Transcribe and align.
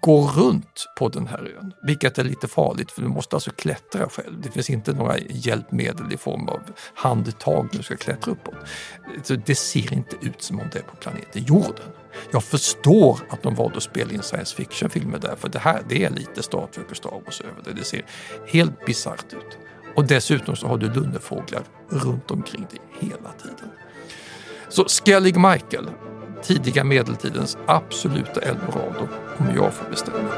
går 0.00 0.28
runt 0.28 0.86
på 0.96 1.08
den 1.08 1.26
här 1.26 1.56
ön, 1.58 1.72
vilket 1.82 2.18
är 2.18 2.24
lite 2.24 2.48
farligt 2.48 2.90
för 2.90 3.02
du 3.02 3.08
måste 3.08 3.36
alltså 3.36 3.50
klättra 3.50 4.08
själv. 4.08 4.40
Det 4.42 4.50
finns 4.50 4.70
inte 4.70 4.92
några 4.92 5.18
hjälpmedel 5.18 6.12
i 6.12 6.16
form 6.16 6.48
av 6.48 6.60
handtag 6.94 7.68
när 7.72 7.78
du 7.78 7.82
ska 7.82 7.96
klättra 7.96 8.32
uppåt. 8.32 8.54
Så 9.22 9.34
det 9.34 9.54
ser 9.54 9.92
inte 9.92 10.16
ut 10.20 10.42
som 10.42 10.60
om 10.60 10.66
det 10.72 10.78
är 10.78 10.82
på 10.82 10.96
planeten 10.96 11.44
jorden. 11.44 11.86
Jag 12.30 12.44
förstår 12.44 13.20
att 13.28 13.42
de 13.42 13.54
valde 13.54 13.76
att 13.76 13.82
spela 13.82 14.12
in 14.12 14.22
science 14.22 14.56
fiction-filmer 14.56 15.18
där, 15.18 15.36
för 15.36 15.48
det 15.48 15.58
här 15.58 15.82
det 15.88 16.04
är 16.04 16.10
lite 16.10 16.42
Star 16.42 16.66
Trek 16.66 16.90
och 16.90 16.96
Star 16.96 17.20
Wars 17.24 17.40
över 17.40 17.62
det. 17.64 17.72
Det 17.72 17.84
ser 17.84 18.04
helt 18.46 18.86
bisarrt 18.86 19.32
ut. 19.32 19.58
Och 19.96 20.06
dessutom 20.06 20.56
så 20.56 20.66
har 20.66 20.78
du 20.78 20.92
lunnefåglar 20.92 21.62
runt 21.88 22.30
omkring 22.30 22.66
dig 22.70 22.80
hela 23.00 23.32
tiden. 23.32 23.70
Så 24.68 24.84
Skellig 24.84 25.36
Michael, 25.36 25.90
tidiga 26.42 26.84
medeltidens 26.84 27.58
absoluta 27.66 28.40
eldorado 28.40 29.08
om 29.38 29.46
jag 29.54 29.74
får 29.74 29.90
bestämma. 29.90 30.28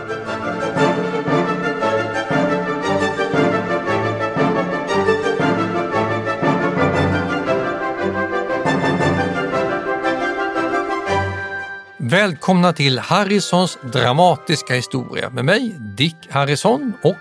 Välkomna 12.10 12.72
till 12.72 12.98
Harrisons 12.98 13.78
dramatiska 13.92 14.74
historia 14.74 15.30
med 15.30 15.44
mig 15.44 15.76
Dick 15.78 16.16
Harrison 16.30 16.92
och 17.02 17.16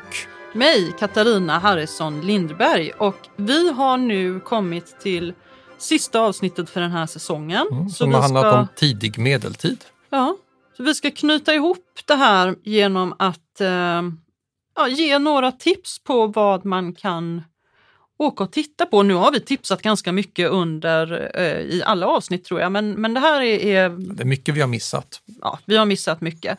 mig, 0.54 0.96
Katarina 1.00 1.60
Harrison 1.60 2.22
Lindberg. 2.22 2.92
Och 2.92 3.16
vi 3.36 3.74
har 3.74 3.98
nu 3.98 4.40
kommit 4.40 5.00
till 5.00 5.34
sista 5.80 6.20
avsnittet 6.20 6.70
för 6.70 6.82
den 6.82 6.92
här 6.92 7.06
säsongen. 7.06 7.68
Mm, 7.72 7.90
som 7.90 8.14
har 8.14 8.22
handlat 8.22 8.44
ska... 8.44 8.60
om 8.60 8.68
tidig 8.76 9.18
medeltid. 9.18 9.86
Ja, 10.10 10.38
så 10.78 10.84
vi 10.84 10.96
ska 10.96 11.12
knyta 11.12 11.54
ihop 11.54 12.00
det 12.06 12.16
här 12.16 12.56
genom 12.64 13.16
att 13.20 13.62
eh, 13.62 14.02
ja, 14.76 14.88
ge 14.88 15.20
några 15.20 15.52
tips 15.52 16.00
på 16.04 16.28
vad 16.28 16.66
man 16.66 16.94
kan 16.94 17.42
åka 18.18 18.44
och 18.44 18.52
titta 18.52 18.86
på. 18.86 19.04
Nu 19.04 19.14
har 19.14 19.32
vi 19.32 19.40
tipsat 19.40 19.82
ganska 19.82 20.12
mycket 20.12 20.50
under 20.50 21.32
eh, 21.36 21.60
i 21.60 21.84
alla 21.86 22.08
avsnitt 22.08 22.46
tror 22.46 22.62
jag, 22.62 22.72
men, 22.72 22.92
men 22.92 23.14
det 23.14 23.20
här 23.20 23.42
är, 23.42 23.66
är... 23.66 23.90
Det 23.90 24.24
är 24.24 24.28
mycket 24.28 24.56
vi 24.56 24.62
har 24.62 24.68
missat. 24.68 25.22
Ja, 25.42 25.60
vi 25.66 25.78
har 25.78 25.86
missat 25.86 26.22
mycket. 26.22 26.58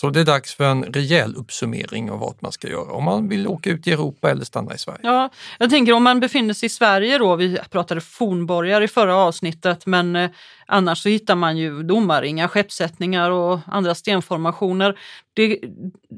Så 0.00 0.10
det 0.10 0.20
är 0.20 0.24
dags 0.24 0.54
för 0.54 0.64
en 0.64 0.84
rejäl 0.84 1.36
uppsummering 1.36 2.10
av 2.10 2.18
vad 2.18 2.34
man 2.40 2.52
ska 2.52 2.68
göra 2.68 2.92
om 2.92 3.04
man 3.04 3.28
vill 3.28 3.46
åka 3.46 3.70
ut 3.70 3.86
i 3.86 3.92
Europa 3.92 4.30
eller 4.30 4.44
stanna 4.44 4.74
i 4.74 4.78
Sverige. 4.78 5.00
Ja, 5.02 5.30
jag 5.58 5.70
tänker 5.70 5.92
om 5.92 6.02
man 6.02 6.20
befinner 6.20 6.54
sig 6.54 6.66
i 6.66 6.70
Sverige 6.70 7.18
då, 7.18 7.36
vi 7.36 7.58
pratade 7.70 8.00
fornborgar 8.00 8.80
i 8.80 8.88
förra 8.88 9.16
avsnittet, 9.16 9.86
men 9.86 10.16
eh, 10.16 10.30
annars 10.66 11.02
så 11.02 11.08
hittar 11.08 11.34
man 11.34 11.56
ju 11.56 11.82
domarringar, 11.82 12.48
skeppssättningar 12.48 13.30
och 13.30 13.60
andra 13.66 13.94
stenformationer. 13.94 14.98
Det, 15.34 15.58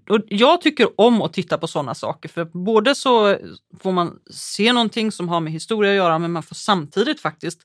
och 0.08 0.20
jag 0.28 0.60
tycker 0.60 1.00
om 1.00 1.22
att 1.22 1.32
titta 1.32 1.58
på 1.58 1.66
sådana 1.66 1.94
saker, 1.94 2.28
för 2.28 2.44
både 2.44 2.94
så 2.94 3.36
får 3.80 3.92
man 3.92 4.18
se 4.30 4.72
någonting 4.72 5.12
som 5.12 5.28
har 5.28 5.40
med 5.40 5.52
historia 5.52 5.90
att 5.90 5.96
göra, 5.96 6.18
men 6.18 6.32
man 6.32 6.42
får 6.42 6.54
samtidigt 6.54 7.20
faktiskt 7.20 7.60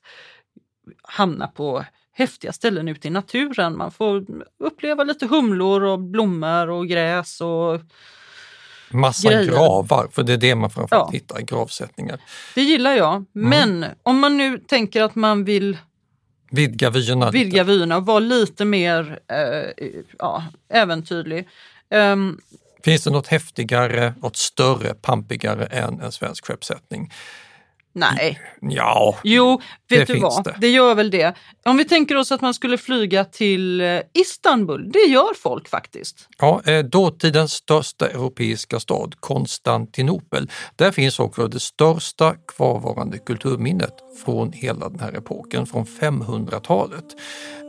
hamna 1.02 1.46
på 1.46 1.84
häftiga 2.16 2.52
ställen 2.52 2.88
ute 2.88 3.08
i 3.08 3.10
naturen. 3.10 3.76
Man 3.76 3.90
får 3.90 4.24
uppleva 4.58 5.04
lite 5.04 5.26
humlor 5.26 5.82
och 5.82 6.00
blommor 6.00 6.70
och 6.70 6.88
gräs 6.88 7.40
och 7.40 7.80
Massa 8.90 9.30
grejer. 9.30 9.44
gravar, 9.44 10.08
för 10.12 10.22
det 10.22 10.32
är 10.32 10.36
det 10.36 10.54
man 10.54 10.70
framförallt 10.70 11.12
ja. 11.12 11.18
hittar, 11.18 11.40
gravsättningar. 11.40 12.20
Det 12.54 12.62
gillar 12.62 12.94
jag. 12.94 13.14
Mm. 13.14 13.26
Men 13.32 13.84
om 14.02 14.18
man 14.18 14.36
nu 14.36 14.58
tänker 14.58 15.02
att 15.02 15.14
man 15.14 15.44
vill 15.44 15.78
vidga 16.50 16.90
vyerna, 16.90 17.30
vidga 17.30 17.64
vyerna 17.64 17.96
och 17.96 18.06
vara 18.06 18.18
lite 18.18 18.64
mer 18.64 19.18
äh, 19.30 19.86
ja, 20.18 20.44
äventyrlig. 20.72 21.48
Um, 21.90 22.40
Finns 22.84 23.04
det 23.04 23.10
något 23.10 23.26
häftigare, 23.26 24.14
något 24.22 24.36
större, 24.36 24.94
pampigare 24.94 25.66
än 25.66 26.00
en 26.00 26.12
svensk 26.12 26.46
skeppssättning? 26.46 27.12
Nej. 27.96 28.40
Ja, 28.60 29.18
Jo, 29.24 29.60
vet 29.88 30.06
du 30.06 30.18
vad? 30.18 30.44
Det. 30.44 30.54
det 30.60 30.68
gör 30.68 30.94
väl 30.94 31.10
det. 31.10 31.34
Om 31.64 31.76
vi 31.76 31.84
tänker 31.84 32.16
oss 32.16 32.32
att 32.32 32.40
man 32.40 32.54
skulle 32.54 32.78
flyga 32.78 33.24
till 33.24 33.80
eh, 33.80 34.00
Istanbul, 34.14 34.90
det 34.92 34.98
gör 34.98 35.34
folk 35.34 35.68
faktiskt. 35.68 36.28
Ja, 36.38 36.62
eh, 36.66 36.84
dåtidens 36.84 37.52
största 37.52 38.08
europeiska 38.08 38.80
stad, 38.80 39.14
Konstantinopel. 39.20 40.50
Där 40.76 40.90
finns 40.90 41.18
också 41.18 41.48
det 41.48 41.60
största 41.60 42.34
kvarvarande 42.56 43.18
kulturminnet 43.18 43.94
från 44.24 44.52
hela 44.52 44.88
den 44.88 45.00
här 45.00 45.12
epoken, 45.18 45.66
från 45.66 45.84
500-talet. 45.84 47.04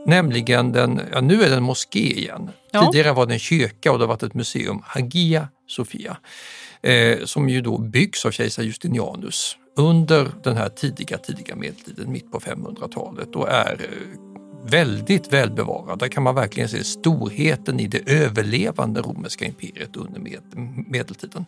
Nämligen 0.06 0.72
den, 0.72 1.00
ja, 1.12 1.20
nu 1.20 1.42
är 1.42 1.48
det 1.48 1.56
en 1.56 1.62
moské 1.62 2.18
igen. 2.18 2.50
Ja. 2.70 2.92
Tidigare 2.92 3.12
var 3.12 3.26
det 3.26 3.34
en 3.34 3.38
kyrka 3.38 3.92
och 3.92 3.98
det 3.98 4.04
har 4.04 4.08
varit 4.08 4.22
ett 4.22 4.34
museum, 4.34 4.82
Hagia 4.86 5.48
Sophia, 5.66 6.16
eh, 6.82 7.24
som 7.24 7.48
ju 7.48 7.60
då 7.60 7.78
byggs 7.78 8.24
av 8.24 8.30
kejsar 8.30 8.62
Justinianus 8.62 9.56
under 9.78 10.30
den 10.42 10.56
här 10.56 10.68
tidiga, 10.68 11.18
tidiga 11.18 11.56
medeltiden, 11.56 12.12
mitt 12.12 12.30
på 12.30 12.40
500-talet 12.40 13.36
och 13.36 13.48
är 13.48 13.72
eh, 13.80 14.70
väldigt 14.70 15.32
välbevarad. 15.32 15.98
Där 15.98 16.08
kan 16.08 16.22
man 16.22 16.34
verkligen 16.34 16.68
se 16.68 16.84
storheten 16.84 17.80
i 17.80 17.86
det 17.86 18.10
överlevande 18.10 19.00
romerska 19.00 19.44
imperiet 19.44 19.96
under 19.96 20.20
med, 20.20 20.40
medeltiden. 20.88 21.44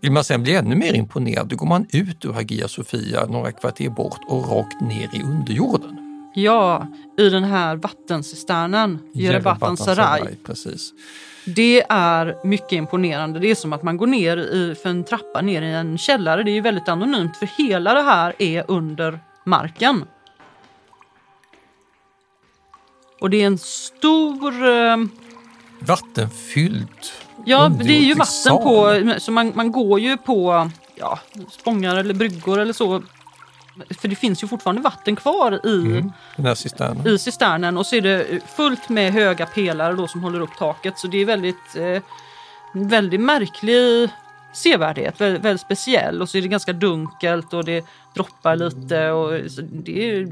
Vill 0.00 0.12
man 0.12 0.24
sen 0.24 0.42
bli 0.42 0.54
ännu 0.54 0.76
mer 0.76 0.92
imponerad, 0.92 1.48
då 1.48 1.56
går 1.56 1.66
man 1.66 1.86
ut 1.92 2.24
ur 2.24 2.32
Hagia 2.32 2.68
Sophia 2.68 3.26
några 3.26 3.52
kvarter 3.52 3.88
bort 3.88 4.20
och 4.28 4.50
rakt 4.50 4.80
ner 4.80 5.10
i 5.14 5.22
underjorden. 5.22 5.96
Ja, 6.34 6.86
i 7.18 7.28
den 7.28 7.44
här 7.44 7.76
vattencisternen, 7.76 8.98
Jerebatan 9.12 9.76
Sarai. 9.76 10.36
Precis. 10.46 10.92
Det 11.46 11.84
är 11.88 12.46
mycket 12.46 12.72
imponerande. 12.72 13.38
Det 13.38 13.50
är 13.50 13.54
som 13.54 13.72
att 13.72 13.82
man 13.82 13.96
går 13.96 14.06
ner 14.06 14.36
i, 14.36 14.74
för 14.82 14.90
en 14.90 15.04
trappa 15.04 15.40
ner 15.40 15.62
i 15.62 15.72
en 15.72 15.98
källare. 15.98 16.42
Det 16.42 16.50
är 16.50 16.60
väldigt 16.60 16.88
anonymt 16.88 17.36
för 17.36 17.46
hela 17.46 17.94
det 17.94 18.02
här 18.02 18.34
är 18.38 18.64
under 18.68 19.20
marken. 19.44 20.04
Och 23.20 23.30
det 23.30 23.42
är 23.42 23.46
en 23.46 23.58
stor... 23.58 24.68
Eh... 24.68 24.96
Vattenfylld 25.80 26.88
Ja, 27.48 27.68
det 27.68 27.96
är 27.96 28.04
ju 28.04 28.14
vatten 28.14 28.56
på, 28.56 29.02
så 29.18 29.32
man, 29.32 29.52
man 29.54 29.72
går 29.72 30.00
ju 30.00 30.16
på 30.16 30.70
ja, 30.94 31.18
spångar 31.50 31.96
eller 31.96 32.14
bryggor 32.14 32.58
eller 32.58 32.72
så 32.72 33.02
för 34.00 34.08
det 34.08 34.16
finns 34.16 34.42
ju 34.42 34.48
fortfarande 34.48 34.82
vatten 34.82 35.16
kvar 35.16 35.60
i, 35.66 35.86
mm, 35.86 36.12
den 36.36 36.46
här 36.46 36.54
cisternen. 36.54 37.06
i 37.06 37.18
cisternen. 37.18 37.78
Och 37.78 37.86
så 37.86 37.96
är 37.96 38.00
det 38.00 38.40
fullt 38.56 38.88
med 38.88 39.12
höga 39.12 39.46
pelare 39.46 39.94
då 39.94 40.08
som 40.08 40.22
håller 40.22 40.40
upp 40.40 40.56
taket. 40.58 40.98
Så 40.98 41.06
det 41.06 41.18
är 41.18 41.24
väldigt, 41.24 41.76
eh, 41.76 42.02
väldigt 42.72 43.20
märklig 43.20 44.10
sevärdhet, 44.52 45.20
väldigt, 45.20 45.42
väldigt 45.42 45.60
speciell. 45.60 46.22
Och 46.22 46.28
så 46.28 46.38
är 46.38 46.42
det 46.42 46.48
ganska 46.48 46.72
dunkelt 46.72 47.52
och 47.52 47.64
det 47.64 47.84
droppar 48.16 48.56
lite 48.56 49.10
och 49.10 49.32
det, 49.72 50.24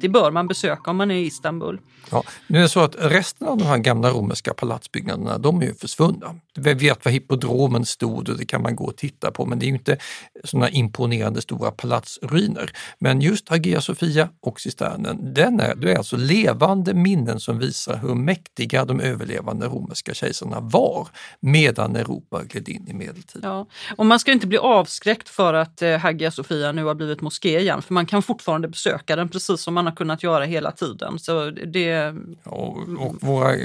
det 0.00 0.08
bör 0.08 0.30
man 0.30 0.48
besöka 0.48 0.90
om 0.90 0.96
man 0.96 1.10
är 1.10 1.14
i 1.14 1.26
Istanbul. 1.26 1.78
Ja, 2.10 2.24
nu 2.46 2.58
är 2.58 2.62
det 2.62 2.68
så 2.68 2.80
att 2.80 2.96
resten 2.98 3.48
av 3.48 3.58
de 3.58 3.64
här 3.64 3.78
gamla 3.78 4.10
romerska 4.10 4.54
palatsbyggnaderna 4.54 5.38
de 5.38 5.62
är 5.62 5.66
ju 5.66 5.74
försvunna. 5.74 6.34
Vi 6.54 6.74
vet 6.74 7.04
var 7.04 7.12
hippodromen 7.12 7.84
stod 7.86 8.28
och 8.28 8.38
det 8.38 8.44
kan 8.44 8.62
man 8.62 8.76
gå 8.76 8.84
och 8.84 8.96
titta 8.96 9.30
på 9.30 9.46
men 9.46 9.58
det 9.58 9.64
är 9.64 9.68
ju 9.68 9.74
inte 9.74 9.96
sådana 10.44 10.70
imponerande 10.70 11.42
stora 11.42 11.70
palatsruiner. 11.70 12.72
Men 12.98 13.20
just 13.20 13.48
Hagia 13.48 13.80
Sophia 13.80 14.28
och 14.40 14.60
cisternen, 14.60 15.34
den 15.34 15.60
är, 15.60 15.74
det 15.74 15.92
är 15.92 15.96
alltså 15.96 16.16
levande 16.16 16.94
minnen 16.94 17.40
som 17.40 17.58
visar 17.58 17.96
hur 17.96 18.14
mäktiga 18.14 18.84
de 18.84 19.00
överlevande 19.00 19.66
romerska 19.66 20.14
kejsarna 20.14 20.60
var 20.60 21.08
medan 21.40 21.96
Europa 21.96 22.42
gled 22.44 22.68
in 22.68 22.88
i 22.88 22.92
medeltiden. 22.92 23.50
Ja. 23.50 23.66
Och 23.96 24.06
man 24.06 24.18
ska 24.18 24.32
inte 24.32 24.46
bli 24.46 24.58
avskräckt 24.58 25.28
för 25.28 25.54
att 25.54 25.82
eh, 25.82 25.98
Hagia 25.98 26.30
Sophia 26.30 26.72
nu 26.72 26.84
har 26.84 26.94
blivit 26.94 27.20
moské 27.30 27.60
igen, 27.60 27.82
för 27.82 27.94
man 27.94 28.06
kan 28.06 28.22
fortfarande 28.22 28.68
besöka 28.68 29.16
den 29.16 29.28
precis 29.28 29.60
som 29.60 29.74
man 29.74 29.86
har 29.86 29.92
kunnat 29.92 30.22
göra 30.22 30.44
hela 30.44 30.72
tiden. 30.72 31.18
Så 31.18 31.50
det... 31.50 32.14
Och, 32.44 32.78
och 32.98 33.16
våra 33.20 33.56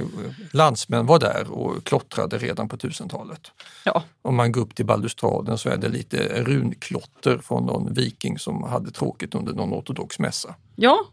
landsmän 0.52 1.06
var 1.06 1.20
där 1.20 1.52
och 1.52 1.84
klottrade 1.84 2.38
redan 2.38 2.70
på 2.70 2.78
1000-talet. 2.78 3.52
Ja. 3.86 4.04
Om 4.22 4.36
man 4.36 4.52
går 4.52 4.62
upp 4.62 4.76
till 4.76 4.86
balustraden 4.86 5.58
så 5.58 5.70
är 5.70 5.78
det 5.78 5.90
lite 5.90 6.44
runklotter 6.44 7.38
från 7.38 7.66
någon 7.66 7.94
viking 7.94 8.40
som 8.40 8.64
hade 8.64 8.92
tråkigt 8.92 9.36
under 9.36 9.54
någon 9.54 9.74
ortodox 9.74 10.20
mässa. 10.20 10.56
Ja, 10.76 11.06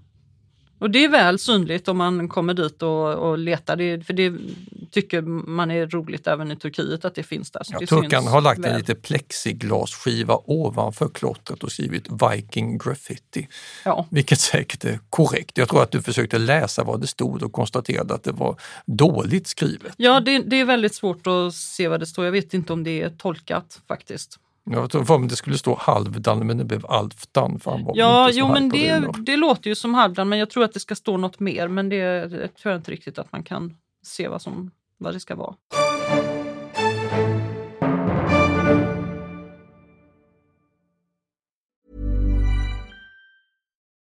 och 0.83 0.91
det 0.91 1.05
är 1.05 1.09
väl 1.09 1.39
synligt 1.39 1.89
om 1.89 1.97
man 1.97 2.29
kommer 2.29 2.55
dit 2.55 2.83
och, 2.83 3.15
och 3.15 3.39
letar. 3.39 3.77
Det, 3.77 4.07
för 4.07 4.13
det, 4.13 4.33
tycker 4.91 5.23
man 5.23 5.71
är 5.71 5.87
roligt 5.87 6.27
även 6.27 6.51
i 6.53 6.57
Turkiet 6.57 7.05
att 7.05 7.15
det 7.15 7.23
finns 7.23 7.51
där. 7.51 7.63
Så 7.65 7.75
Ja, 7.81 7.87
turkarna 7.87 8.31
har 8.31 8.41
lagt 8.41 8.61
väl. 8.61 8.71
en 8.73 8.79
liten 8.79 8.97
plexiglasskiva 8.97 10.39
ovanför 10.45 11.09
klottret 11.09 11.65
och 11.65 11.73
skrivit 11.73 12.09
Viking 12.33 12.79
graffiti, 12.79 13.49
Ja. 13.85 14.07
vilket 14.11 14.41
säkert 14.41 14.85
är 14.85 14.99
korrekt. 15.11 15.59
Jag 15.59 15.69
tror 15.69 15.83
att 15.83 15.91
du 15.91 16.03
försökte 16.03 16.39
läsa 16.39 16.85
vad 16.85 17.01
det 17.01 17.07
stod 17.07 17.43
och 17.43 17.53
konstaterade 17.53 18.15
att 18.15 18.25
det 18.25 18.33
var 18.33 18.57
dåligt 18.87 19.47
skrivet. 19.47 19.95
Ja, 19.97 20.21
det, 20.21 20.39
det 20.39 20.61
är 20.61 20.65
väldigt 20.65 20.95
svårt 20.95 21.27
att 21.27 21.55
se 21.55 21.89
vad 21.89 22.01
det 22.01 22.07
står. 22.07 22.25
Jag 22.25 22.33
vet 22.33 22.55
inte 22.55 22.73
om 22.73 22.85
det 22.85 23.03
är 23.03 23.11
tolkat 23.11 23.81
faktiskt. 23.89 24.39
Jag 24.65 24.91
tror 24.91 25.05
för 25.05 25.19
det 25.19 25.37
skulle 25.37 25.59
stå 25.59 25.77
Halvdan 25.81 26.47
men 26.47 26.59
det 26.59 26.65
blev 26.65 26.85
han 26.89 27.59
var 27.65 27.93
Ja, 27.95 28.31
jo 28.33 28.49
men 28.49 28.69
det, 28.69 29.07
det 29.19 29.37
låter 29.37 29.69
ju 29.69 29.75
som 29.75 29.95
Halvdan, 29.95 30.29
men 30.29 30.39
jag 30.39 30.51
tror 30.51 30.65
att 30.65 30.73
det 30.73 30.81
ska 30.81 30.95
stå 30.95 31.17
något 31.17 31.41
mer. 31.41 31.69
Men 31.69 31.89
det, 31.89 32.29
det 32.29 32.49
tror 32.49 32.73
jag 32.73 32.79
inte 32.79 32.91
riktigt 32.91 33.19
att 33.19 33.33
man 33.33 33.43
kan 33.43 33.75
se 34.07 34.29
vad, 34.29 34.43
som, 34.43 34.71
vad 34.99 35.15
det 35.15 35.21
ska 35.21 35.35
vara. 35.35 35.55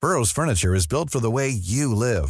Burrow's 0.02 0.34
furniture 0.34 0.78
is 0.78 0.88
built 0.88 1.12
for 1.12 1.20
the 1.20 1.32
way 1.32 1.50
you 1.50 1.94
live. 1.94 2.30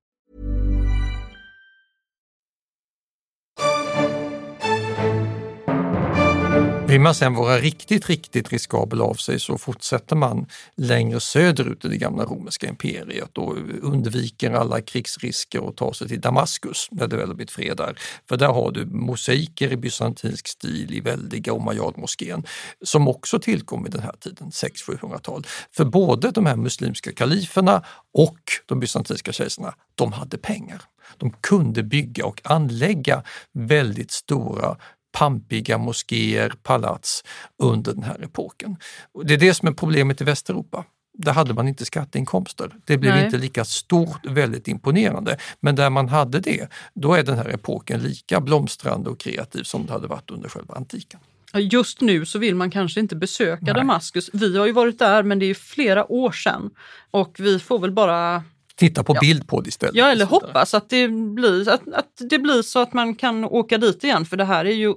Vill 6.91 7.01
man 7.01 7.15
sen 7.15 7.33
vara 7.33 7.57
riktigt, 7.57 8.09
riktigt 8.09 8.51
riskabel 8.51 9.01
av 9.01 9.13
sig 9.13 9.39
så 9.39 9.57
fortsätter 9.57 10.15
man 10.15 10.45
längre 10.75 11.19
söderut 11.19 11.85
i 11.85 11.87
det 11.87 11.97
gamla 11.97 12.23
romerska 12.23 12.67
imperiet 12.67 13.37
och 13.37 13.57
undviker 13.81 14.51
alla 14.51 14.81
krigsrisker 14.81 15.59
och 15.59 15.75
tar 15.75 15.93
sig 15.93 16.07
till 16.07 16.21
Damaskus 16.21 16.87
när 16.91 17.07
det 17.07 17.17
väl 17.17 17.27
har 17.27 17.35
blivit 17.35 17.51
fred 17.51 17.77
där. 17.77 17.99
För 18.29 18.37
där 18.37 18.47
har 18.47 18.71
du 18.71 18.85
mosaiker 18.85 19.71
i 19.71 19.77
bysantinsk 19.77 20.47
stil 20.47 20.93
i 20.93 20.99
väldiga 20.99 21.53
Umayyad-moskén 21.53 22.43
som 22.81 23.07
också 23.07 23.39
tillkom 23.39 23.85
i 23.85 23.89
den 23.89 24.01
här 24.01 24.15
tiden, 24.19 24.49
600-700-tal. 24.49 25.45
För 25.71 25.85
både 25.85 26.31
de 26.31 26.45
här 26.45 26.55
muslimska 26.55 27.11
kaliferna 27.11 27.83
och 28.13 28.39
de 28.65 28.79
bysantinska 28.79 29.31
kejsarna, 29.31 29.73
de 29.95 30.11
hade 30.11 30.37
pengar. 30.37 30.81
De 31.17 31.31
kunde 31.41 31.83
bygga 31.83 32.25
och 32.25 32.41
anlägga 32.43 33.23
väldigt 33.53 34.11
stora 34.11 34.77
pampiga 35.11 35.77
moskéer, 35.77 36.53
palats 36.63 37.23
under 37.57 37.93
den 37.93 38.03
här 38.03 38.23
epoken. 38.23 38.77
Och 39.11 39.25
det 39.25 39.33
är 39.33 39.37
det 39.37 39.53
som 39.53 39.67
är 39.67 39.71
problemet 39.71 40.21
i 40.21 40.23
Västeuropa. 40.23 40.85
Där 41.13 41.33
hade 41.33 41.53
man 41.53 41.67
inte 41.67 41.85
skatteinkomster. 41.85 42.71
Det 42.85 42.97
blev 42.97 43.15
Nej. 43.15 43.25
inte 43.25 43.37
lika 43.37 43.65
stort, 43.65 44.25
väldigt 44.25 44.67
imponerande. 44.67 45.37
Men 45.59 45.75
där 45.75 45.89
man 45.89 46.09
hade 46.09 46.39
det, 46.39 46.67
då 46.93 47.13
är 47.13 47.23
den 47.23 47.37
här 47.37 47.49
epoken 47.49 47.99
lika 47.99 48.41
blomstrande 48.41 49.09
och 49.09 49.19
kreativ 49.19 49.63
som 49.63 49.85
det 49.85 49.93
hade 49.93 50.07
varit 50.07 50.31
under 50.31 50.49
själva 50.49 50.75
antiken. 50.75 51.19
Just 51.53 52.01
nu 52.01 52.25
så 52.25 52.39
vill 52.39 52.55
man 52.55 52.71
kanske 52.71 52.99
inte 52.99 53.15
besöka 53.15 53.65
Nej. 53.65 53.73
Damaskus. 53.73 54.29
Vi 54.33 54.57
har 54.57 54.65
ju 54.65 54.71
varit 54.71 54.99
där 54.99 55.23
men 55.23 55.39
det 55.39 55.45
är 55.45 55.53
flera 55.53 56.11
år 56.11 56.31
sedan. 56.31 56.69
Och 57.11 57.35
vi 57.39 57.59
får 57.59 57.79
väl 57.79 57.91
bara, 57.91 58.43
Titta 58.75 59.03
på 59.03 59.13
bild 59.21 59.47
på 59.47 59.61
det 59.61 59.67
istället. 59.67 59.95
ja 59.95 60.11
eller 60.11 60.25
hoppas 60.25 60.73
att 60.73 60.89
det, 60.89 61.07
blir, 61.07 61.69
att, 61.69 61.93
att 61.93 62.11
det 62.29 62.39
blir 62.39 62.61
så 62.61 62.79
att 62.79 62.93
man 62.93 63.15
kan 63.15 63.45
åka 63.45 63.77
dit 63.77 64.03
igen 64.03 64.25
för 64.25 64.37
det 64.37 64.45
här 64.45 64.65
är 64.65 64.73
ju 64.73 64.93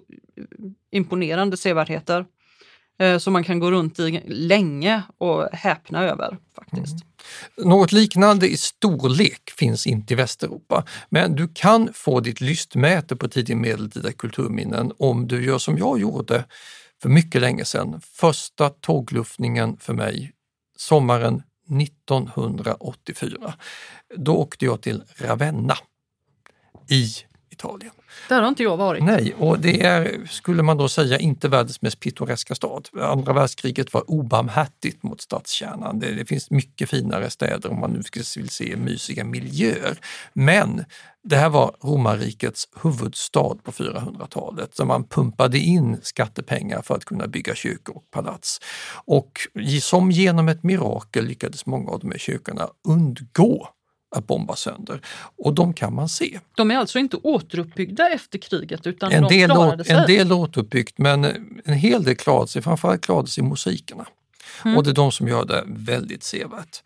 imponerande 0.92 1.56
sevärdheter. 1.56 2.24
eh, 2.98 3.18
Som 3.18 3.32
man 3.32 3.44
kan 3.44 3.58
gå 3.58 3.70
runt 3.70 3.98
i 3.98 4.22
länge 4.26 5.02
och 5.18 5.48
häpna 5.52 6.04
över 6.04 6.38
faktiskt. 6.56 6.94
Något 7.56 7.92
liknande 7.92 8.48
i 8.48 8.56
storlek 8.56 9.50
finns 9.58 9.86
inte 9.86 10.14
i 10.14 10.16
Västeuropa, 10.16 10.84
men 11.08 11.34
du 11.36 11.48
kan 11.54 11.88
få 11.94 12.20
ditt 12.20 12.40
lystmäte 12.40 13.16
på 13.16 13.28
tidig 13.28 13.56
medeltida 13.56 14.12
kulturminnen 14.12 14.92
om 14.98 15.28
du 15.28 15.44
gör 15.44 15.58
som 15.58 15.78
jag 15.78 16.00
gjorde 16.00 16.44
för 17.02 17.08
mycket 17.08 17.40
länge 17.40 17.64
sedan. 17.64 18.00
Första 18.04 18.68
tågluftningen 18.70 19.76
för 19.80 19.94
mig 19.94 20.32
sommaren 20.76 21.42
1984. 21.80 23.54
Då 24.16 24.36
åkte 24.36 24.64
jag 24.64 24.82
till 24.82 25.02
Ravenna 25.16 25.74
i 26.90 27.08
Italien. 27.54 27.92
Där 28.28 28.40
har 28.40 28.48
inte 28.48 28.62
jag 28.62 28.76
varit. 28.76 29.04
Nej, 29.04 29.34
och 29.38 29.58
det 29.58 29.82
är, 29.82 30.26
skulle 30.30 30.62
man 30.62 30.76
då 30.76 30.88
säga, 30.88 31.18
inte 31.18 31.48
världens 31.48 31.82
mest 31.82 32.00
pittoreska 32.00 32.54
stad. 32.54 32.88
Andra 33.00 33.32
världskriget 33.32 33.94
var 33.94 34.10
obarmhärtigt 34.10 35.02
mot 35.02 35.20
stadskärnan. 35.20 35.98
Det, 35.98 36.14
det 36.14 36.24
finns 36.24 36.50
mycket 36.50 36.90
finare 36.90 37.30
städer 37.30 37.70
om 37.70 37.80
man 37.80 37.90
nu 37.90 38.02
vill 38.36 38.48
se 38.48 38.76
mysiga 38.76 39.24
miljöer. 39.24 39.98
Men 40.32 40.84
det 41.24 41.36
här 41.36 41.48
var 41.48 41.76
romarrikets 41.80 42.68
huvudstad 42.82 43.54
på 43.62 43.72
400-talet, 43.72 44.76
så 44.76 44.84
man 44.84 45.04
pumpade 45.04 45.58
in 45.58 45.98
skattepengar 46.02 46.82
för 46.82 46.94
att 46.94 47.04
kunna 47.04 47.26
bygga 47.26 47.54
kyrkor 47.54 47.96
och 47.96 48.10
palats. 48.10 48.60
Och 49.04 49.32
som 49.80 50.10
genom 50.10 50.48
ett 50.48 50.62
mirakel 50.62 51.24
lyckades 51.24 51.66
många 51.66 51.90
av 51.90 52.00
de 52.00 52.10
här 52.10 52.18
kyrkorna 52.18 52.68
undgå 52.88 53.68
att 54.14 54.26
bomba 54.26 54.56
sönder. 54.56 55.00
Och 55.36 55.54
de 55.54 55.72
kan 55.72 55.94
man 55.94 56.08
se. 56.08 56.40
De 56.56 56.70
är 56.70 56.76
alltså 56.76 56.98
inte 56.98 57.16
återuppbyggda 57.16 58.08
efter 58.08 58.38
kriget 58.38 58.86
utan 58.86 59.12
En 59.12 59.22
de 59.22 59.28
del, 59.38 59.50
klarade 59.50 59.84
sig. 59.84 59.96
en 59.96 60.06
del 60.06 60.32
återuppbyggt 60.32 60.98
men 60.98 61.24
en 61.64 61.74
hel 61.74 62.04
del 62.04 62.16
klarade 62.16 62.48
sig, 62.48 62.62
framförallt 62.62 63.00
klarade 63.00 63.28
sig 63.28 63.44
musikerna. 63.44 64.06
Mm. 64.64 64.76
Och 64.76 64.84
det 64.84 64.90
är 64.90 64.94
de 64.94 65.12
som 65.12 65.28
gör 65.28 65.44
det 65.44 65.64
väldigt 65.66 66.22
sevärt. 66.24 66.82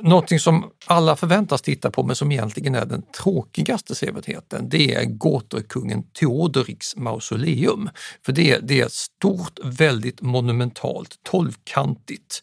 Någonting 0.00 0.38
som 0.38 0.70
alla 0.86 1.16
förväntas 1.16 1.62
titta 1.62 1.90
på 1.90 2.02
men 2.02 2.16
som 2.16 2.32
egentligen 2.32 2.74
är 2.74 2.86
den 2.86 3.02
tråkigaste 3.02 3.94
sevärdheten 3.94 4.68
det 4.68 4.94
är 4.94 5.04
gåtorkungen 5.04 6.02
Theodoriks 6.02 6.96
mausoleum. 6.96 7.90
För 8.24 8.32
det, 8.32 8.58
det 8.58 8.80
är 8.80 8.88
stort, 8.88 9.58
väldigt 9.64 10.20
monumentalt, 10.20 11.18
tolvkantigt. 11.22 12.42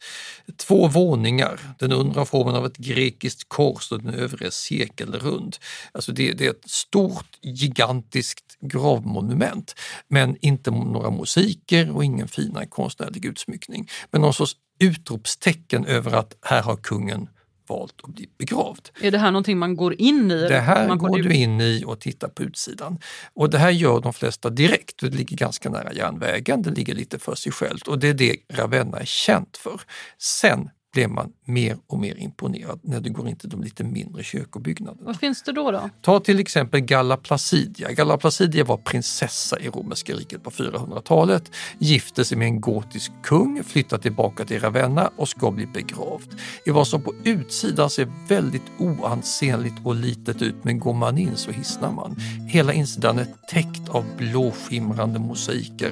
Två 0.57 0.87
våningar, 0.87 1.59
den 1.79 1.91
undre 1.91 2.19
har 2.19 2.25
formen 2.25 2.55
av 2.55 2.65
ett 2.65 2.77
grekiskt 2.77 3.49
kors 3.49 3.91
och 3.91 4.03
den 4.03 4.13
övre 4.13 4.45
är 4.45 4.49
cirkelrund. 4.49 5.57
Alltså 5.91 6.11
det, 6.11 6.33
det 6.33 6.45
är 6.45 6.49
ett 6.49 6.69
stort, 6.69 7.37
gigantiskt 7.41 8.57
gravmonument. 8.61 9.75
Men 10.07 10.37
inte 10.41 10.71
några 10.71 11.11
musiker 11.11 11.91
och 11.91 12.05
ingen 12.05 12.27
finare 12.27 12.65
konstnärlig 12.65 13.25
utsmyckning. 13.25 13.89
Men 14.11 14.21
någon 14.21 14.33
sorts 14.33 14.55
utropstecken 14.79 15.85
över 15.85 16.11
att 16.11 16.37
här 16.41 16.61
har 16.61 16.75
kungen 16.75 17.27
valt 17.69 17.95
att 18.03 18.15
bli 18.15 18.29
begravd. 18.37 18.89
Är 19.01 19.11
det 19.11 19.17
här 19.17 19.31
någonting 19.31 19.57
man 19.57 19.75
går 19.75 20.01
in 20.01 20.31
i? 20.31 20.47
Det 20.47 20.59
här 20.59 20.87
man 20.87 20.97
går 20.97 21.17
du 21.17 21.33
in 21.33 21.61
i 21.61 21.83
och 21.85 21.99
tittar 21.99 22.27
på 22.27 22.43
utsidan. 22.43 22.99
Och 23.33 23.49
det 23.49 23.57
här 23.57 23.69
gör 23.69 24.01
de 24.01 24.13
flesta 24.13 24.49
direkt. 24.49 24.99
Det 24.99 25.09
ligger 25.09 25.37
ganska 25.37 25.69
nära 25.69 25.93
järnvägen, 25.93 26.61
det 26.61 26.71
ligger 26.71 26.95
lite 26.95 27.19
för 27.19 27.35
sig 27.35 27.51
självt 27.51 27.87
och 27.87 27.99
det 27.99 28.07
är 28.07 28.13
det 28.13 28.35
Ravenna 28.53 28.99
är 28.99 29.05
känt 29.05 29.57
för. 29.57 29.81
Sen 30.17 30.69
blev 30.93 31.09
man 31.09 31.31
mer 31.45 31.77
och 31.87 31.99
mer 31.99 32.15
imponerad 32.15 32.79
när 32.83 33.01
du 33.01 33.09
går 33.09 33.29
in 33.29 33.35
till 33.35 33.49
de 33.49 33.63
lite 33.63 33.83
mindre 33.83 34.23
kyrkobyggnaderna. 34.23 35.05
Vad 35.05 35.19
finns 35.19 35.43
det 35.43 35.51
då? 35.51 35.71
då? 35.71 35.89
Ta 36.01 36.19
till 36.19 36.39
exempel 36.39 36.79
Galla 36.79 37.17
Placidia. 37.17 37.91
Galla 37.91 38.17
Placidia 38.17 38.63
var 38.63 38.77
prinsessa 38.77 39.59
i 39.59 39.69
romerska 39.69 40.13
riket 40.13 40.43
på 40.43 40.49
400-talet, 40.49 41.51
gifte 41.77 42.25
sig 42.25 42.37
med 42.37 42.45
en 42.45 42.61
gotisk 42.61 43.11
kung, 43.23 43.63
flyttade 43.63 44.01
tillbaka 44.01 44.45
till 44.45 44.59
Ravenna 44.59 45.11
och 45.15 45.29
ska 45.29 45.51
bli 45.51 45.67
begravd. 45.67 46.39
I 46.65 46.71
vad 46.71 46.87
som 46.87 47.01
på 47.01 47.13
utsidan 47.23 47.89
ser 47.89 48.07
väldigt 48.27 48.71
oansenligt 48.79 49.75
och 49.83 49.95
litet 49.95 50.41
ut, 50.41 50.55
men 50.63 50.79
går 50.79 50.93
man 50.93 51.17
in 51.17 51.35
så 51.35 51.51
hissnar 51.51 51.91
man. 51.91 52.15
Hela 52.47 52.73
insidan 52.73 53.19
är 53.19 53.27
täckt 53.49 53.89
av 53.89 54.05
blåskimrande 54.17 55.19
mosaiker 55.19 55.91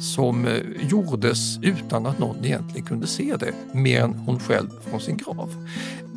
som 0.00 0.46
eh, 0.46 0.60
gjordes 0.90 1.58
utan 1.62 2.06
att 2.06 2.18
någon 2.18 2.44
egentligen 2.44 2.86
kunde 2.86 3.06
se 3.06 3.36
det, 3.36 3.52
mer 3.72 4.02
än 4.02 4.14
hon 4.14 4.37
själv 4.38 4.68
från 4.90 5.00
sin 5.00 5.16
grav. 5.16 5.66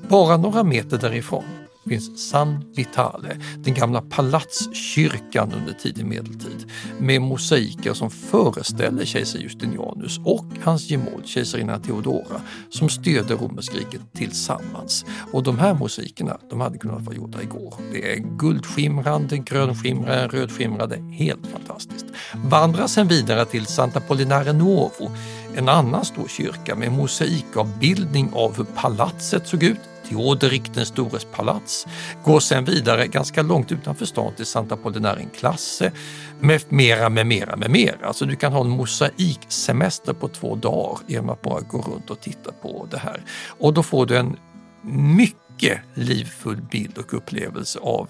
Bara 0.10 0.38
några 0.38 0.64
meter 0.64 0.98
därifrån 0.98 1.44
finns 1.90 2.30
San 2.30 2.66
Vitale, 2.76 3.38
den 3.58 3.74
gamla 3.74 4.02
palatskyrkan 4.02 5.54
under 5.54 5.74
tidig 5.74 6.06
medeltid 6.06 6.72
med 7.00 7.22
mosaiker 7.22 7.94
som 7.94 8.12
föreställer 8.12 9.06
kejsar 9.06 9.40
Justinianus 9.40 10.20
och 10.26 10.46
hans 10.64 10.90
gemål 10.90 11.22
kejsarinna 11.26 11.80
Theodora 11.80 12.42
som 12.70 12.90
styrde 12.90 13.34
romerskriket 13.34 14.02
tillsammans. 14.14 15.06
Och 15.32 15.44
de 15.44 15.60
här 15.60 15.74
mosaikerna 15.74 16.38
de 16.50 16.62
hade 16.62 16.78
kunnat 16.78 17.02
vara 17.02 17.16
gjorda 17.16 17.42
igår. 17.42 17.74
Det 17.92 18.14
är 18.14 18.18
guldskimrande, 18.18 19.38
grönskimrande, 19.38 20.28
rödskimrande, 20.28 20.98
helt 21.12 21.48
fantastiskt. 21.48 22.06
Vandra 22.36 22.88
sen 22.88 23.08
vidare 23.08 23.46
till 23.46 23.66
Santa 23.66 24.00
Pollinare 24.00 24.54
Nuovo 24.54 25.12
en 25.56 25.70
annan 25.70 26.06
stor 26.06 26.28
kyrka 26.28 26.76
med 26.76 26.92
mosaikavbildning 26.92 28.30
av 28.34 28.58
hur 28.58 28.64
palatset 28.64 29.48
såg 29.48 29.64
ut, 29.64 29.80
Theoderik 30.10 30.74
den 30.74 30.86
stores 30.86 31.26
palats, 31.26 31.88
går 32.24 32.40
sen 32.40 32.66
vidare 32.66 33.08
ganska 33.08 33.42
långt 33.42 33.72
utanför 33.72 34.06
stan 34.06 34.34
till 34.36 34.46
Santa 34.46 34.78
Pollinare 34.78 35.26
Klasse 35.38 35.92
med 36.40 36.62
mera, 36.70 37.10
med 37.10 37.28
mera, 37.28 37.56
med 37.56 37.72
mera. 37.72 38.08
Alltså 38.08 38.26
du 38.26 38.36
kan 38.36 38.54
ha 38.54 38.62
en 38.62 38.70
mosaiksemester 38.70 40.14
på 40.14 40.28
två 40.28 40.56
dagar 40.56 41.00
genom 41.08 41.30
att 41.30 41.42
bara 41.42 41.62
gå 41.62 41.82
runt 41.82 42.10
och 42.10 42.22
titta 42.22 42.52
på 42.52 42.88
det 42.92 42.98
här. 42.98 43.22
Och 43.60 43.74
då 43.74 43.84
får 43.84 44.06
du 44.06 44.18
en 44.18 44.38
mycket 44.84 45.80
livfull 45.94 46.62
bild 46.62 46.98
och 46.98 47.14
upplevelse 47.14 47.80
av 47.80 48.10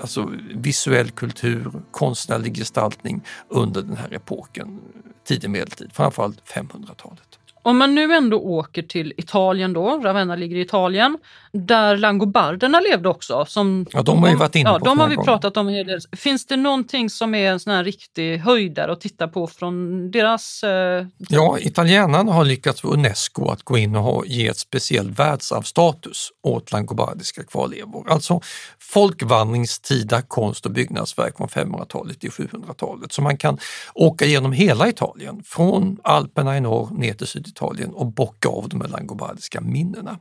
alltså 0.00 0.32
visuell 0.54 1.10
kultur, 1.10 1.72
konstnärlig 1.90 2.56
gestaltning 2.56 3.22
under 3.48 3.82
den 3.82 3.96
här 3.96 4.14
epoken, 4.14 4.80
tidig 5.24 5.50
medeltid, 5.50 5.92
framförallt 5.92 6.40
500-talet. 6.48 7.39
Om 7.62 7.78
man 7.78 7.94
nu 7.94 8.14
ändå 8.14 8.40
åker 8.40 8.82
till 8.82 9.12
Italien 9.16 9.72
då, 9.72 10.00
Ravenna 10.04 10.36
ligger 10.36 10.56
i 10.56 10.60
Italien, 10.60 11.18
där 11.52 11.96
langobarderna 11.96 12.80
levde 12.80 13.08
också. 13.08 13.44
Som, 13.48 13.86
ja, 13.92 14.02
de 14.02 14.22
har 14.22 14.30
ju 14.30 14.36
varit 14.36 14.56
inne 14.56 14.70
ja, 14.70 14.78
på 14.78 14.84
De 14.84 14.98
har 14.98 15.08
vi 15.08 15.14
gånger. 15.14 15.26
pratat 15.26 15.56
om. 15.56 15.86
Finns 16.16 16.46
det 16.46 16.56
någonting 16.56 17.10
som 17.10 17.34
är 17.34 17.50
en 17.50 17.60
sån 17.60 17.72
här 17.72 17.84
riktig 17.84 18.38
höjdare 18.38 18.92
att 18.92 19.00
titta 19.00 19.28
på 19.28 19.46
från 19.46 20.10
deras... 20.10 20.62
Eh... 20.62 21.06
Ja, 21.18 21.58
italienarna 21.58 22.32
har 22.32 22.44
lyckats 22.44 22.80
för 22.80 22.88
Unesco 22.88 23.48
att 23.48 23.62
gå 23.62 23.78
in 23.78 23.96
och 23.96 24.02
ha, 24.02 24.24
ge 24.24 24.48
ett 24.48 24.58
speciell 24.58 25.10
världsarvsstatus 25.10 26.30
åt 26.42 26.72
langobardiska 26.72 27.42
kvarlevor. 27.44 28.10
Alltså 28.10 28.40
folkvandringstida 28.78 30.22
konst 30.22 30.66
och 30.66 30.72
byggnadsverk 30.72 31.36
från 31.36 31.48
500-talet 31.48 32.20
till 32.20 32.30
700-talet. 32.30 33.12
Så 33.12 33.22
man 33.22 33.36
kan 33.36 33.58
åka 33.94 34.24
genom 34.24 34.52
hela 34.52 34.88
Italien, 34.88 35.42
från 35.46 35.98
Alperna 36.04 36.56
i 36.56 36.60
norr 36.60 36.88
ner 36.90 37.14
till 37.14 37.26
Syditalien 37.50 37.90
och 37.90 38.06
bocka 38.06 38.48
av 38.48 38.68
de 38.68 38.80
här 38.80 38.88
langobardiska 38.88 39.60
minnena. 39.60 40.18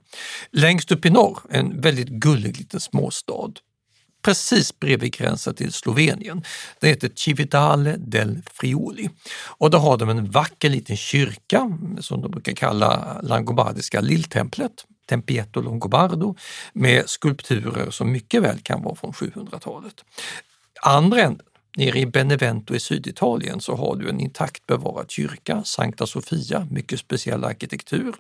Längst 0.51 0.91
upp 0.91 1.05
i 1.05 1.09
norr, 1.09 1.39
en 1.49 1.81
väldigt 1.81 2.07
gullig 2.07 2.57
liten 2.57 2.79
småstad 2.79 3.53
precis 4.21 4.79
bredvid 4.79 5.13
gränsen 5.13 5.55
till 5.55 5.73
Slovenien. 5.73 6.43
Det 6.79 6.87
heter 6.87 7.11
Civitale 7.15 7.95
del 7.97 8.41
Friuli. 8.53 9.09
Och 9.57 9.71
där 9.71 9.79
har 9.79 9.97
de 9.97 10.09
en 10.09 10.31
vacker 10.31 10.69
liten 10.69 10.97
kyrka 10.97 11.77
som 11.99 12.21
de 12.21 12.31
brukar 12.31 12.53
kalla 12.53 13.21
langobardiska 13.23 14.01
lilltemplet, 14.01 14.71
Tempietto 15.09 15.61
Longobardo, 15.61 16.35
med 16.73 17.09
skulpturer 17.09 17.91
som 17.91 18.11
mycket 18.11 18.41
väl 18.41 18.59
kan 18.59 18.83
vara 18.83 18.95
från 18.95 19.11
700-talet. 19.11 20.03
Andra 20.81 21.21
änden, 21.21 21.45
Nere 21.77 21.99
i 21.99 22.05
Benevento 22.05 22.75
i 22.75 22.79
Syditalien 22.79 23.61
så 23.61 23.75
har 23.75 23.95
du 23.95 24.09
en 24.09 24.19
intakt 24.19 24.65
bevarad 24.67 25.11
kyrka, 25.11 25.63
Sankta 25.63 26.07
Sofia, 26.07 26.67
mycket 26.71 26.99
speciell 26.99 27.43
arkitektur, 27.43 28.15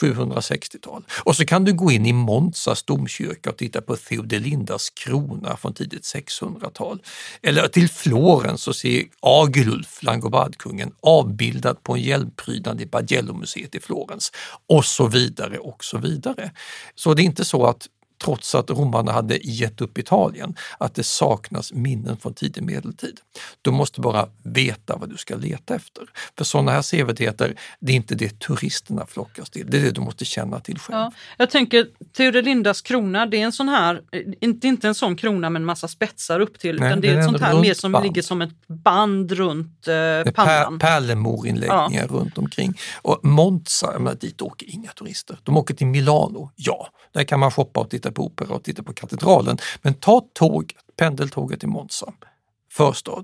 760-tal. 0.00 1.04
Och 1.24 1.36
så 1.36 1.44
kan 1.44 1.64
du 1.64 1.72
gå 1.72 1.90
in 1.90 2.06
i 2.06 2.12
Monzas 2.12 2.82
domkyrka 2.82 3.50
och 3.50 3.56
titta 3.56 3.80
på 3.80 3.96
Theodelindas 3.96 4.90
krona 4.90 5.56
från 5.56 5.74
tidigt 5.74 6.02
600-tal. 6.02 7.02
Eller 7.42 7.68
till 7.68 7.88
Florens 7.88 8.68
och 8.68 8.76
se 8.76 9.06
Agilulf, 9.20 10.02
langobardkungen, 10.02 10.92
avbildad 11.02 11.82
på 11.82 11.94
en 11.94 12.02
hjälmprydnad 12.02 12.80
i 12.80 12.86
Bargello-museet 12.86 13.74
i 13.74 13.80
Florens. 13.80 14.32
Och 14.68 14.84
så 14.84 15.06
vidare 15.06 15.58
och 15.58 15.84
så 15.84 15.98
vidare. 15.98 16.50
Så 16.94 17.14
det 17.14 17.22
är 17.22 17.24
inte 17.24 17.44
så 17.44 17.66
att 17.66 17.88
trots 18.24 18.54
att 18.54 18.70
romarna 18.70 19.12
hade 19.12 19.36
gett 19.36 19.80
upp 19.80 19.98
Italien, 19.98 20.54
att 20.78 20.94
det 20.94 21.04
saknas 21.04 21.72
minnen 21.72 22.16
från 22.16 22.34
tidig 22.34 22.62
medeltid. 22.62 23.20
Du 23.62 23.70
måste 23.70 24.00
bara 24.00 24.28
veta 24.42 24.96
vad 24.96 25.08
du 25.10 25.16
ska 25.16 25.36
leta 25.36 25.74
efter. 25.74 26.02
För 26.38 26.44
sådana 26.44 26.72
här 26.72 26.82
sevärdheter, 26.82 27.54
det 27.80 27.92
är 27.92 27.96
inte 27.96 28.14
det 28.14 28.40
turisterna 28.40 29.06
flockas 29.06 29.50
till, 29.50 29.66
det 29.70 29.76
är 29.76 29.82
det 29.82 29.90
du 29.90 30.00
måste 30.00 30.24
känna 30.24 30.60
till 30.60 30.78
själv. 30.78 30.98
Ja, 30.98 31.12
jag 31.36 31.50
tänker 31.50 31.86
Theodelindas 32.16 32.80
krona, 32.80 33.26
det 33.26 33.36
är 33.36 33.44
en 33.44 33.52
sån 33.52 33.68
här, 33.68 34.02
inte, 34.40 34.66
inte 34.68 34.88
en 34.88 34.94
sån 34.94 35.16
krona 35.16 35.50
med 35.50 35.60
en 35.60 35.66
massa 35.66 35.88
spetsar 35.88 36.40
upp 36.40 36.58
till, 36.58 36.80
Nej, 36.80 36.88
utan 36.88 37.00
det 37.00 37.08
är 37.08 37.18
ett 37.18 37.24
sånt 37.24 37.40
här 37.40 37.60
mer 37.60 37.74
som 37.74 37.92
band. 37.92 38.04
ligger 38.04 38.22
som 38.22 38.42
ett 38.42 38.68
band 38.68 39.32
runt 39.32 39.88
eh, 39.88 40.32
pannan. 40.32 40.78
pärlemorinläggningar 40.78 42.06
runt 42.06 42.38
omkring. 42.38 42.74
Och 43.02 43.20
Monza, 43.22 43.98
menar, 43.98 44.14
dit 44.14 44.42
åker 44.42 44.70
inga 44.70 44.90
turister. 44.90 45.38
De 45.42 45.56
åker 45.56 45.74
till 45.74 45.86
Milano, 45.86 46.50
ja. 46.56 46.88
Där 47.12 47.24
kan 47.24 47.40
man 47.40 47.50
shoppa 47.50 47.80
och 47.80 47.90
titta 47.90 48.12
på 48.14 48.26
opera 48.26 48.54
och 48.54 48.64
titta 48.64 48.82
på 48.82 48.92
katedralen. 48.92 49.58
Men 49.82 49.94
ta 49.94 50.26
tåget, 50.32 50.76
pendeltåget 50.96 51.60
till 51.60 51.68
Monza 51.68 52.12
förstad. 52.74 53.22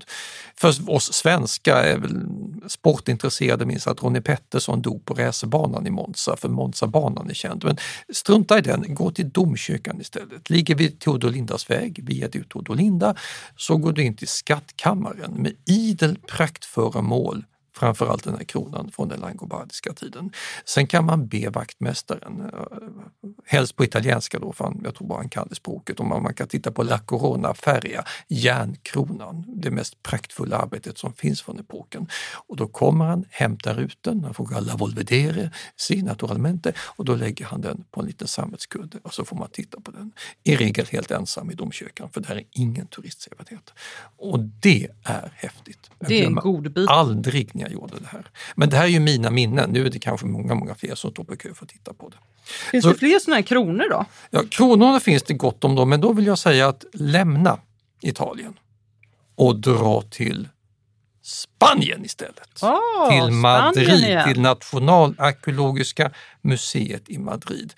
För 0.55 0.89
oss 0.89 1.13
svenskar 1.13 1.75
är 1.75 1.97
väl 1.97 2.25
sportintresserade 2.67 3.65
minns 3.65 3.87
att 3.87 4.03
Ronnie 4.03 4.21
Pettersson 4.21 4.81
dog 4.81 5.05
på 5.05 5.13
racerbanan 5.13 5.87
i 5.87 5.89
Monza, 5.89 6.35
för 6.37 6.49
Monzabanan 6.49 7.29
är 7.29 7.33
känd. 7.33 7.63
Men 7.63 7.77
strunta 8.13 8.57
i 8.57 8.61
den, 8.61 8.95
gå 8.95 9.11
till 9.11 9.29
domkyrkan 9.29 10.01
istället. 10.01 10.49
Ligger 10.49 10.75
vid 10.75 10.99
Teodolindas 10.99 11.69
väg, 11.69 12.03
via 12.03 12.27
Teodolinda, 12.27 13.15
så 13.57 13.77
går 13.77 13.91
du 13.91 14.03
in 14.03 14.15
till 14.15 14.27
skattkammaren 14.27 15.31
med 15.33 15.53
idel 15.65 16.17
praktföremål 16.27 17.45
framförallt 17.75 18.23
den 18.23 18.35
här 18.35 18.43
kronan 18.43 18.91
från 18.91 19.07
den 19.07 19.19
langobardiska 19.19 19.93
tiden. 19.93 20.31
Sen 20.65 20.87
kan 20.87 21.05
man 21.05 21.27
be 21.27 21.49
vaktmästaren, 21.49 22.41
eh, 22.41 23.29
helst 23.45 23.75
på 23.75 23.83
italienska 23.83 24.39
då, 24.39 24.53
för 24.53 24.73
jag 24.83 24.95
tror 24.95 25.07
bara 25.07 25.19
han 25.19 25.29
kan 25.29 25.47
det 25.49 25.55
språket, 25.55 25.99
om 25.99 26.09
man, 26.09 26.23
man 26.23 26.33
kan 26.33 26.47
titta 26.47 26.71
på 26.71 26.83
La 26.83 26.99
Corona 26.99 27.53
Feria, 27.53 28.03
järnkronan, 28.27 29.45
det 29.47 29.71
mest 29.71 30.03
praktfulla 30.03 30.57
arbetet 30.57 30.97
som 30.97 31.13
finns 31.13 31.41
från 31.41 31.59
epoken. 31.59 32.07
Och 32.47 32.55
då 32.55 32.67
kommer 32.67 33.05
han, 33.05 33.25
hämtar 33.29 33.79
ut 33.79 33.97
den, 34.01 34.23
han 34.23 34.33
frågar 34.33 34.61
La 34.61 34.75
Volvedere, 34.75 35.51
si 35.75 36.01
naturalmente, 36.01 36.73
och 36.77 37.05
då 37.05 37.15
lägger 37.15 37.45
han 37.45 37.61
den 37.61 37.83
på 37.91 37.99
en 37.99 38.05
liten 38.05 38.27
sammetskudde 38.27 38.97
och 39.03 39.13
så 39.13 39.25
får 39.25 39.35
man 39.35 39.49
titta 39.51 39.81
på 39.81 39.91
den. 39.91 40.11
I 40.43 40.55
regel 40.55 40.85
helt 40.85 41.11
ensam 41.11 41.51
i 41.51 41.53
domkyrkan, 41.53 42.09
för 42.09 42.21
det 42.21 42.27
här 42.27 42.35
är 42.35 42.43
ingen 42.51 42.87
turistsevärdhet. 42.87 43.73
Och 44.17 44.39
det 44.39 44.87
är 45.03 45.33
häftigt. 45.35 45.89
Jag 45.99 46.09
Det 46.09 46.21
är 46.21 46.25
en 46.27 46.35
god 46.35 46.71
bit. 46.71 46.89
Aldrig 46.89 47.55
när 47.61 47.69
jag 47.69 47.73
gjorde 47.73 47.99
det 47.99 48.07
här. 48.07 48.25
Men 48.55 48.69
det 48.69 48.77
här 48.77 48.83
är 48.83 48.87
ju 48.87 48.99
mina 48.99 49.29
minnen. 49.29 49.69
Nu 49.69 49.85
är 49.85 49.89
det 49.89 49.99
kanske 49.99 50.25
många, 50.25 50.55
många 50.55 50.75
fler 50.75 50.95
som 50.95 51.11
står 51.11 51.23
på 51.23 51.35
kö 51.35 51.53
för 51.53 51.65
att 51.65 51.69
titta 51.69 51.93
på 51.93 52.09
det. 52.09 52.17
Finns 52.71 52.83
Så- 52.83 52.89
det 52.91 52.97
fler 52.97 53.19
såna 53.19 53.35
här 53.35 53.43
kronor 53.43 53.85
då? 53.89 54.05
Ja, 54.29 54.43
kronorna 54.49 54.99
finns 54.99 55.23
det 55.23 55.33
gott 55.33 55.63
om 55.63 55.75
då, 55.75 55.85
men 55.85 56.01
då 56.01 56.13
vill 56.13 56.25
jag 56.25 56.37
säga 56.37 56.67
att 56.67 56.85
lämna 56.93 57.59
Italien 58.01 58.53
och 59.35 59.55
dra 59.59 60.01
till 60.01 60.47
Spanien 61.23 62.05
istället. 62.05 62.63
Oh, 62.63 63.09
till 63.09 63.31
Madrid, 63.31 64.19
till 64.27 64.41
Nationalarkeologiska 64.41 66.11
museet 66.41 67.09
i 67.09 67.17
Madrid. 67.17 67.73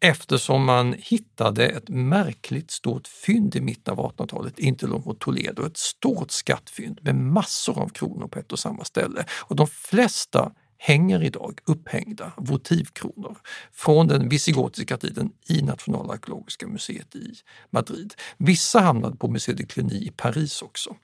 Eftersom 0.00 0.64
man 0.64 0.94
hittade 0.98 1.66
ett 1.66 1.88
märkligt 1.88 2.70
stort 2.70 3.08
fynd 3.08 3.56
i 3.56 3.60
mitten 3.60 3.98
av 3.98 4.12
1800-talet, 4.12 4.58
inte 4.58 4.86
långt 4.86 5.20
Toledo, 5.20 5.66
ett 5.66 5.76
stort 5.76 6.30
skattfynd 6.30 6.98
med 7.02 7.14
massor 7.14 7.78
av 7.78 7.88
kronor 7.88 8.28
på 8.28 8.38
ett 8.38 8.52
och 8.52 8.58
samma 8.58 8.84
ställe. 8.84 9.24
Och 9.30 9.56
de 9.56 9.66
flesta 9.66 10.52
hänger 10.78 11.22
idag 11.22 11.60
upphängda 11.66 12.32
votivkronor 12.36 13.38
från 13.72 14.08
den 14.08 14.28
visigotiska 14.28 14.96
tiden 14.96 15.30
i 15.48 15.62
Nationalarkeologiska 15.62 16.66
museet 16.66 17.16
i 17.16 17.34
Madrid. 17.70 18.14
Vissa 18.36 18.80
hamnade 18.80 19.16
på 19.16 19.28
Musée 19.28 19.54
de 19.54 19.64
Cluny 19.64 19.94
i 19.94 20.12
Paris 20.16 20.62
också. 20.62 20.96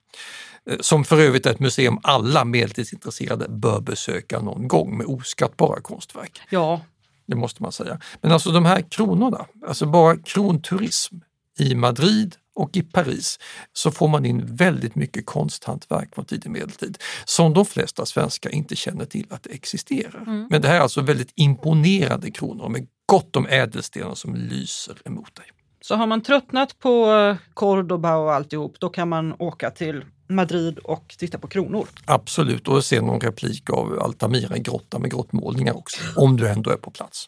Eh, 0.70 0.76
som 0.80 1.04
för 1.04 1.20
övrigt 1.20 1.46
är 1.46 1.50
ett 1.50 1.60
museum 1.60 1.98
alla 2.02 2.44
medeltidsintresserade 2.44 3.48
bör 3.48 3.80
besöka 3.80 4.40
någon 4.40 4.68
gång 4.68 4.96
med 4.96 5.06
oskattbara 5.06 5.80
konstverk. 5.80 6.40
Ja. 6.50 6.80
Det 7.26 7.36
måste 7.36 7.62
man 7.62 7.72
säga. 7.72 7.98
Men 8.20 8.32
alltså 8.32 8.50
de 8.50 8.64
här 8.64 8.80
kronorna, 8.90 9.46
alltså 9.66 9.86
bara 9.86 10.16
kronturism 10.16 11.16
i 11.58 11.74
Madrid 11.74 12.36
och 12.54 12.76
i 12.76 12.82
Paris 12.82 13.38
så 13.72 13.90
får 13.90 14.08
man 14.08 14.24
in 14.24 14.56
väldigt 14.56 14.94
mycket 14.94 15.26
konsthantverk 15.26 16.14
från 16.14 16.24
tidig 16.24 16.50
medeltid 16.50 16.98
som 17.24 17.54
de 17.54 17.64
flesta 17.64 18.06
svenskar 18.06 18.50
inte 18.50 18.76
känner 18.76 19.04
till 19.04 19.26
att 19.30 19.42
det 19.42 19.50
existerar. 19.50 20.22
Mm. 20.26 20.46
Men 20.50 20.62
det 20.62 20.68
här 20.68 20.76
är 20.76 20.80
alltså 20.80 21.00
väldigt 21.00 21.32
imponerande 21.34 22.30
kronor 22.30 22.68
med 22.68 22.86
gott 23.06 23.36
om 23.36 23.46
ädelstenar 23.46 24.14
som 24.14 24.34
lyser 24.34 24.96
emot 25.04 25.34
dig. 25.34 25.46
Så 25.80 25.94
har 25.94 26.06
man 26.06 26.20
tröttnat 26.20 26.78
på 26.78 27.12
eh, 27.12 27.36
Cordoba 27.54 28.16
och 28.16 28.32
alltihop, 28.32 28.76
då 28.80 28.88
kan 28.88 29.08
man 29.08 29.34
åka 29.38 29.70
till 29.70 30.04
Madrid 30.28 30.78
och 30.78 31.14
titta 31.18 31.38
på 31.38 31.48
kronor. 31.48 31.88
Absolut, 32.04 32.68
och 32.68 32.84
se 32.84 33.00
någon 33.00 33.20
replik 33.20 33.70
av 33.70 34.02
Altamira-grotta 34.02 34.98
med 34.98 35.10
grottmålningar 35.10 35.76
också, 35.76 36.00
om 36.16 36.36
du 36.36 36.48
ändå 36.48 36.70
är 36.70 36.76
på 36.76 36.90
plats. 36.90 37.26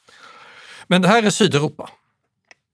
Men 0.87 1.03
det 1.03 1.09
här 1.09 1.23
är 1.23 1.31
Sydeuropa 1.31 1.91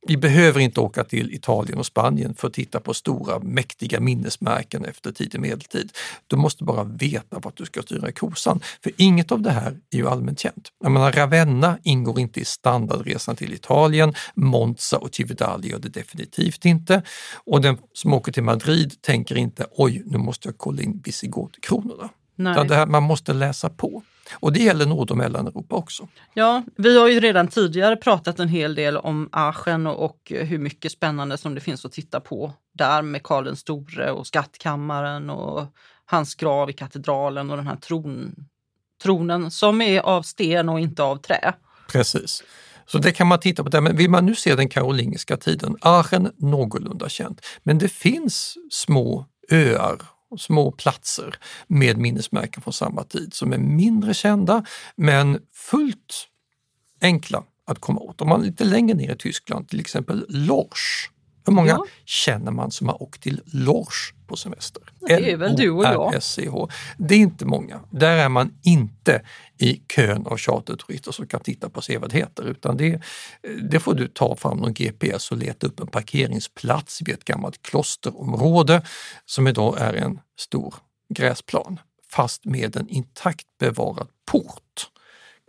vi 0.06 0.16
behöver 0.16 0.60
inte 0.60 0.80
åka 0.80 1.04
till 1.04 1.34
Italien 1.34 1.78
och 1.78 1.86
Spanien 1.86 2.34
för 2.34 2.48
att 2.48 2.54
titta 2.54 2.80
på 2.80 2.94
stora 2.94 3.38
mäktiga 3.38 4.00
minnesmärken 4.00 4.84
efter 4.84 5.12
tidig 5.12 5.40
medeltid. 5.40 5.92
Du 6.26 6.36
måste 6.36 6.64
bara 6.64 6.84
veta 6.84 7.38
vart 7.38 7.56
du 7.56 7.64
ska 7.64 7.82
styra 7.82 8.12
kosan, 8.12 8.60
för 8.82 8.92
inget 8.96 9.32
av 9.32 9.42
det 9.42 9.50
här 9.50 9.78
är 9.90 9.96
ju 9.96 10.08
allmänt 10.08 10.40
känt. 10.40 10.68
Jag 10.82 10.92
menar, 10.92 11.12
Ravenna 11.12 11.78
ingår 11.82 12.20
inte 12.20 12.40
i 12.40 12.44
standardresan 12.44 13.36
till 13.36 13.52
Italien, 13.52 14.14
Monza 14.34 14.98
och 14.98 15.14
Cividali 15.14 15.70
gör 15.70 15.78
det 15.78 15.88
definitivt 15.88 16.64
inte. 16.64 17.02
Och 17.44 17.60
den 17.60 17.78
som 17.92 18.12
åker 18.12 18.32
till 18.32 18.42
Madrid 18.42 19.02
tänker 19.02 19.38
inte 19.38 19.66
oj, 19.70 20.02
nu 20.06 20.18
måste 20.18 20.48
jag 20.48 20.58
kolla 20.58 20.82
in 20.82 21.02
visigotkronorna. 21.04 22.08
Man 22.86 23.02
måste 23.02 23.32
läsa 23.32 23.70
på. 23.70 24.02
Och 24.32 24.52
det 24.52 24.60
gäller 24.60 24.86
Nord 24.86 25.10
och 25.10 25.16
Mellaneuropa 25.16 25.76
också. 25.76 26.08
Ja, 26.34 26.62
vi 26.76 26.98
har 26.98 27.08
ju 27.08 27.20
redan 27.20 27.48
tidigare 27.48 27.96
pratat 27.96 28.38
en 28.38 28.48
hel 28.48 28.74
del 28.74 28.96
om 28.96 29.28
Aachen 29.32 29.86
och 29.86 30.32
hur 30.34 30.58
mycket 30.58 30.92
spännande 30.92 31.38
som 31.38 31.54
det 31.54 31.60
finns 31.60 31.84
att 31.84 31.92
titta 31.92 32.20
på 32.20 32.52
där 32.72 33.02
med 33.02 33.22
Karl 33.22 33.44
den 33.44 33.56
store 33.56 34.10
och 34.10 34.26
skattkammaren 34.26 35.30
och 35.30 35.66
hans 36.04 36.34
grav 36.34 36.70
i 36.70 36.72
katedralen 36.72 37.50
och 37.50 37.56
den 37.56 37.66
här 37.66 37.76
tron, 37.76 38.34
tronen 39.02 39.50
som 39.50 39.80
är 39.80 40.00
av 40.00 40.22
sten 40.22 40.68
och 40.68 40.80
inte 40.80 41.02
av 41.02 41.16
trä. 41.16 41.54
Precis. 41.92 42.42
Så 42.86 42.98
det 42.98 43.12
kan 43.12 43.26
man 43.26 43.40
titta 43.40 43.62
på 43.62 43.68
där. 43.68 43.80
Men 43.80 43.96
vill 43.96 44.10
man 44.10 44.26
nu 44.26 44.34
se 44.34 44.54
den 44.54 44.68
karolingiska 44.68 45.36
tiden, 45.36 45.76
Aachen 45.80 46.32
någorlunda 46.36 47.08
känt, 47.08 47.46
men 47.62 47.78
det 47.78 47.88
finns 47.88 48.54
små 48.70 49.26
öar 49.50 49.98
små 50.38 50.70
platser 50.72 51.34
med 51.66 51.98
minnesmärken 51.98 52.62
från 52.62 52.72
samma 52.72 53.04
tid 53.04 53.34
som 53.34 53.52
är 53.52 53.58
mindre 53.58 54.14
kända 54.14 54.64
men 54.96 55.38
fullt 55.52 56.28
enkla 57.00 57.44
att 57.66 57.78
komma 57.78 58.00
åt. 58.00 58.20
Om 58.20 58.28
man 58.28 58.42
lite 58.42 58.64
längre 58.64 58.94
ner 58.94 59.12
i 59.14 59.16
Tyskland, 59.16 59.68
till 59.68 59.80
exempel 59.80 60.26
Lorsch. 60.28 61.11
Hur 61.44 61.52
många 61.52 61.68
ja. 61.68 61.84
känner 62.04 62.50
man 62.50 62.70
som 62.70 62.88
har 62.88 63.02
åkt 63.02 63.22
till 63.22 63.40
Lorsch 63.46 64.14
på 64.26 64.36
semester? 64.36 64.82
Det 65.00 65.32
är 65.32 65.36
väl 65.36 65.56
du 65.56 65.70
och 65.70 65.84
jag. 65.84 66.20
Det 66.98 67.14
är 67.14 67.18
inte 67.18 67.44
många. 67.44 67.80
Där 67.90 68.16
är 68.16 68.28
man 68.28 68.54
inte 68.62 69.22
i 69.58 69.82
kön 69.88 70.26
av 70.26 70.38
charterturister 70.38 71.12
som 71.12 71.26
kan 71.26 71.40
titta 71.40 71.70
på 71.70 71.82
sevärdheter 71.82 72.42
utan 72.42 72.76
det, 72.76 73.02
det 73.70 73.80
får 73.80 73.94
du 73.94 74.08
ta 74.08 74.36
fram 74.36 74.58
någon 74.58 74.74
GPS 74.74 75.30
och 75.30 75.36
leta 75.36 75.66
upp 75.66 75.80
en 75.80 75.86
parkeringsplats 75.86 77.02
vid 77.02 77.14
ett 77.14 77.24
gammalt 77.24 77.62
klosterområde 77.62 78.82
som 79.26 79.48
idag 79.48 79.76
är 79.80 79.94
en 79.94 80.20
stor 80.38 80.74
gräsplan 81.14 81.80
fast 82.12 82.44
med 82.44 82.76
en 82.76 82.88
intakt 82.88 83.46
bevarad 83.58 84.08
port 84.24 84.88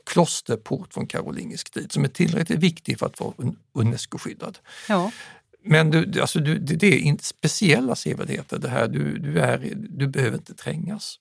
klosterport 0.05 0.93
från 0.93 1.07
karolingisk 1.07 1.73
tid 1.73 1.91
som 1.91 2.03
är 2.03 2.07
tillräckligt 2.07 2.59
viktig 2.59 2.99
för 2.99 3.05
att 3.05 3.19
vara 3.19 3.33
Unesco-skyddad. 3.73 4.57
Ja. 4.89 5.11
Men 5.63 5.91
du, 5.91 6.21
alltså 6.21 6.39
du, 6.39 6.57
det 6.57 6.87
är 6.87 6.99
inte 6.99 7.23
speciella 7.23 7.95
sevärdheter 7.95 8.59
det 8.59 8.69
här, 8.69 8.87
du, 8.87 9.17
du, 9.17 9.39
är, 9.39 9.73
du 9.75 10.07
behöver 10.07 10.37
inte 10.37 10.53
trängas. 10.53 11.19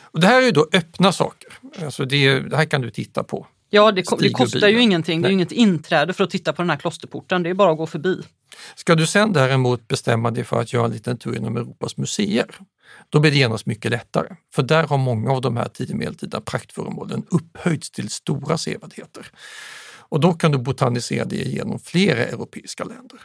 Och 0.00 0.20
det 0.20 0.26
här 0.26 0.42
är 0.42 0.46
ju 0.46 0.52
då 0.52 0.68
öppna 0.72 1.12
saker, 1.12 1.52
alltså 1.84 2.04
det, 2.04 2.40
det 2.40 2.56
här 2.56 2.64
kan 2.64 2.80
du 2.80 2.90
titta 2.90 3.24
på. 3.24 3.46
Ja, 3.70 3.92
det, 3.92 4.04
det 4.18 4.30
kostar 4.30 4.68
ju 4.68 4.80
ingenting, 4.80 5.22
det 5.22 5.28
är 5.28 5.30
ju 5.30 5.34
inget 5.34 5.52
inträde 5.52 6.12
för 6.12 6.24
att 6.24 6.30
titta 6.30 6.52
på 6.52 6.62
den 6.62 6.70
här 6.70 6.76
klosterporten, 6.76 7.42
det 7.42 7.50
är 7.50 7.54
bara 7.54 7.72
att 7.72 7.78
gå 7.78 7.86
förbi. 7.86 8.22
Ska 8.74 8.94
du 8.94 9.06
sen 9.06 9.32
däremot 9.32 9.88
bestämma 9.88 10.30
dig 10.30 10.44
för 10.44 10.60
att 10.60 10.72
göra 10.72 10.84
en 10.84 10.90
liten 10.90 11.18
tur 11.18 11.36
inom 11.36 11.56
Europas 11.56 11.96
museer, 11.96 12.46
då 13.08 13.20
blir 13.20 13.30
det 13.30 13.36
genast 13.36 13.66
mycket 13.66 13.90
lättare. 13.90 14.36
För 14.54 14.62
där 14.62 14.86
har 14.86 14.98
många 14.98 15.32
av 15.32 15.40
de 15.40 15.56
här 15.56 15.68
tidig 15.68 15.96
medeltida 15.96 16.40
praktföremålen 16.40 17.26
upphöjts 17.30 17.90
till 17.90 18.10
stora 18.10 18.58
sevärdheter. 18.58 19.26
Och 20.16 20.20
då 20.20 20.32
kan 20.32 20.52
du 20.52 20.58
botanisera 20.58 21.24
dig 21.24 21.48
igenom 21.48 21.78
flera 21.78 22.24
europeiska 22.24 22.84
länder. 22.84 23.20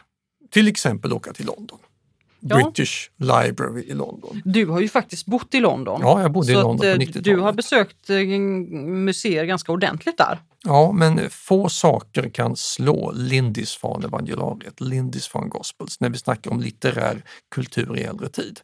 Till 0.50 0.68
exempel 0.68 1.12
åka 1.12 1.32
till 1.32 1.46
London. 1.46 1.78
Ja. 2.40 2.56
British 2.56 3.10
Library 3.16 3.82
i 3.82 3.94
London. 3.94 4.42
Du 4.44 4.66
har 4.66 4.80
ju 4.80 4.88
faktiskt 4.88 5.26
bott 5.26 5.54
i 5.54 5.60
London. 5.60 6.00
Ja, 6.02 6.22
jag 6.22 6.32
bodde 6.32 6.46
så 6.46 6.52
i 6.52 6.54
London 6.54 6.78
på 6.78 6.84
90-talet. 6.84 7.16
Eh, 7.16 7.22
du 7.22 7.36
har 7.36 7.52
besökt 7.52 8.10
eh, 8.10 8.16
museer 8.16 9.44
ganska 9.44 9.72
ordentligt 9.72 10.18
där. 10.18 10.38
Ja, 10.64 10.92
men 10.92 11.30
få 11.30 11.68
saker 11.68 12.30
kan 12.30 12.56
slå 12.56 13.12
Lindisfarne 13.12 14.06
evangeliariet, 14.06 14.80
Lindisfarne 14.80 15.48
Gospels, 15.48 16.00
när 16.00 16.10
vi 16.10 16.18
snackar 16.18 16.50
om 16.50 16.60
litterär 16.60 17.24
kultur 17.54 17.98
i 17.98 18.02
äldre 18.02 18.28
tid. 18.28 18.60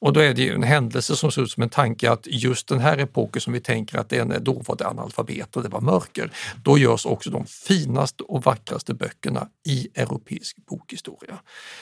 Och 0.00 0.12
då 0.12 0.20
är 0.20 0.34
det 0.34 0.42
ju 0.42 0.54
en 0.54 0.62
händelse 0.62 1.16
som 1.16 1.32
ser 1.32 1.42
ut 1.42 1.50
som 1.50 1.62
en 1.62 1.68
tanke 1.68 2.10
att 2.10 2.26
just 2.26 2.68
den 2.68 2.78
här 2.78 2.98
epoken 2.98 3.40
som 3.40 3.52
vi 3.52 3.60
tänker 3.60 3.98
att 3.98 4.08
den 4.08 4.32
är, 4.32 4.40
då 4.40 4.62
var 4.66 4.76
det 4.76 4.86
analfabet 4.86 5.56
och 5.56 5.62
det 5.62 5.68
var 5.68 5.80
mörker. 5.80 6.32
Då 6.64 6.78
görs 6.78 7.06
också 7.06 7.30
de 7.30 7.46
finaste 7.46 8.22
och 8.22 8.44
vackraste 8.44 8.94
böckerna 8.94 9.48
i 9.68 9.88
europeisk 9.94 10.56
bokhistoria. 10.66 11.38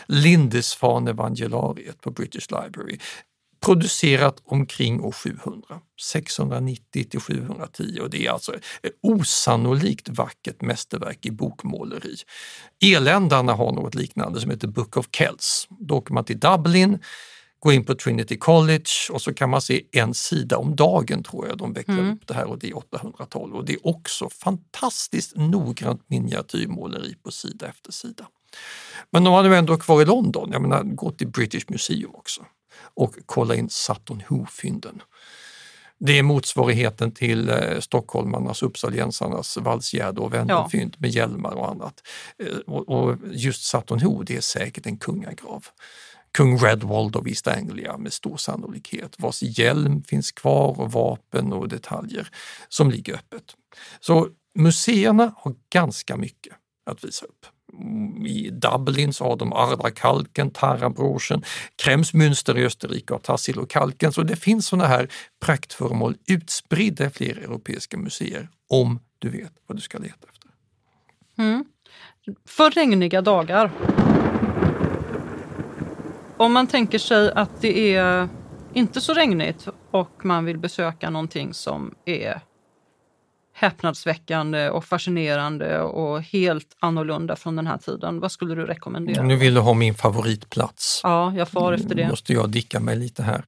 Lindisfarne 0.06 1.10
evangeliet 1.10 2.00
på 2.00 2.10
British 2.10 2.50
Library 2.50 2.98
producerat 3.60 4.42
omkring 4.44 5.00
år 5.00 5.12
700, 5.12 5.80
690 6.00 7.04
till 7.10 7.20
710 7.20 8.00
och 8.02 8.10
det 8.10 8.26
är 8.26 8.30
alltså 8.30 8.54
ett 8.54 8.92
osannolikt 9.02 10.08
vackert 10.08 10.60
mästerverk 10.60 11.26
i 11.26 11.30
bokmåleri. 11.30 12.16
Eländarna 12.84 13.52
har 13.52 13.72
något 13.72 13.94
liknande 13.94 14.40
som 14.40 14.50
heter 14.50 14.68
Book 14.68 14.96
of 14.96 15.08
Kells. 15.12 15.68
Då 15.80 15.94
åker 15.94 16.14
man 16.14 16.24
till 16.24 16.40
Dublin, 16.40 16.98
går 17.58 17.72
in 17.72 17.84
på 17.84 17.94
Trinity 17.94 18.38
College 18.38 18.90
och 19.10 19.22
så 19.22 19.34
kan 19.34 19.50
man 19.50 19.60
se 19.60 19.82
en 19.92 20.14
sida 20.14 20.56
om 20.58 20.76
dagen 20.76 21.22
tror 21.22 21.48
jag 21.48 21.58
de 21.58 21.72
vecklar 21.72 21.98
mm. 21.98 22.14
upp 22.14 22.26
det 22.26 22.34
här 22.34 22.44
och 22.44 22.58
det 22.58 22.70
är 22.70 22.76
812 22.76 23.54
och 23.54 23.64
det 23.64 23.72
är 23.72 23.86
också 23.86 24.28
fantastiskt 24.30 25.36
noggrant 25.36 26.02
miniatyrmåleri 26.06 27.14
på 27.14 27.30
sida 27.30 27.66
efter 27.66 27.92
sida. 27.92 28.26
Men 29.10 29.26
om 29.26 29.32
man 29.32 29.44
nu 29.44 29.56
ändå 29.56 29.72
är 29.72 29.78
kvar 29.78 30.02
i 30.02 30.04
London, 30.04 30.50
jag 30.52 30.62
menar 30.62 30.82
gå 30.82 31.10
till 31.10 31.28
British 31.28 31.64
Museum 31.68 32.14
också 32.14 32.44
och 32.96 33.14
kolla 33.26 33.54
in 33.54 33.68
Sutton 33.68 34.22
Hoo-fynden. 34.28 35.02
Det 35.98 36.18
är 36.18 36.22
motsvarigheten 36.22 37.12
till 37.12 37.48
eh, 37.48 37.80
stockholmarnas, 37.80 38.62
uppsaliensarnas 38.62 39.56
valsgärde 39.56 40.20
och 40.20 40.34
vännerfynd 40.34 40.92
ja. 40.94 40.98
med 41.00 41.10
hjälmar 41.10 41.52
och 41.52 41.70
annat. 41.70 42.02
Eh, 42.38 42.56
och, 42.56 42.88
och, 42.88 43.16
just 43.32 43.64
Sutton 43.64 44.00
Hoo, 44.00 44.22
det 44.22 44.36
är 44.36 44.40
säkert 44.40 44.86
en 44.86 44.98
kungagrav. 44.98 45.66
Kung 46.32 46.58
Redwald 46.58 47.16
av 47.16 47.28
East 47.28 47.48
Anglia 47.48 47.96
med 47.96 48.12
stor 48.12 48.36
sannolikhet, 48.36 49.14
vars 49.18 49.42
hjälm 49.42 50.02
finns 50.02 50.32
kvar 50.32 50.80
och 50.80 50.92
vapen 50.92 51.52
och 51.52 51.68
detaljer 51.68 52.28
som 52.68 52.90
ligger 52.90 53.14
öppet. 53.14 53.56
Så 54.00 54.28
museerna 54.54 55.34
har 55.36 55.54
ganska 55.70 56.16
mycket 56.16 56.54
att 56.90 57.04
visa 57.04 57.26
upp 57.26 57.46
i 58.26 58.50
Dublin 58.50 59.12
så 59.12 59.24
har 59.24 59.36
de 59.36 59.52
Arda-kalken, 59.52 60.50
Tarabroschen, 60.50 61.42
Kremsmünster 61.76 62.58
i 62.58 62.64
Österrike 62.64 63.14
har 63.14 63.18
Tassilo-kalken. 63.18 64.12
Så 64.12 64.22
det 64.22 64.36
finns 64.36 64.66
sådana 64.66 64.88
här 64.88 65.08
praktföremål 65.40 66.16
utspridda 66.26 67.06
i 67.06 67.10
flera 67.10 67.40
europeiska 67.40 67.98
museer 67.98 68.48
om 68.68 69.00
du 69.18 69.28
vet 69.28 69.52
vad 69.66 69.78
du 69.78 69.80
ska 69.80 69.98
leta 69.98 70.26
efter. 70.32 70.50
Mm. 71.38 71.64
För 72.48 72.70
regniga 72.70 73.22
dagar. 73.22 73.70
Om 76.36 76.52
man 76.52 76.66
tänker 76.66 76.98
sig 76.98 77.32
att 77.32 77.60
det 77.60 77.94
är 77.94 78.28
inte 78.74 79.00
så 79.00 79.14
regnigt 79.14 79.68
och 79.90 80.24
man 80.24 80.44
vill 80.44 80.58
besöka 80.58 81.10
någonting 81.10 81.54
som 81.54 81.94
är 82.04 82.40
häpnadsväckande 83.56 84.70
och 84.70 84.84
fascinerande 84.84 85.80
och 85.80 86.22
helt 86.22 86.76
annorlunda 86.80 87.36
från 87.36 87.56
den 87.56 87.66
här 87.66 87.78
tiden. 87.78 88.20
Vad 88.20 88.32
skulle 88.32 88.54
du 88.54 88.66
rekommendera? 88.66 89.22
Nu 89.22 89.36
vill 89.36 89.54
du 89.54 89.60
ha 89.60 89.74
min 89.74 89.94
favoritplats. 89.94 91.00
Ja, 91.02 91.34
jag 91.36 91.48
far 91.48 91.72
efter 91.72 91.94
det. 91.94 92.02
Nu 92.02 92.10
måste 92.10 92.32
jag 92.32 92.50
dicka 92.50 92.80
mig 92.80 92.96
lite 92.96 93.22
här. 93.22 93.44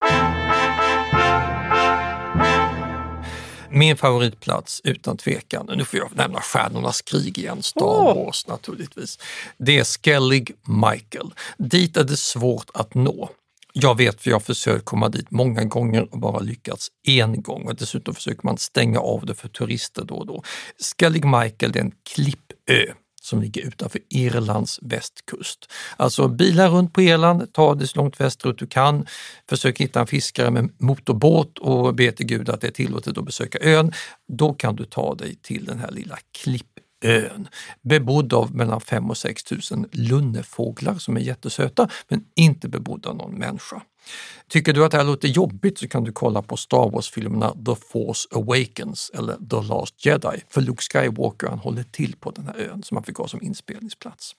Min 3.71 3.97
favoritplats 3.97 4.81
utan 4.85 5.17
tvekan, 5.17 5.71
nu 5.77 5.85
får 5.85 5.99
jag 5.99 6.09
nämna 6.17 6.41
Stjärnornas 6.41 7.03
krig 7.03 7.39
igen, 7.39 7.63
Star 7.63 8.15
Wars 8.15 8.47
naturligtvis. 8.47 9.19
Det 9.57 9.79
är 9.79 9.85
Skellig 9.85 10.53
Michael. 10.67 11.31
Dit 11.59 11.97
är 11.97 12.05
det 12.05 12.17
svårt 12.17 12.71
att 12.75 12.95
nå. 12.95 13.31
Jag 13.81 13.97
vet 13.97 14.21
för 14.21 14.31
jag 14.31 14.35
har 14.35 14.41
försökt 14.41 14.85
komma 14.85 15.09
dit 15.09 15.31
många 15.31 15.65
gånger 15.65 16.09
och 16.11 16.19
bara 16.19 16.39
lyckats 16.39 16.89
en 17.07 17.43
gång 17.43 17.67
och 17.67 17.77
dessutom 17.77 18.15
försöker 18.15 18.41
man 18.43 18.59
stänga 18.59 19.01
av 19.01 19.27
det 19.27 19.35
för 19.35 19.49
turister 19.49 20.05
då 20.05 20.15
och 20.15 20.27
då. 20.27 20.43
Skellig 20.99 21.25
Michael 21.25 21.77
är 21.77 21.81
en 21.81 21.93
klippö 22.15 22.93
som 23.23 23.43
ligger 23.43 23.63
utanför 23.63 24.01
Irlands 24.11 24.79
västkust. 24.83 25.73
Alltså 25.97 26.29
bilar 26.29 26.71
runt 26.71 26.93
på 26.93 27.03
Irland, 27.03 27.53
ta 27.53 27.75
det 27.75 27.87
så 27.87 27.99
långt 27.99 28.21
västerut 28.21 28.59
du 28.59 28.67
kan, 28.67 29.07
försök 29.49 29.81
hitta 29.81 30.01
en 30.01 30.07
fiskare 30.07 30.51
med 30.51 30.71
motorbåt 30.79 31.59
och 31.59 31.95
be 31.95 32.13
till 32.13 32.27
Gud 32.27 32.49
att 32.49 32.61
det 32.61 32.67
är 32.67 32.73
tillåtet 32.73 33.19
att 33.19 33.25
besöka 33.25 33.59
ön. 33.61 33.93
Då 34.29 34.55
kan 34.55 34.77
du 34.77 34.85
ta 34.85 35.15
dig 35.15 35.37
till 35.43 35.65
den 35.65 35.79
här 35.79 35.91
lilla 35.91 36.19
klippön, 36.43 36.85
Ön, 37.01 37.49
bebodd 37.83 38.33
av 38.33 38.55
mellan 38.55 38.81
5 38.81 39.11
och 39.11 39.17
6 39.17 39.51
000 39.51 39.87
lunnefåglar 39.93 40.95
som 40.95 41.17
är 41.17 41.21
jättesöta 41.21 41.89
men 42.09 42.25
inte 42.35 42.69
bebodd 42.69 43.07
av 43.07 43.17
någon 43.17 43.35
människa. 43.35 43.83
Tycker 44.49 44.73
du 44.73 44.85
att 44.85 44.91
det 44.91 44.97
här 44.97 45.05
låter 45.05 45.29
jobbigt 45.29 45.79
så 45.79 45.89
kan 45.89 46.05
du 46.05 46.13
kolla 46.13 46.43
på 46.43 46.57
Star 46.57 46.91
Wars-filmerna 46.91 47.51
The 47.51 47.75
Force 47.93 48.29
Awakens 48.33 49.11
eller 49.15 49.37
The 49.51 49.69
Last 49.69 50.07
Jedi. 50.07 50.43
För 50.49 50.61
Luke 50.61 50.83
Skywalker 50.83 51.47
han 51.49 51.59
håller 51.59 51.83
till 51.83 52.17
på 52.17 52.31
den 52.31 52.47
här 52.47 52.57
ön 52.59 52.83
som 52.83 52.97
han 52.97 53.05
fick 53.05 53.17
ha 53.17 53.29
som 53.29 53.43
inspelningsplats. 53.43 54.37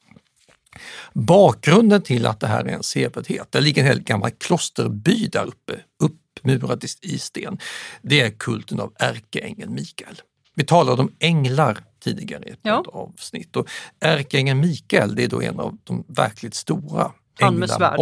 Bakgrunden 1.14 2.02
till 2.02 2.26
att 2.26 2.40
det 2.40 2.48
här 2.48 2.66
är 2.66 2.70
en 2.70 2.84
sevärdhet, 2.84 3.52
det 3.52 3.62
ligger 3.62 3.82
en 3.82 3.88
hel 3.88 4.02
gammal 4.02 4.32
klosterby 4.32 5.28
där 5.28 5.46
uppe, 5.46 5.80
uppmurad 6.00 6.86
i 7.02 7.20
sten. 7.20 7.60
Det 8.02 8.22
är 8.22 8.30
kulten 8.30 8.80
av 8.80 8.94
ärkeängeln 9.00 9.74
Mikael. 9.74 10.22
Vi 10.56 10.64
talade 10.64 11.02
om 11.02 11.12
änglar 11.20 11.84
tidigare 12.00 12.44
i 12.46 12.50
ett 12.50 12.60
ja. 12.62 12.84
avsnitt 12.88 13.56
och 13.56 13.70
ärkeängeln 14.00 14.60
Mikael 14.60 15.16
det 15.16 15.24
är 15.24 15.28
då 15.28 15.42
en 15.42 15.60
av 15.60 15.78
de 15.84 16.04
verkligt 16.08 16.56
stora 16.56 17.12
svärdet. 17.70 18.00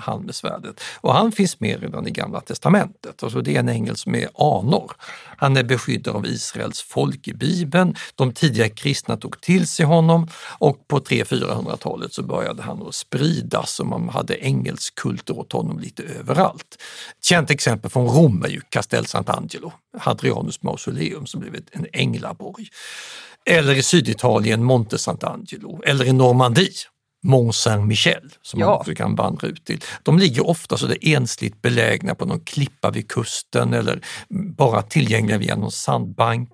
han 0.00 0.22
med 0.22 0.34
svärdet. 0.34 0.80
Och 1.00 1.14
han 1.14 1.32
finns 1.32 1.60
med 1.60 1.80
redan 1.80 2.06
i 2.06 2.10
Gamla 2.10 2.40
Testamentet. 2.40 3.22
Alltså 3.22 3.40
det 3.40 3.56
är 3.56 3.60
en 3.60 3.68
ängel 3.68 3.96
som 3.96 4.14
är 4.14 4.28
anor. 4.34 4.92
Han 5.36 5.56
är 5.56 5.64
beskyddad 5.64 6.16
av 6.16 6.26
Israels 6.26 6.82
folk 6.82 7.28
i 7.28 7.34
Bibeln. 7.34 7.96
De 8.14 8.32
tidiga 8.32 8.68
kristna 8.68 9.16
tog 9.16 9.40
till 9.40 9.66
sig 9.66 9.86
honom 9.86 10.28
och 10.58 10.88
på 10.88 11.00
300-400-talet 11.00 12.12
så 12.12 12.22
började 12.22 12.62
han 12.62 12.86
att 12.86 12.94
spridas 12.94 13.80
och 13.80 13.86
man 13.86 14.08
hade 14.08 14.34
ängelskulter 14.34 15.38
åt 15.38 15.52
honom 15.52 15.78
lite 15.78 16.02
överallt. 16.02 16.76
Ett 17.18 17.24
känt 17.24 17.50
exempel 17.50 17.90
från 17.90 18.08
Rom 18.08 18.44
är 18.44 18.48
ju 18.48 18.60
Castel 18.60 19.04
Sant'Angelo, 19.04 19.72
Hadrianus 19.98 20.62
mausoleum 20.62 21.26
som 21.26 21.40
blev 21.40 21.56
en 21.72 21.86
änglaborg. 21.92 22.68
Eller 23.50 23.74
i 23.74 23.82
Syditalien 23.82 24.64
Monte 24.64 24.96
Sant'Angelo 24.96 25.82
eller 25.84 26.04
i 26.04 26.12
Normandie 26.12 26.70
Mont 27.26 27.54
Saint-Michel 27.54 28.30
som 28.42 28.60
ja. 28.60 28.66
man 28.66 28.76
också 28.76 28.94
kan 28.94 29.14
vandra 29.14 29.48
ut 29.48 29.64
till. 29.64 29.80
De 30.02 30.18
ligger 30.18 30.46
ofta 30.46 30.76
så 30.76 30.86
det 30.86 31.12
ensligt 31.12 31.62
belägna 31.62 32.14
på 32.14 32.24
någon 32.24 32.40
klippa 32.40 32.90
vid 32.90 33.08
kusten 33.08 33.74
eller 33.74 34.00
bara 34.56 34.82
tillgängliga 34.82 35.38
via 35.38 35.56
någon 35.56 35.72
sandbank. 35.72 36.50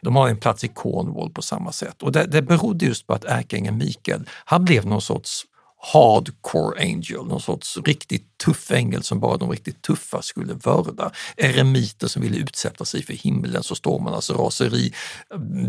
De 0.00 0.16
har 0.16 0.28
en 0.28 0.36
plats 0.36 0.64
i 0.64 0.68
Cornwall 0.68 1.30
på 1.30 1.42
samma 1.42 1.72
sätt 1.72 2.02
och 2.02 2.12
det, 2.12 2.24
det 2.24 2.42
berodde 2.42 2.86
just 2.86 3.06
på 3.06 3.14
att 3.14 3.24
ärkeängeln 3.24 3.78
Mikael, 3.78 4.28
han 4.44 4.64
blev 4.64 4.86
någon 4.86 5.02
sorts 5.02 5.44
hardcore 5.84 6.82
angel, 6.82 7.24
någon 7.26 7.40
sorts 7.40 7.78
riktigt 7.84 8.38
tuff 8.44 8.70
ängel 8.70 9.02
som 9.02 9.20
bara 9.20 9.36
de 9.36 9.50
riktigt 9.50 9.82
tuffa 9.82 10.22
skulle 10.22 10.54
vörda. 10.54 11.12
Eremiter 11.36 12.08
som 12.08 12.22
ville 12.22 12.36
utsätta 12.36 12.84
sig 12.84 13.02
för 13.02 13.12
himlens 13.12 13.70
och 13.70 13.76
stormarnas 13.76 14.30
alltså 14.30 14.34
raseri 14.34 14.92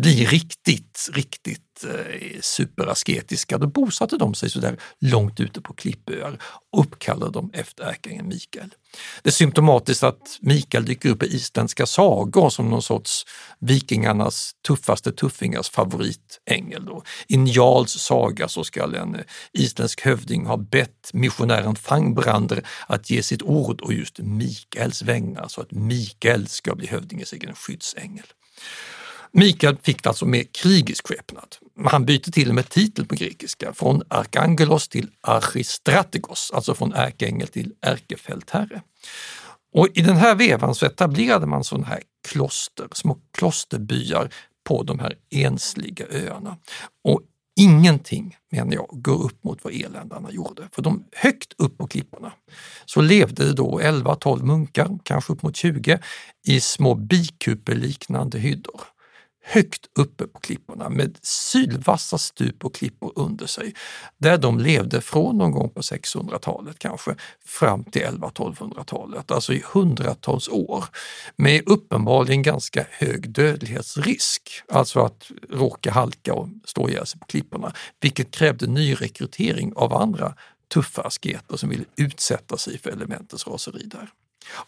blir 0.01 0.27
riktigt, 0.27 1.09
riktigt 1.13 1.72
Eh, 1.83 2.41
superasketiska. 2.41 3.57
Då 3.57 3.67
bosatte 3.67 4.17
de 4.17 4.33
sig 4.33 4.49
sådär 4.49 4.77
långt 4.99 5.39
ute 5.39 5.61
på 5.61 5.73
klippöar 5.73 6.37
och 6.71 6.79
uppkallade 6.79 7.31
dem 7.31 7.51
efter 7.53 7.83
ärkeängeln 7.83 8.27
Mikael. 8.27 8.69
Det 9.21 9.29
är 9.29 9.31
symptomatiskt 9.31 10.03
att 10.03 10.37
Mikael 10.41 10.85
dyker 10.85 11.09
upp 11.09 11.23
i 11.23 11.35
isländska 11.35 11.85
sagor 11.85 12.49
som 12.49 12.69
någon 12.69 12.81
sorts 12.81 13.25
vikingarnas 13.59 14.51
tuffaste 14.67 15.11
tuffingars 15.11 15.69
favoritängel. 15.69 16.85
Då. 16.85 17.03
I 17.27 17.37
Njals 17.37 17.91
saga 17.91 18.47
så 18.47 18.63
ska 18.63 18.83
en 18.83 19.15
eh, 19.15 19.21
isländsk 19.53 20.01
hövding 20.01 20.45
ha 20.45 20.57
bett 20.57 21.09
missionären 21.13 21.75
Fangbrander 21.75 22.63
att 22.87 23.09
ge 23.09 23.23
sitt 23.23 23.41
ord 23.41 23.81
och 23.81 23.93
just 23.93 24.19
Mikaels 24.19 25.01
vägnar 25.01 25.47
så 25.47 25.61
att 25.61 25.71
Mikael 25.71 26.47
ska 26.47 26.75
bli 26.75 26.87
hövdingens 26.87 27.33
egen 27.33 27.55
skyddsängel. 27.55 28.25
Mikael 29.31 29.77
fick 29.81 30.05
alltså 30.05 30.25
mer 30.25 30.43
krigisk 30.51 31.07
skepnad. 31.07 31.55
Han 31.85 32.05
byter 32.05 32.31
till 32.31 32.49
och 32.49 32.55
med 32.55 32.69
titel 32.69 33.05
på 33.05 33.15
grekiska, 33.15 33.73
från 33.73 34.01
arkangelos 34.07 34.87
till 34.87 35.09
archistrategos, 35.21 36.51
alltså 36.53 36.75
från 36.75 36.93
ärkeängel 36.93 37.47
till 37.47 37.73
ärkefältherre. 37.81 38.81
Och 39.75 39.87
I 39.93 40.01
den 40.01 40.15
här 40.15 40.35
vevan 40.35 40.75
så 40.75 40.85
etablerade 40.85 41.45
man 41.45 41.63
sådana 41.63 41.87
här 41.87 42.01
kloster, 42.27 42.87
små 42.91 43.17
klosterbyar 43.37 44.33
på 44.63 44.83
de 44.83 44.99
här 44.99 45.15
ensliga 45.31 46.05
öarna. 46.09 46.57
Och 47.03 47.21
Ingenting, 47.55 48.37
menar 48.51 48.73
jag, 48.73 48.87
går 48.91 49.23
upp 49.23 49.43
mot 49.43 49.63
vad 49.63 49.73
eländarna 49.73 50.31
gjorde. 50.31 50.69
För 50.71 50.81
de 50.81 51.05
högt 51.11 51.53
upp 51.57 51.77
på 51.77 51.87
klipporna 51.87 52.33
så 52.85 53.01
levde 53.01 53.45
det 53.45 53.53
då 53.53 53.79
11-12 53.79 54.43
munkar, 54.43 54.99
kanske 55.03 55.33
upp 55.33 55.43
mot 55.43 55.55
20, 55.55 55.99
i 56.47 56.59
små 56.59 56.95
bikupeliknande 56.95 58.39
hyddor 58.39 58.81
högt 59.43 59.89
uppe 59.95 60.27
på 60.27 60.39
klipporna 60.39 60.89
med 60.89 61.17
sylvassa 61.21 62.17
stup 62.17 62.65
och 62.65 62.75
klippor 62.75 63.13
under 63.15 63.45
sig. 63.45 63.73
Där 64.17 64.37
de 64.37 64.59
levde 64.59 65.01
från 65.01 65.37
någon 65.37 65.51
gång 65.51 65.69
på 65.69 65.81
600-talet 65.81 66.79
kanske 66.79 67.15
fram 67.45 67.83
till 67.83 68.01
11-1200-talet, 68.01 69.31
alltså 69.31 69.53
i 69.53 69.63
hundratals 69.73 70.49
år. 70.49 70.85
Med 71.35 71.63
uppenbarligen 71.65 72.41
ganska 72.41 72.85
hög 72.89 73.29
dödlighetsrisk, 73.29 74.49
alltså 74.67 74.99
att 74.99 75.31
råka 75.49 75.91
halka 75.91 76.33
och 76.33 76.49
stå 76.65 76.89
ihjäl 76.89 77.05
sig 77.05 77.19
på 77.19 77.25
klipporna, 77.25 77.73
vilket 78.01 78.31
krävde 78.31 78.67
nyrekrytering 78.67 79.73
av 79.75 79.93
andra 79.93 80.35
tuffa 80.73 81.01
asketer 81.01 81.57
som 81.57 81.69
ville 81.69 81.85
utsätta 81.95 82.57
sig 82.57 82.77
för 82.77 82.89
elementens 82.89 83.47
raseri 83.47 83.83
där. 83.85 84.09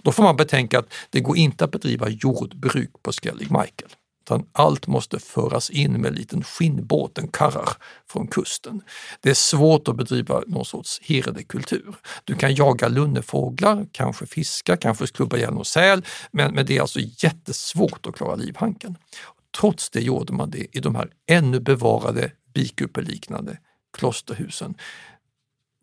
Då 0.04 0.12
får 0.12 0.24
man 0.24 0.36
betänka 0.36 0.80
att 0.80 0.94
det 1.10 1.20
går 1.20 1.38
inte 1.38 1.66
att 1.66 1.72
bedriva 1.72 2.10
jordbruk 2.10 2.92
på 3.02 3.12
Skellig 3.12 3.52
Michael 3.52 3.92
utan 4.26 4.46
allt 4.52 4.88
måste 4.88 5.20
föras 5.20 5.70
in 5.70 5.94
med 5.94 6.06
en 6.06 6.16
liten 6.16 6.44
skinnbåt, 6.44 7.18
en 7.18 7.28
karrar, 7.28 7.70
från 8.08 8.28
kusten. 8.28 8.82
Det 9.22 9.30
är 9.30 9.34
svårt 9.34 9.88
att 9.88 9.96
bedriva 9.96 10.44
någon 10.48 10.66
sorts 10.66 11.02
herdekultur. 11.04 11.96
Du 12.24 12.36
kan 12.36 12.56
jaga 12.56 12.88
lunnefåglar, 12.88 13.86
kanske 13.92 14.26
fiska, 14.26 14.78
kanske 14.78 15.08
klubba 15.08 15.38
ihjäl 15.38 15.54
någon 15.54 15.66
säl, 15.66 16.06
men, 16.32 16.54
men 16.54 16.66
det 16.66 16.78
är 16.78 16.82
alltså 16.82 17.00
jättesvårt 17.00 18.06
att 18.06 18.16
klara 18.16 18.36
livhanken. 18.36 18.98
Trots 19.60 19.90
det 19.90 20.02
gjorde 20.02 20.34
man 20.34 20.50
det 20.50 20.78
i 20.78 20.80
de 20.80 20.96
här 20.96 21.10
ännu 21.28 21.60
bevarade 21.60 22.32
bikupeliknande 22.54 23.58
klosterhusen 23.98 24.76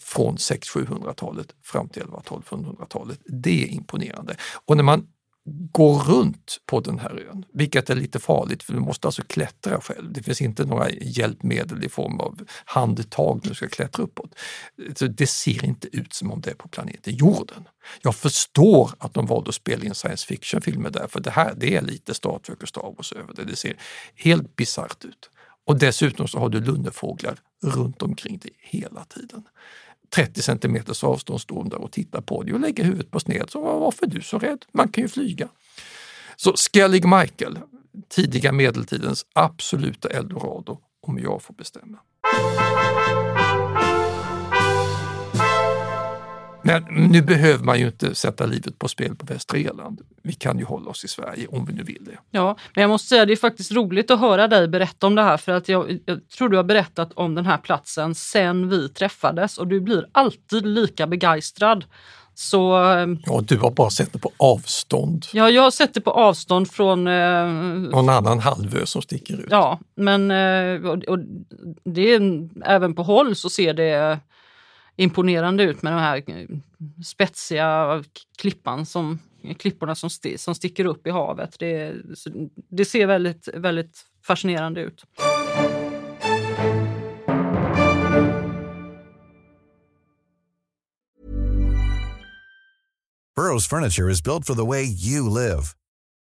från 0.02 0.36
600-700-talet 0.36 1.54
fram 1.62 1.88
till 1.88 2.02
1100-1200-talet. 2.02 3.20
Det 3.24 3.64
är 3.64 3.68
imponerande. 3.68 4.36
Och 4.66 4.76
när 4.76 4.84
man 4.84 5.06
gå 5.44 5.98
runt 5.98 6.58
på 6.66 6.80
den 6.80 6.98
här 6.98 7.28
ön, 7.30 7.44
vilket 7.52 7.90
är 7.90 7.94
lite 7.94 8.18
farligt 8.18 8.62
för 8.62 8.72
du 8.72 8.80
måste 8.80 9.08
alltså 9.08 9.22
klättra 9.22 9.80
själv. 9.80 10.12
Det 10.12 10.22
finns 10.22 10.40
inte 10.40 10.64
några 10.64 10.90
hjälpmedel 10.90 11.84
i 11.84 11.88
form 11.88 12.20
av 12.20 12.40
handtag 12.64 13.40
när 13.42 13.48
du 13.48 13.54
ska 13.54 13.68
klättra 13.68 14.02
uppåt. 14.02 14.34
Så 14.96 15.06
det 15.06 15.26
ser 15.26 15.64
inte 15.64 15.96
ut 15.96 16.12
som 16.12 16.32
om 16.32 16.40
det 16.40 16.50
är 16.50 16.54
på 16.54 16.68
planeten 16.68 17.14
jorden. 17.14 17.68
Jag 18.02 18.14
förstår 18.16 18.90
att 18.98 19.14
de 19.14 19.26
valde 19.26 19.48
att 19.48 19.54
spela 19.54 19.84
in 19.84 19.94
science 19.94 20.26
fiction-filmer 20.26 20.90
där, 20.90 21.06
för 21.06 21.20
det 21.20 21.30
här 21.30 21.54
det 21.56 21.76
är 21.76 21.82
lite 21.82 22.14
Star 22.14 22.38
Trek 22.38 22.62
och 22.62 22.68
Star 22.68 22.94
Wars 22.96 23.12
över 23.12 23.34
det. 23.34 23.44
Det 23.44 23.56
ser 23.56 23.76
helt 24.14 24.56
bisarrt 24.56 25.04
ut. 25.04 25.30
Och 25.66 25.78
dessutom 25.78 26.28
så 26.28 26.38
har 26.38 26.48
du 26.48 26.60
lunnefåglar 26.60 27.38
runt 27.62 28.02
omkring 28.02 28.38
dig 28.38 28.50
hela 28.58 29.04
tiden. 29.04 29.44
30 30.14 30.42
centimeters 30.42 31.04
avstånd 31.04 31.40
står 31.40 31.64
där 31.64 31.78
och 31.82 31.92
tittar 31.92 32.20
på 32.20 32.42
dig 32.42 32.54
och 32.54 32.60
lägger 32.60 32.84
huvudet 32.84 33.10
på 33.10 33.20
sned. 33.20 33.50
Så 33.50 33.60
varför 33.60 34.06
är 34.06 34.10
du 34.10 34.22
så 34.22 34.38
rädd? 34.38 34.64
Man 34.72 34.88
kan 34.88 35.02
ju 35.02 35.08
flyga. 35.08 35.48
Så 36.36 36.54
Skellig 36.56 37.04
Michael, 37.04 37.58
tidiga 38.08 38.52
medeltidens 38.52 39.26
absoluta 39.32 40.08
eldorado, 40.08 40.78
om 41.00 41.18
jag 41.18 41.42
får 41.42 41.54
bestämma. 41.54 41.98
Men 46.62 46.82
nu 47.10 47.22
behöver 47.22 47.64
man 47.64 47.78
ju 47.78 47.86
inte 47.86 48.14
sätta 48.14 48.46
livet 48.46 48.78
på 48.78 48.88
spel 48.88 49.14
på 49.16 49.26
Västra 49.26 49.58
Irland. 49.58 50.00
Vi 50.22 50.32
kan 50.32 50.58
ju 50.58 50.64
hålla 50.64 50.90
oss 50.90 51.04
i 51.04 51.08
Sverige 51.08 51.46
om 51.46 51.64
vi 51.66 51.72
nu 51.72 51.82
vill 51.82 52.04
det. 52.04 52.18
Ja, 52.30 52.56
men 52.74 52.82
jag 52.82 52.88
måste 52.88 53.08
säga 53.08 53.26
det 53.26 53.32
är 53.32 53.36
faktiskt 53.36 53.72
roligt 53.72 54.10
att 54.10 54.20
höra 54.20 54.48
dig 54.48 54.68
berätta 54.68 55.06
om 55.06 55.14
det 55.14 55.22
här 55.22 55.36
för 55.36 55.52
att 55.52 55.68
jag, 55.68 55.98
jag 56.06 56.28
tror 56.28 56.48
du 56.48 56.56
har 56.56 56.64
berättat 56.64 57.12
om 57.14 57.34
den 57.34 57.46
här 57.46 57.58
platsen 57.58 58.14
sen 58.14 58.68
vi 58.68 58.88
träffades 58.88 59.58
och 59.58 59.66
du 59.66 59.80
blir 59.80 60.06
alltid 60.12 60.66
lika 60.66 61.06
begeistrad 61.06 61.84
Så 62.34 62.92
eh, 62.92 63.06
Ja, 63.26 63.40
du 63.48 63.58
har 63.58 63.70
bara 63.70 63.90
sett 63.90 64.12
det 64.12 64.18
på 64.18 64.32
avstånd. 64.36 65.26
ja, 65.32 65.50
jag 65.50 65.62
har 65.62 65.70
sett 65.70 65.94
det 65.94 66.00
på 66.00 66.10
avstånd 66.10 66.70
från 66.70 67.06
eh, 67.06 67.46
Någon 67.90 68.08
annan 68.08 68.38
halvö 68.38 68.86
som 68.86 69.02
sticker 69.02 69.34
ut. 69.34 69.46
Ja, 69.50 69.78
men 69.96 70.30
eh, 70.30 70.90
och, 70.90 71.04
och 71.04 71.18
det 71.84 72.14
är, 72.14 72.48
även 72.64 72.94
på 72.94 73.02
håll 73.02 73.36
så 73.36 73.50
ser 73.50 73.74
det 73.74 74.18
imponerande 74.96 75.62
ut 75.62 75.82
med 75.82 75.92
de 75.92 75.98
här 75.98 76.22
eh, 76.30 76.46
spetsiga 77.04 78.04
klippan 78.38 78.86
som, 78.86 79.18
klipporna 79.58 79.94
som, 79.94 80.06
st 80.06 80.38
som 80.38 80.54
sticker 80.54 80.84
upp 80.84 81.06
i 81.06 81.10
havet. 81.10 81.58
Det, 81.58 81.94
det 82.70 82.84
ser 82.84 83.06
väldigt, 83.06 83.48
väldigt 83.54 84.04
fascinerande 84.26 84.80
ut. 84.80 85.04
Burrow's 93.34 93.66
furniture 93.66 94.10
is 94.10 94.22
built 94.22 94.44
for 94.44 94.54
the 94.54 94.64
way 94.64 94.84
you 94.84 95.28
live. 95.28 95.74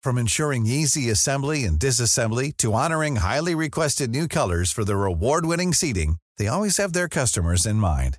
From 0.03 0.19
ensuring 0.19 0.67
easy 0.67 1.11
assembly 1.11 1.65
and 1.65 1.79
disassembly 1.79 2.53
to 2.57 2.73
honoring 2.73 3.17
highly 3.17 3.55
requested 3.55 4.11
new 4.11 4.27
colors 4.27 4.73
for 4.73 4.85
their 4.85 5.05
award-winning 5.05 5.73
seating, 5.73 6.17
they 6.39 6.49
always 6.49 6.79
have 6.79 6.93
their 6.93 7.09
customers 7.09 7.67
in 7.67 7.77
mind. 7.77 8.19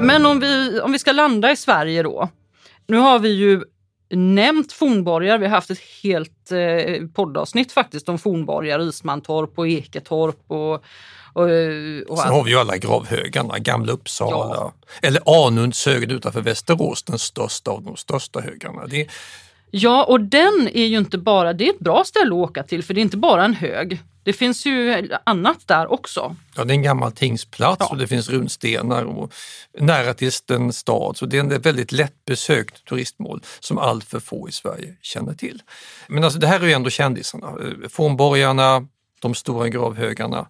Men 0.00 0.26
om 0.26 0.40
vi, 0.40 0.80
om 0.80 0.92
vi 0.92 0.98
ska 0.98 1.12
landa 1.12 1.52
i 1.52 1.56
Sverige 1.56 2.02
då. 2.02 2.28
Nu 2.86 2.96
har 2.96 3.18
vi 3.18 3.28
ju 3.28 3.62
nämnt 4.10 4.72
fornborgar. 4.72 5.38
Vi 5.38 5.46
har 5.46 5.50
haft 5.50 5.70
ett 5.70 5.80
helt 6.02 6.52
eh, 6.52 7.08
poddavsnitt 7.14 7.72
faktiskt 7.72 8.08
om 8.08 8.18
fornborgar, 8.18 8.88
Ismantorp 8.88 9.58
och 9.58 9.68
Eketorp 9.68 10.44
och, 10.46 10.74
och, 11.32 11.42
och 12.08 12.18
Sen 12.18 12.32
har 12.32 12.44
vi 12.44 12.50
ju 12.50 12.58
alla 12.58 12.76
gravhögarna, 12.76 13.58
Gamla 13.58 13.92
Uppsala 13.92 14.72
eller 15.02 15.46
Anunds 15.46 15.86
hög 15.86 16.12
utanför 16.12 16.40
Västerås, 16.40 17.02
den 17.02 17.18
största 17.18 17.70
av 17.70 17.82
de 17.82 17.96
största 17.96 18.40
högarna. 18.40 18.86
Det, 18.86 19.08
Ja, 19.70 20.04
och 20.04 20.20
den 20.20 20.68
är 20.72 20.86
ju 20.86 20.98
inte 20.98 21.18
bara, 21.18 21.52
det 21.52 21.68
är 21.68 21.72
ett 21.72 21.78
bra 21.78 22.04
ställe 22.04 22.26
att 22.26 22.50
åka 22.50 22.62
till 22.62 22.82
för 22.82 22.94
det 22.94 23.00
är 23.00 23.02
inte 23.02 23.16
bara 23.16 23.44
en 23.44 23.54
hög. 23.54 24.00
Det 24.26 24.32
finns 24.32 24.66
ju 24.66 25.08
annat 25.24 25.68
där 25.68 25.92
också. 25.92 26.36
ja, 26.56 26.64
det 26.64 26.72
är 26.72 26.74
en 26.74 26.82
gammal 26.82 27.12
tingsplats 27.12 27.90
och 27.90 27.96
det 27.96 28.06
finns 28.06 28.28
runstenar 28.28 29.04
och 29.04 29.32
nära 29.78 30.14
till 30.14 30.30
en 30.50 30.72
stad. 30.72 31.16
Så 31.16 31.26
det 31.26 31.38
är 31.38 31.52
ett 31.52 31.66
väldigt 31.66 31.92
lättbesökt 31.92 32.84
turistmål 32.84 33.42
som 33.60 33.78
allt 33.78 34.04
för 34.04 34.20
få 34.20 34.48
i 34.48 34.52
Sverige 34.52 34.96
känner 35.02 35.34
till. 35.34 35.62
Men 36.08 36.24
alltså 36.24 36.38
det 36.38 36.46
här 36.46 36.60
är 36.60 36.66
ju 36.66 36.72
ändå 36.72 36.90
kändisarna. 36.90 37.46
Eh, 37.46 37.88
Fornborgarna, 37.88 38.86
de 39.20 39.34
stora 39.34 39.68
gravhögarna. 39.68 40.48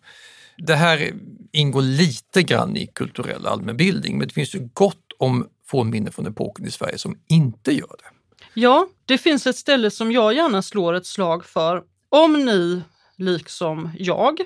Det 0.56 0.74
här 0.74 1.12
ingår 1.52 1.82
lite 1.82 2.42
grann 2.42 2.76
i 2.76 2.86
kulturell 2.86 3.46
allmänbildning 3.46 4.18
men 4.18 4.28
det 4.28 4.34
finns 4.34 4.54
ju 4.54 4.68
gott 4.72 5.12
om 5.18 5.48
fornminnen 5.66 6.12
från 6.12 6.26
epoken 6.26 6.66
i 6.66 6.70
Sverige 6.70 6.98
som 6.98 7.18
inte 7.28 7.72
gör 7.72 7.96
det. 7.98 8.36
Ja, 8.54 8.88
det 9.04 9.18
finns 9.18 9.46
ett 9.46 9.56
ställe 9.56 9.90
som 9.90 10.12
jag 10.12 10.34
gärna 10.34 10.62
slår 10.62 10.94
ett 10.94 11.06
slag 11.06 11.44
för. 11.44 11.82
Om 12.08 12.44
ni, 12.44 12.82
liksom 13.16 13.90
jag, 13.98 14.40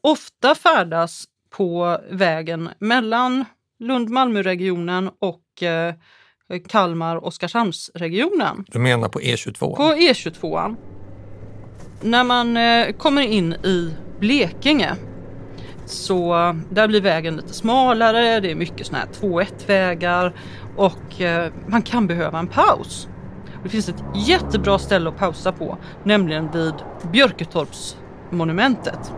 ofta 0.00 0.54
färdas 0.54 1.24
på 1.50 1.98
vägen 2.10 2.68
mellan 2.78 3.44
Lund-Malmö-regionen 3.78 5.10
och 5.18 5.62
eh, 5.62 5.94
Kalmar-Oskarshamnsregionen. 6.68 8.64
Du 8.68 8.78
menar 8.78 9.08
på 9.08 9.22
E 9.22 9.34
E22? 9.34 9.76
På 9.76 9.82
E22. 9.82 10.76
När 12.02 12.24
man 12.24 12.56
eh, 12.56 12.92
kommer 12.92 13.22
in 13.22 13.52
i 13.52 13.94
Blekinge 14.20 14.96
så 15.86 16.34
där 16.70 16.88
blir 16.88 17.00
vägen 17.00 17.36
lite 17.36 17.54
smalare, 17.54 18.40
det 18.40 18.50
är 18.50 18.54
mycket 18.54 18.86
såna 18.86 18.98
här 18.98 19.06
2-1-vägar 19.06 20.34
och 20.76 21.20
eh, 21.20 21.52
man 21.66 21.82
kan 21.82 22.06
behöva 22.06 22.38
en 22.38 22.46
paus. 22.46 23.08
Det 23.62 23.68
finns 23.68 23.88
ett 23.88 24.04
jättebra 24.14 24.78
ställe 24.78 25.08
att 25.08 25.16
pausa 25.16 25.52
på, 25.52 25.78
nämligen 26.04 26.50
vid 26.52 26.74
Björketorpsmonumentet. 28.30 29.12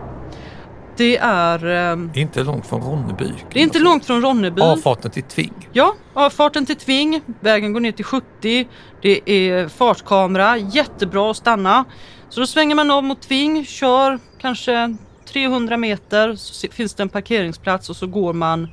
Det 0.97 1.17
är, 1.17 1.91
eh, 1.91 2.21
inte 2.21 2.43
långt 2.43 2.65
från 2.65 2.81
Ronneby. 2.81 3.33
det 3.53 3.59
är 3.59 3.63
inte 3.63 3.79
långt 3.79 4.05
från 4.05 4.21
Ronneby. 4.21 4.61
Avfarten 4.61 5.11
till 5.11 5.23
Tving. 5.23 5.69
Ja, 5.73 5.95
avfarten 6.13 6.65
till 6.65 6.75
Tving, 6.75 7.21
vägen 7.39 7.73
går 7.73 7.79
ner 7.79 7.91
till 7.91 8.05
70, 8.05 8.67
det 9.01 9.29
är 9.29 9.67
fartkamera, 9.67 10.57
jättebra 10.57 11.31
att 11.31 11.37
stanna. 11.37 11.85
Så 12.29 12.39
då 12.39 12.47
svänger 12.47 12.75
man 12.75 12.91
av 12.91 13.03
mot 13.03 13.21
Tving, 13.21 13.65
kör 13.65 14.19
kanske 14.41 14.95
300 15.25 15.77
meter, 15.77 16.35
så 16.35 16.67
finns 16.71 16.93
det 16.93 17.03
en 17.03 17.09
parkeringsplats 17.09 17.89
och 17.89 17.95
så 17.95 18.07
går 18.07 18.33
man 18.33 18.69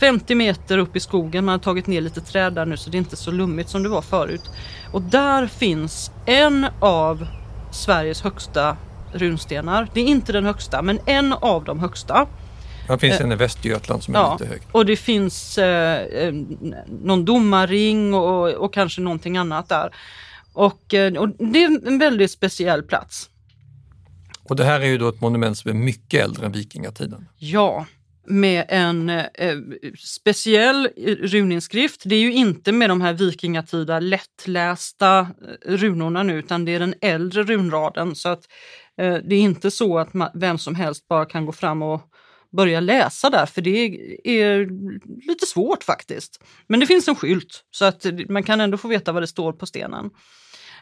50 0.00 0.34
meter 0.34 0.78
upp 0.78 0.96
i 0.96 1.00
skogen. 1.00 1.44
Man 1.44 1.52
har 1.52 1.58
tagit 1.58 1.86
ner 1.86 2.00
lite 2.00 2.20
träd 2.20 2.52
där 2.52 2.66
nu 2.66 2.76
så 2.76 2.90
det 2.90 2.96
är 2.96 2.98
inte 2.98 3.16
så 3.16 3.30
lummigt 3.30 3.68
som 3.68 3.82
det 3.82 3.88
var 3.88 4.02
förut. 4.02 4.50
Och 4.92 5.02
där 5.02 5.46
finns 5.46 6.10
en 6.26 6.66
av 6.80 7.26
Sveriges 7.72 8.22
högsta 8.22 8.76
runstenar. 9.12 9.88
Det 9.94 10.00
är 10.00 10.04
inte 10.04 10.32
den 10.32 10.44
högsta, 10.44 10.82
men 10.82 10.98
en 11.06 11.32
av 11.32 11.64
de 11.64 11.78
högsta. 11.80 12.26
Det 12.88 12.98
finns 12.98 13.20
Eh, 13.20 13.26
en 13.26 13.32
i 13.32 13.36
Västergötland 13.36 14.02
som 14.02 14.14
är 14.14 14.18
Ja, 14.18 14.36
lite 14.40 14.52
hög. 14.52 14.62
och 14.72 14.86
det 14.86 14.96
finns 14.96 15.58
eh, 15.58 16.00
eh, 16.02 16.34
någon 16.88 17.24
domarring 17.24 18.14
och, 18.14 18.48
och 18.54 18.74
kanske 18.74 19.00
någonting 19.00 19.36
annat 19.36 19.68
där. 19.68 19.94
Och, 20.52 20.94
eh, 20.94 21.12
och 21.14 21.28
det 21.28 21.64
är 21.64 21.86
en 21.88 21.98
väldigt 21.98 22.30
speciell 22.30 22.82
plats. 22.82 23.28
Och 24.44 24.56
det 24.56 24.64
här 24.64 24.80
är 24.80 24.86
ju 24.86 24.98
då 24.98 25.08
ett 25.08 25.20
monument 25.20 25.58
som 25.58 25.70
är 25.70 25.74
mycket 25.74 26.24
äldre 26.24 26.46
än 26.46 26.52
vikingatiden. 26.52 27.28
Ja, 27.38 27.86
med 28.26 28.64
en 28.68 29.10
eh, 29.10 29.24
speciell 29.98 30.88
runinskrift. 31.22 32.02
Det 32.04 32.14
är 32.14 32.20
ju 32.20 32.32
inte 32.32 32.72
med 32.72 32.90
de 32.90 33.00
här 33.00 33.12
vikingatida 33.12 34.00
lättlästa 34.00 35.18
eh, 35.18 35.26
runorna 35.76 36.22
nu 36.22 36.38
utan 36.38 36.64
det 36.64 36.74
är 36.74 36.80
den 36.80 36.94
äldre 37.00 37.42
runraden. 37.42 38.14
Så 38.16 38.28
att 38.28 38.38
eh, 38.38 38.46
det 38.96 39.34
är 39.34 39.40
inte 39.40 39.70
så 39.70 39.98
att 39.98 40.12
ma- 40.12 40.30
vem 40.34 40.58
som 40.58 40.74
helst 40.74 41.08
bara 41.08 41.24
kan 41.24 41.46
gå 41.46 41.52
fram 41.52 41.82
och 41.82 42.00
börja 42.56 42.80
läsa 42.80 43.30
där 43.30 43.46
för 43.46 43.62
det 43.62 43.70
är 44.24 44.68
lite 45.28 45.46
svårt 45.46 45.84
faktiskt. 45.84 46.42
Men 46.66 46.80
det 46.80 46.86
finns 46.86 47.08
en 47.08 47.16
skylt 47.16 47.64
så 47.70 47.84
att 47.84 48.06
man 48.28 48.42
kan 48.42 48.60
ändå 48.60 48.76
få 48.78 48.88
veta 48.88 49.12
vad 49.12 49.22
det 49.22 49.26
står 49.26 49.52
på 49.52 49.66
stenen. 49.66 50.10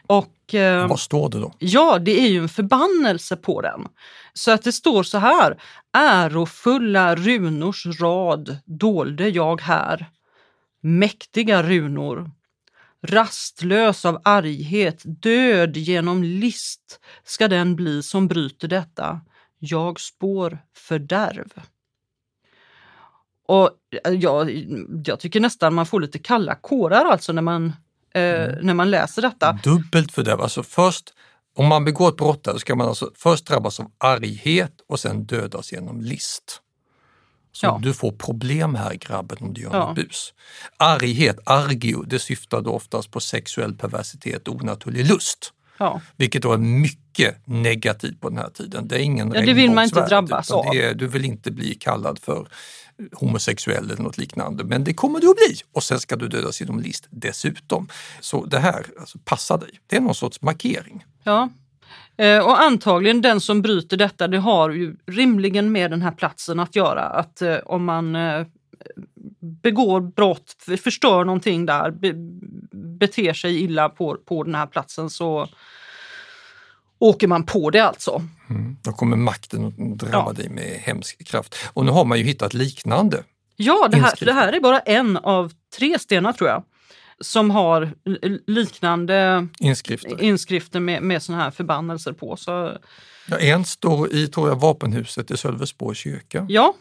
Och, 0.07 0.53
eh, 0.55 0.87
Vad 0.87 0.99
står 0.99 1.29
det 1.29 1.39
då? 1.39 1.53
Ja, 1.59 1.99
det 1.99 2.19
är 2.21 2.27
ju 2.27 2.39
en 2.39 2.49
förbannelse 2.49 3.35
på 3.35 3.61
den. 3.61 3.87
Så 4.33 4.51
att 4.51 4.63
det 4.63 4.71
står 4.71 5.03
så 5.03 5.17
här. 5.17 5.61
Ärofulla 5.97 7.15
runors 7.15 7.85
rad 8.01 8.57
dolde 8.65 9.29
jag 9.29 9.61
här. 9.61 10.05
Mäktiga 10.81 11.63
runor. 11.63 12.31
Rastlös 13.07 14.05
av 14.05 14.21
arghet, 14.23 15.01
död 15.05 15.77
genom 15.77 16.23
list 16.23 16.99
ska 17.23 17.47
den 17.47 17.75
bli 17.75 18.03
som 18.03 18.27
bryter 18.27 18.67
detta. 18.67 19.21
Jag 19.59 19.99
spår 19.99 20.57
fördärv. 20.75 21.47
Och 23.47 23.69
eh, 24.05 24.11
jag, 24.13 24.51
jag 25.05 25.19
tycker 25.19 25.39
nästan 25.39 25.73
man 25.73 25.85
får 25.85 26.01
lite 26.01 26.19
kalla 26.19 26.55
kårar 26.55 27.05
alltså 27.05 27.33
när 27.33 27.41
man, 27.41 27.65
eh, 28.13 28.43
Mm. 28.43 28.65
när 28.65 28.73
man 28.73 28.91
läser 28.91 29.21
detta. 29.21 29.59
Dubbelt 29.63 30.11
fördärv. 30.11 30.41
Alltså 30.41 30.63
först, 30.63 31.13
om 31.55 31.67
man 31.67 31.85
begår 31.85 32.09
ett 32.09 32.17
brott 32.17 32.43
där, 32.43 32.51
så 32.53 32.59
ska 32.59 32.75
man 32.75 32.87
alltså 32.87 33.11
först 33.15 33.45
drabbas 33.45 33.79
av 33.79 33.91
arghet 33.97 34.73
och 34.87 34.99
sen 34.99 35.25
dödas 35.25 35.71
genom 35.71 36.01
list. 36.01 36.60
Så 37.51 37.65
Ja. 37.65 37.79
du 37.83 37.93
får 37.93 38.11
problem 38.11 38.75
här 38.75 38.93
grabben 38.93 39.37
om 39.41 39.53
du 39.53 39.61
gör 39.61 39.69
Ja. 39.73 39.79
något 39.87 39.95
bus. 39.95 40.33
Arghet, 40.77 41.39
argio, 41.45 42.03
det 42.03 42.19
syftar 42.19 42.61
då 42.61 42.71
oftast 42.71 43.11
på 43.11 43.19
sexuell 43.19 43.73
perversitet 43.75 44.47
och 44.47 44.55
onaturlig 44.55 45.05
lust. 45.05 45.53
Ja. 45.77 46.01
Vilket 46.17 46.41
då 46.41 46.53
är 46.53 46.57
mycket 46.57 47.47
negativt 47.47 48.21
på 48.21 48.29
den 48.29 48.37
här 48.37 48.49
tiden. 48.49 48.87
Det 48.87 48.95
är 48.95 48.99
ingen 48.99 49.31
Ja, 49.35 49.41
det 49.41 49.53
vill 49.53 49.71
man 49.71 49.83
inte 49.83 50.05
drabbas 50.05 50.51
av. 50.51 50.65
är, 50.75 50.93
Du 50.93 51.07
vill 51.07 51.25
inte 51.25 51.51
bli 51.51 51.73
kallad 51.75 52.19
för 52.19 52.47
homosexuell 53.13 53.91
eller 53.91 54.03
något 54.03 54.17
liknande, 54.17 54.63
men 54.63 54.83
det 54.83 54.93
kommer 54.93 55.19
du 55.19 55.29
att 55.29 55.35
bli. 55.35 55.55
Och 55.71 55.83
sen 55.83 55.99
ska 55.99 56.15
du 56.15 56.27
dödas 56.27 56.61
genom 56.61 56.79
list 56.79 57.07
dessutom. 57.09 57.87
Så 58.19 58.45
det 58.45 58.59
här, 58.59 58.85
alltså, 58.99 59.17
passa 59.25 59.57
dig. 59.57 59.69
Det 59.87 59.95
är 59.95 59.99
någon 60.01 60.15
sorts 60.15 60.41
markering. 60.41 61.05
Ja. 61.23 61.49
Eh, 62.21 62.39
Och 62.45 62.61
antagligen 62.61 63.21
den 63.21 63.41
som 63.41 63.61
bryter 63.61 63.97
detta, 63.97 64.27
det 64.27 64.37
har 64.37 64.69
ju 64.69 64.95
rimligen 65.07 65.71
med 65.71 65.91
den 65.91 66.01
här 66.01 66.11
platsen 66.11 66.59
att 66.59 66.75
göra. 66.75 67.01
Att 67.01 67.41
eh, 67.41 67.55
om 67.65 67.85
man 67.85 68.15
eh, 68.15 68.45
begår 69.63 70.01
brott, 70.01 70.55
förstör 70.83 71.25
någonting 71.25 71.65
där, 71.65 71.91
be, 71.91 72.13
beter 72.99 73.33
sig 73.33 73.61
illa 73.63 73.89
på, 73.89 74.17
på 74.25 74.43
den 74.43 74.55
här 74.55 74.65
platsen 74.67 75.09
så 75.09 75.47
åker 76.99 77.27
man 77.27 77.43
på 77.45 77.69
det 77.69 77.79
alltså. 77.79 78.21
Då 78.83 78.91
kommer 78.91 79.17
makten 79.17 79.65
att 79.65 79.99
drabba 79.99 80.25
Ja. 80.27 80.33
dig 80.33 80.49
med 80.49 80.63
hemsk 80.81 81.27
kraft. 81.27 81.55
Och 81.73 81.85
nu 81.85 81.91
har 81.91 82.05
man 82.05 82.17
ju 82.17 82.23
hittat 82.23 82.53
liknande. 82.53 83.23
Ja, 83.55 83.87
det 83.91 83.97
här, 83.97 84.13
det 84.25 84.33
här 84.33 84.53
är 84.53 84.59
bara 84.59 84.79
en 84.79 85.17
av 85.17 85.51
tre 85.77 85.99
stenar 85.99 86.33
tror 86.33 86.49
jag 86.49 86.63
som 87.21 87.51
har 87.51 87.93
liknande 88.47 89.47
Inskrifter. 89.59 90.21
inskrifter 90.21 90.79
med, 90.79 91.03
med 91.03 91.23
såna 91.23 91.37
här 91.37 91.51
förbannelser 91.51 92.13
på. 92.13 92.35
Så, 92.37 92.77
Ja, 93.27 93.37
en 93.39 93.65
står 93.65 94.13
i 94.13 94.27
tror 94.27 94.49
jag, 94.49 94.55
vapenhuset 94.59 95.31
i 95.31 95.37
Sölvesborgs 95.37 95.97
kyrka. 95.99 96.45
ja, 96.49 96.73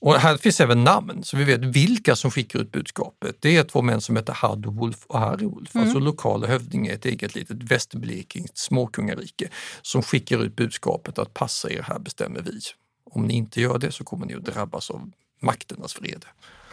Och 0.00 0.14
här 0.14 0.36
finns 0.36 0.60
även 0.60 0.84
namn, 0.84 1.24
så 1.24 1.36
vi 1.36 1.44
vet 1.44 1.60
vilka 1.64 2.16
som 2.16 2.30
skickar 2.30 2.58
ut 2.58 2.72
budskapet. 2.72 3.36
Det 3.40 3.56
är 3.56 3.64
två 3.64 3.82
män 3.82 4.00
som 4.00 4.16
heter 4.16 4.32
Hadwulf 4.32 5.06
och 5.06 5.18
Harry-Wolf, 5.20 5.70
alltså 5.80 5.98
lokala 5.98 6.46
hövdingar 6.46 6.92
i 6.92 6.94
ett 6.94 7.04
eget 7.04 7.34
litet 7.34 7.62
västerblekingst 7.62 8.58
småkungarike 8.58 9.48
som 9.82 10.02
skickar 10.02 10.38
ut 10.44 10.56
budskapet 10.56 11.18
att 11.18 11.34
passa 11.34 11.70
er, 11.70 11.82
här 11.82 11.98
bestämmer 11.98 12.40
vi. 12.42 12.60
Om 13.04 13.26
ni 13.26 13.34
inte 13.34 13.60
gör 13.60 13.78
det 13.78 13.92
så 13.92 14.04
kommer 14.04 14.26
ni 14.26 14.34
att 14.34 14.44
drabbas 14.44 14.90
av 14.90 15.10
makternas 15.40 16.00
vrede. 16.00 16.26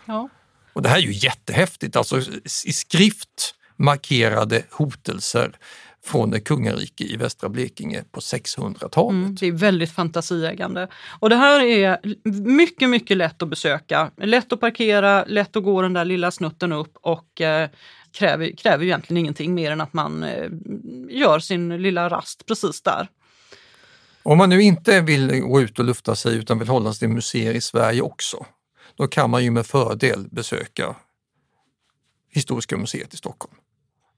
ja. 0.06 0.30
Och 0.78 0.84
det 0.84 0.90
här 0.90 0.98
är 0.98 1.02
ju 1.02 1.12
jättehäftigt, 1.12 1.96
alltså 1.96 2.22
i 2.66 2.74
skrift 2.74 3.56
markerade 3.76 4.64
hotelser 4.72 5.58
från 6.06 6.34
ett 6.34 6.44
kungarike 6.44 7.04
i 7.04 7.18
västra 7.18 7.50
Blekinge 7.50 8.04
på 8.12 8.20
600-talet. 8.20 9.12
Mm, 9.12 9.36
det 9.36 9.48
är 9.48 9.52
väldigt 9.52 9.92
fantasieggande. 9.92 10.88
Och 11.20 11.30
det 11.30 11.36
här 11.36 11.62
är 11.62 12.00
mycket, 12.42 12.90
mycket 12.90 13.18
lätt 13.18 13.42
att 13.42 13.50
besöka. 13.50 14.12
Lätt 14.18 14.54
att 14.54 14.60
parkera, 14.60 15.26
lätt 15.26 15.56
att 15.56 15.64
gå 15.64 15.82
den 15.82 15.94
där 15.94 16.06
lilla 16.06 16.32
snutten 16.32 16.74
upp 16.74 16.98
och 17.02 17.42
eh, 17.42 17.70
kräver, 18.12 18.58
kräver 18.58 18.86
egentligen 18.86 19.18
ingenting 19.18 19.54
mer 19.54 19.72
än 19.72 19.82
att 19.82 19.94
man 19.94 20.24
eh, 20.24 20.50
gör 21.10 21.40
sin 21.40 21.82
lilla 21.82 22.10
rast 22.10 22.46
precis 22.46 22.82
där. 22.82 23.08
Om 24.24 24.38
man 24.38 24.50
nu 24.50 24.62
inte 24.62 25.02
vill 25.02 25.42
gå 25.42 25.62
ut 25.62 25.80
och 25.80 25.86
lufta 25.86 26.16
sig 26.16 26.38
utan 26.38 26.60
vill 26.60 26.68
hålla 26.68 26.94
sig 26.94 27.00
till 27.00 27.16
museer 27.16 27.54
i 27.54 27.62
Sverige 27.62 28.02
också, 28.02 28.46
då 28.98 29.08
kan 29.08 29.30
man 29.30 29.44
ju 29.44 29.52
med 29.52 29.66
fördel 29.66 30.28
besöka 30.32 30.96
Historiska 32.30 32.78
museet 32.78 33.14
i 33.14 33.18
Stockholm. 33.18 33.56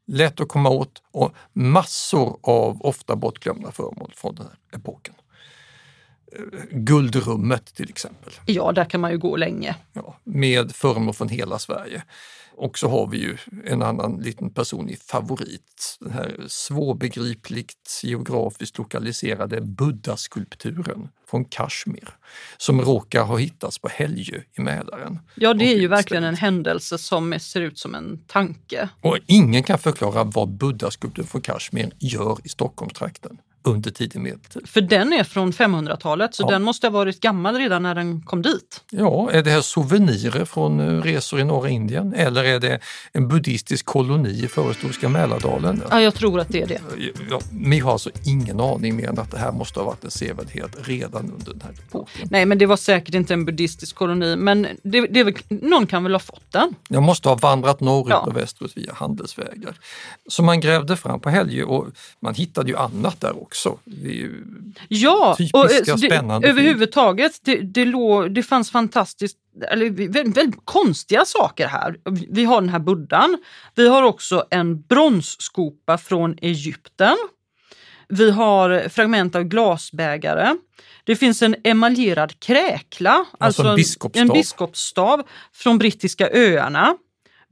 Lätt 0.08 0.40
att 0.40 0.48
komma 0.48 0.70
åt 0.70 1.02
och 1.12 1.34
massor 1.54 2.40
av 2.44 2.82
ofta 2.82 3.16
bortglömda 3.16 3.72
föremål 3.72 4.14
från 4.16 4.36
den 4.36 4.46
här 4.46 4.80
epoken. 4.80 5.14
Eh, 6.32 6.60
Guldrummet 6.72 7.76
till 7.76 7.90
exempel, 7.90 8.34
Ja, 8.46 8.72
där 8.72 8.86
kan 8.86 9.02
man 9.02 9.12
ju 9.12 9.18
gå 9.18 9.36
länge. 9.36 9.76
ja, 9.94 10.18
med 10.24 10.76
föremål 10.76 11.14
från 11.14 11.30
hela 11.30 11.60
Sverige. 11.60 12.04
Och 12.60 12.78
så 12.78 12.90
har 12.90 13.08
vi 13.08 13.18
ju 13.18 13.38
en 13.66 13.82
annan 13.82 14.22
liten 14.22 14.54
personlig 14.54 15.00
favorit, 15.00 15.98
den 16.00 16.12
här 16.12 16.46
svårbegripligt 16.48 18.02
geografiskt 18.04 18.78
lokaliserade 18.78 19.62
buddha-skulpturen 19.62 21.10
från 21.30 21.46
Kashmir 21.46 22.10
som 22.58 22.82
råkar 22.82 23.24
ha 23.24 23.38
hittats 23.38 23.80
på 23.80 23.90
Helgö 23.90 24.42
i 24.58 24.62
Mälaren. 24.62 25.20
Ja, 25.36 25.54
det 25.54 25.66
är 25.66 25.78
ju 25.78 25.88
verkligen 25.88 26.24
en 26.24 26.36
händelse 26.36 26.98
som 26.98 27.40
ser 27.40 27.62
ut 27.62 27.80
som 27.80 27.96
en 27.96 28.24
tanke. 28.28 28.90
Och 29.02 29.18
ingen 29.28 29.64
kan 29.64 29.80
förklara 29.80 30.24
vad 30.24 30.50
buddha-skulpturen 30.50 31.28
från 31.28 31.42
Kashmir 31.42 31.92
gör 32.00 32.38
i 32.44 32.50
Stockholmstrakten 32.50 33.38
under 33.64 33.92
tidig 33.92 34.20
medeltid. 34.22 34.70
För 34.70 34.82
den 34.82 35.14
är 35.14 35.24
från 35.24 35.52
500-talet, 35.54 36.36
så 36.36 36.44
Ja. 36.44 36.48
den 36.52 36.64
måste 36.64 36.88
ha 36.88 36.92
varit 36.92 37.20
gammal 37.20 37.56
redan 37.56 37.84
när 37.84 37.96
den 37.96 38.22
kom 38.22 38.42
dit. 38.42 38.84
Ja, 38.92 39.32
är 39.32 39.44
det 39.44 39.50
här 39.52 39.62
souvenirer 39.62 40.46
från 40.46 40.80
eh, 40.80 41.02
resor 41.02 41.40
i 41.40 41.44
norra 41.44 41.70
Indien 41.70 42.14
eller 42.14 42.44
är 42.44 42.60
det 42.60 42.80
en 43.12 43.28
buddhistisk 43.28 43.86
koloni 43.86 44.44
i 44.44 44.48
förhistoriska 44.48 45.10
Mälardalen? 45.10 45.84
Ja, 45.90 46.02
jag 46.02 46.14
tror 46.16 46.40
att 46.40 46.50
det 46.50 46.62
är 46.62 46.68
det. 46.68 46.82
Ja, 47.30 47.40
vi 47.52 47.80
har 47.80 47.92
alltså 47.92 48.10
ingen 48.26 48.60
aning 48.60 48.96
mer 48.96 49.08
än 49.10 49.20
att 49.20 49.32
det 49.32 49.38
här 49.38 49.52
måste 49.52 49.80
ha 49.80 49.86
varit 49.86 50.04
en 50.04 50.12
sevärdhet 50.12 50.76
redan 50.84 51.32
under 51.40 51.52
den 51.52 51.62
här 51.62 51.72
epoken. 51.88 52.28
Nej, 52.32 52.46
men 52.46 52.58
det 52.58 52.66
var 52.66 52.78
säkert 52.78 53.16
inte 53.16 53.34
en 53.34 53.46
buddhistisk 53.46 53.96
koloni, 53.96 54.36
men 54.36 54.68
det, 54.84 55.02
det 55.08 55.24
väl, 55.24 55.34
någon 55.50 55.88
kan 55.88 56.04
väl 56.04 56.12
ha 56.14 56.20
fått 56.20 56.52
den? 56.52 56.76
Jag 56.90 57.04
måste 57.04 57.30
ha 57.30 57.36
vandrat 57.36 57.80
norrut 57.80 58.10
Ja. 58.10 58.20
och 58.20 58.38
västerut 58.38 58.78
via 58.78 58.94
handelsvägar. 58.94 59.76
Så 60.30 60.44
man 60.44 60.60
grävde 60.62 60.98
fram 60.98 61.20
på 61.20 61.30
Helgö 61.30 61.64
och 61.64 61.88
man 62.20 62.34
hittade 62.36 62.70
ju 62.72 62.78
annat 62.78 63.22
där 63.22 63.42
också. 63.42 63.49
Det 63.86 64.10
är 64.10 64.14
ju 64.14 64.44
Ja, 64.88 65.36
Typiska, 65.38 65.58
och, 65.58 65.72
eh, 65.90 65.96
spännande 65.96 66.48
det, 66.48 66.52
överhuvudtaget, 66.52 67.40
det, 67.44 67.56
det, 67.56 67.86
låg, 67.86 68.34
det 68.34 68.44
fanns 68.44 68.72
fantastiskt, 68.72 69.38
eller 69.72 69.90
väldigt, 69.90 70.38
väldigt 70.38 70.62
konstiga 70.66 71.26
saker 71.26 71.68
här. 71.68 71.96
Vi 72.30 72.44
har 72.46 72.62
den 72.62 72.70
här 72.70 72.80
buddhan, 72.80 73.38
vi 73.76 73.88
har 73.88 74.04
också 74.04 74.46
en 74.50 74.82
bronsskopa 74.82 75.98
från 75.98 76.38
Egypten. 76.42 77.18
Vi 78.08 78.32
har 78.32 78.90
fragment 78.90 79.36
av 79.36 79.44
glasbägare. 79.44 80.56
Det 81.04 81.16
finns 81.16 81.42
en 81.42 81.56
emaljerad 81.64 82.40
kräkla, 82.40 83.26
Alltså 83.38 83.64
en 83.64 83.76
biskopsstav. 83.76 84.22
en 84.22 84.28
biskopsstav 84.28 85.24
från 85.54 85.78
brittiska 85.78 86.30
öarna. 86.32 86.96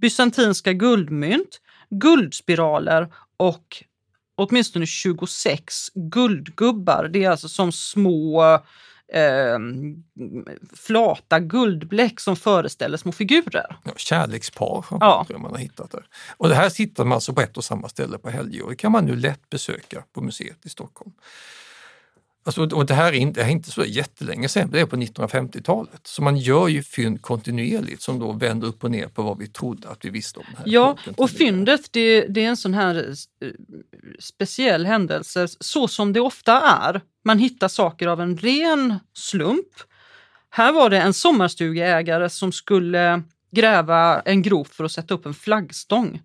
Bysantinska 0.01 0.73
guldmynt, 0.73 1.61
guldspiraler 1.89 3.07
och 3.37 3.83
åtminstone 4.37 4.85
26 4.85 5.89
guldgubbar. 5.95 7.09
Det 7.13 7.23
är 7.23 7.29
alltså 7.29 7.49
som 7.49 7.71
små 7.71 8.43
eh, 9.13 9.59
flata 10.75 11.39
guldbläck 11.39 12.19
som 12.19 12.35
föreställer 12.35 12.97
små 12.97 13.11
figurer. 13.11 13.77
ja, 13.83 13.91
kärlekspar 13.97 14.85
Ja. 14.89 15.25
ja. 15.29 15.37
man 15.37 15.51
har 15.51 15.57
hittat 15.57 15.91
där. 15.91 16.05
Och 16.37 16.49
det 16.49 16.55
här 16.55 16.77
hittar 16.77 17.05
man 17.05 17.15
alltså 17.15 17.33
på 17.33 17.41
ett 17.41 17.57
och 17.57 17.63
samma 17.63 17.89
ställe 17.89 18.17
på 18.17 18.29
Helgö 18.29 18.61
och 18.61 18.69
det 18.69 18.75
kan 18.75 18.91
man 18.91 19.05
nu 19.05 19.15
lätt 19.15 19.49
besöka 19.49 20.03
på 20.13 20.21
museet 20.21 20.65
i 20.65 20.69
Stockholm. 20.69 21.11
Alltså, 22.47 22.61
och 22.61 22.85
det 22.85 22.93
här 22.93 23.13
är 23.13 23.17
inte, 23.17 23.41
är 23.41 23.49
inte 23.49 23.71
så 23.71 23.85
jättelänge 23.85 24.49
sedan, 24.49 24.69
det 24.71 24.79
är 24.79 24.85
på 24.85 24.95
1950-talet. 24.95 26.01
Så 26.03 26.21
man 26.21 26.37
gör 26.37 26.67
ju 26.67 26.83
fynd 26.83 27.21
kontinuerligt 27.21 28.01
som 28.01 28.19
då 28.19 28.31
vänder 28.31 28.67
upp 28.67 28.83
och 28.83 28.91
ner 28.91 29.07
på 29.07 29.21
vad 29.21 29.37
vi 29.37 29.47
trodde 29.47 29.89
att 29.89 30.05
vi 30.05 30.09
visste 30.09 30.39
om 30.39 30.45
den 30.47 30.57
här 30.57 30.63
Ja, 30.65 30.97
och 31.17 31.29
fyndet 31.29 31.81
det, 31.91 32.21
det 32.21 32.43
är 32.43 32.49
en 32.49 32.57
sån 32.57 32.73
här 32.73 33.13
eh, 33.41 33.49
speciell 34.19 34.85
händelse, 34.85 35.47
så 35.59 35.87
som 35.87 36.13
det 36.13 36.19
ofta 36.19 36.61
är. 36.61 37.01
Man 37.25 37.39
hittar 37.39 37.67
saker 37.67 38.07
av 38.07 38.21
en 38.21 38.37
ren 38.37 38.99
slump. 39.13 39.67
Här 40.49 40.71
var 40.71 40.89
det 40.89 41.01
en 41.01 41.13
sommarstugeägare 41.13 42.29
som 42.29 42.51
skulle 42.51 43.23
gräva 43.51 44.19
en 44.19 44.41
grop 44.41 44.67
för 44.67 44.83
att 44.83 44.91
sätta 44.91 45.13
upp 45.13 45.25
en 45.25 45.33
flaggstång. 45.33 46.21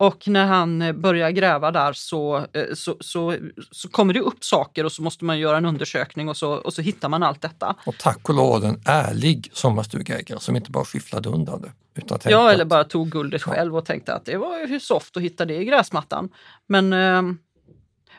Och 0.00 0.28
när 0.28 0.46
han 0.46 0.82
eh, 0.82 0.92
börjar 0.92 1.30
gräva 1.30 1.70
där 1.70 1.92
så, 1.92 2.36
eh, 2.36 2.64
så, 2.74 2.96
så, 3.00 3.36
så 3.70 3.88
kommer 3.88 4.14
det 4.14 4.20
upp 4.20 4.44
saker 4.44 4.84
och 4.84 4.92
så 4.92 5.02
måste 5.02 5.24
man 5.24 5.38
göra 5.38 5.56
en 5.56 5.64
undersökning 5.64 6.28
och 6.28 6.36
så, 6.36 6.52
och 6.52 6.72
så 6.72 6.82
hittar 6.82 7.08
man 7.08 7.22
allt 7.22 7.42
detta. 7.42 7.76
Och 7.86 7.94
tack 7.98 8.28
och 8.28 8.34
lov 8.34 8.64
en 8.64 8.82
ärlig 8.84 9.50
sommarstugeägare 9.52 10.40
som 10.40 10.56
inte 10.56 10.70
bara 10.70 10.84
skyfflade 10.84 11.28
undan 11.28 11.62
det. 11.62 11.72
Utan 11.94 12.18
Ja, 12.24 12.50
eller 12.50 12.64
bara 12.64 12.84
tog 12.84 13.10
guldet 13.10 13.42
själv 13.42 13.76
och 13.76 13.84
tänkte 13.84 14.14
att 14.14 14.24
det 14.24 14.36
var 14.36 14.58
ju 14.58 14.80
soft 14.80 15.16
att 15.16 15.22
hitta 15.22 15.44
det 15.44 15.54
i 15.54 15.64
gräsmattan. 15.64 16.28
Men, 16.66 16.92
eh, 16.92 17.22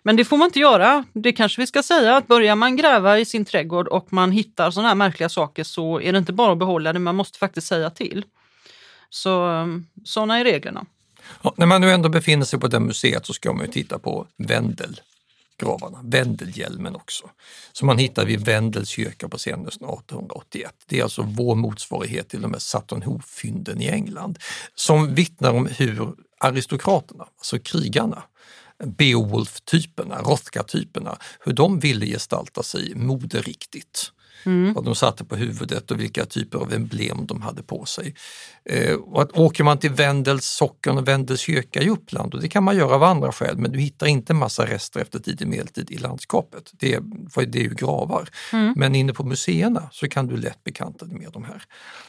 men 0.04 0.16
det 0.16 0.26
får 0.26 0.38
man 0.38 0.46
inte 0.46 0.60
göra. 0.60 1.06
Det 1.14 1.32
kanske 1.32 1.62
vi 1.62 1.68
ska 1.68 1.84
säga 1.84 2.16
att 2.18 2.28
börjar 2.28 2.56
man 2.56 2.76
gräva 2.76 3.20
i 3.20 3.26
sin 3.26 3.46
trädgård 3.46 3.88
och 3.88 4.14
man 4.14 4.32
hittar 4.32 4.72
sådana 4.72 4.88
här 4.88 4.96
märkliga 4.96 5.30
saker 5.30 5.64
så 5.64 6.02
är 6.02 6.12
det 6.12 6.18
inte 6.18 6.34
bara 6.34 6.52
att 6.52 6.60
behålla 6.60 6.94
det, 6.94 7.00
man 7.00 7.16
måste 7.16 7.40
faktiskt 7.40 7.68
säga 7.68 7.90
till. 7.90 8.26
Så 9.10 9.66
sådana 10.04 10.40
är 10.40 10.44
reglerna. 10.44 10.86
Ja, 11.42 11.54
när 11.58 11.66
man 11.66 11.82
nu 11.82 11.92
ändå 11.92 12.10
befinner 12.10 12.46
sig 12.46 12.60
på 12.60 12.68
det 12.68 12.80
museet 12.80 13.26
så 13.26 13.34
ska 13.34 13.54
man 13.54 13.66
ju 13.66 13.72
titta 13.72 14.00
på 14.00 14.28
Wendelgravarna, 14.38 16.00
Wendelhjälmen 16.04 16.96
också, 16.96 17.30
som 17.72 17.86
man 17.86 17.98
hittar 17.98 18.26
vid 18.26 18.46
Wendels 18.46 18.90
kyrka 18.90 19.30
på 19.30 19.38
scenen 19.38 19.68
1881. 19.68 20.74
Det 20.86 21.00
är 21.00 21.04
alltså 21.04 21.22
vår 21.22 21.56
motsvarighet 21.56 22.30
till 22.30 22.42
de 22.42 22.54
här 22.54 22.60
Sutton 22.60 23.02
Hoo-fynden 23.02 23.82
i 23.82 23.88
England 23.88 24.40
som 24.76 25.16
vittnar 25.16 25.52
om 25.52 25.66
hur 25.66 26.14
aristokraterna, 26.40 27.28
alltså 27.38 27.60
krigarna, 27.60 28.24
Beowulf-typerna, 28.84 30.22
Rothka-typerna, 30.22 31.18
hur 31.40 31.54
de 31.54 31.80
ville 31.80 32.06
gestalta 32.06 32.64
sig 32.64 32.96
moderiktigt. 32.96 34.12
Mm. 34.46 34.74
Vad 34.74 34.86
de 34.86 34.96
satte 34.96 35.26
på 35.26 35.36
huvudet 35.36 35.92
och 35.92 36.00
vilka 36.00 36.26
typer 36.26 36.58
av 36.58 36.74
emblem 36.74 37.26
de 37.26 37.42
hade 37.42 37.64
på 37.64 37.86
sig. 37.86 38.16
Eh, 38.66 38.96
och 38.96 39.22
att 39.22 39.38
åker 39.38 39.64
man 39.64 39.78
till 39.78 39.92
Vendels 39.92 40.46
socken 40.46 40.98
och 40.98 41.08
Vendels 41.08 41.42
kyrka 41.42 41.82
i 41.82 41.90
Uppland, 41.90 42.34
och 42.34 42.42
det 42.42 42.48
kan 42.48 42.64
man 42.64 42.78
göra 42.78 42.96
av 42.96 43.04
andra 43.04 43.32
skäl, 43.32 43.58
men 43.58 43.72
du 43.72 43.80
hittar 43.80 44.08
inte 44.08 44.34
massa 44.34 44.66
rester 44.66 45.00
efter 45.00 45.20
tidig 45.20 45.48
medeltid 45.48 45.92
i 45.92 45.98
landskapet. 45.98 46.72
Det 46.74 46.94
är, 46.94 47.02
det 47.46 47.60
är 47.60 47.64
ju 47.64 47.74
gravar. 47.76 48.30
Mm. 48.54 48.74
Men 48.78 48.96
inne 48.96 49.14
på 49.14 49.24
museerna 49.24 49.90
så 49.92 50.08
kan 50.08 50.28
du 50.28 50.38
lätt 50.38 50.64
bekanta 50.64 51.06
dig 51.06 51.18
med 51.18 51.32
de 51.32 51.44
här. 51.44 51.64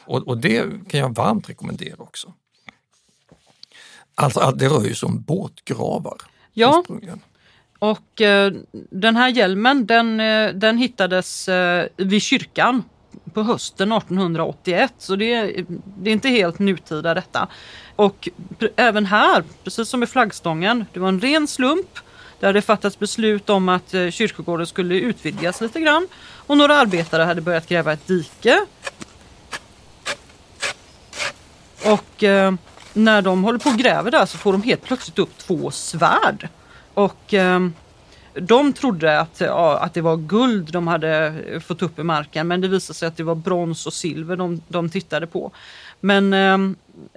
Och, 0.05 0.27
och 0.27 0.37
det 0.37 0.89
kan 0.89 0.99
jag 0.99 1.15
varmt 1.15 1.49
rekommendera 1.49 1.95
också. 1.97 2.33
Alltså 4.15 4.51
det 4.51 4.67
rör 4.67 4.83
ju 4.83 4.95
sig 4.95 5.07
om 5.07 5.21
båtgravar. 5.21 6.17
Ja, 6.53 6.83
och 7.83 8.21
eh, 8.21 8.51
den 8.89 9.15
här 9.15 9.29
hjälmen 9.29 9.85
den, 9.85 10.19
eh, 10.19 10.53
den 10.53 10.77
hittades 10.77 11.49
eh, 11.49 11.87
vid 11.97 12.21
kyrkan 12.21 12.83
på 13.33 13.43
hösten 13.43 13.91
1881 13.91 14.93
så 14.97 15.15
det 15.15 15.33
är, 15.33 15.65
det 15.97 16.09
är 16.09 16.13
inte 16.13 16.29
helt 16.29 16.59
nutida 16.59 17.13
detta. 17.13 17.47
Och 17.95 18.29
även 18.75 19.05
här, 19.05 19.43
precis 19.63 19.89
som 19.89 20.03
i 20.03 20.07
flaggstången, 20.07 20.85
det 20.93 20.99
var 20.99 21.07
en 21.07 21.19
ren 21.19 21.47
slump. 21.47 21.99
Det 22.39 22.45
hade 22.45 22.61
fattats 22.61 22.99
beslut 22.99 23.49
om 23.49 23.69
att 23.69 23.93
eh, 23.93 24.09
kyrkogården 24.09 24.67
skulle 24.67 24.95
utvidgas 24.95 25.61
lite 25.61 25.79
grann 25.81 26.07
och 26.35 26.57
några 26.57 26.75
arbetare 26.75 27.23
hade 27.23 27.41
börjat 27.41 27.69
gräva 27.69 27.93
ett 27.93 28.07
dike. 28.07 28.65
Och 31.85 32.23
eh, 32.23 32.53
när 32.93 33.21
de 33.21 33.43
håller 33.43 33.59
på 33.59 33.69
och 33.69 33.77
gräver 33.77 34.11
där 34.11 34.25
så 34.25 34.37
får 34.37 34.51
de 34.51 34.63
helt 34.63 34.83
plötsligt 34.83 35.19
upp 35.19 35.37
två 35.37 35.71
svärd. 35.71 36.49
Och 36.93 37.33
eh, 37.33 37.59
de 38.33 38.73
trodde 38.73 39.19
att, 39.19 39.41
ja, 39.41 39.79
att 39.79 39.93
det 39.93 40.01
var 40.01 40.17
guld 40.17 40.71
de 40.71 40.87
hade 40.87 41.27
eh, 41.27 41.59
fått 41.59 41.81
upp 41.81 41.99
i 41.99 42.03
marken 42.03 42.47
men 42.47 42.61
det 42.61 42.67
visade 42.67 42.97
sig 42.97 43.07
att 43.07 43.17
det 43.17 43.23
var 43.23 43.35
brons 43.35 43.85
och 43.85 43.93
silver 43.93 44.35
de, 44.35 44.61
de 44.67 44.89
tittade 44.89 45.27
på. 45.27 45.51
Men 45.99 46.33
eh, 46.33 46.57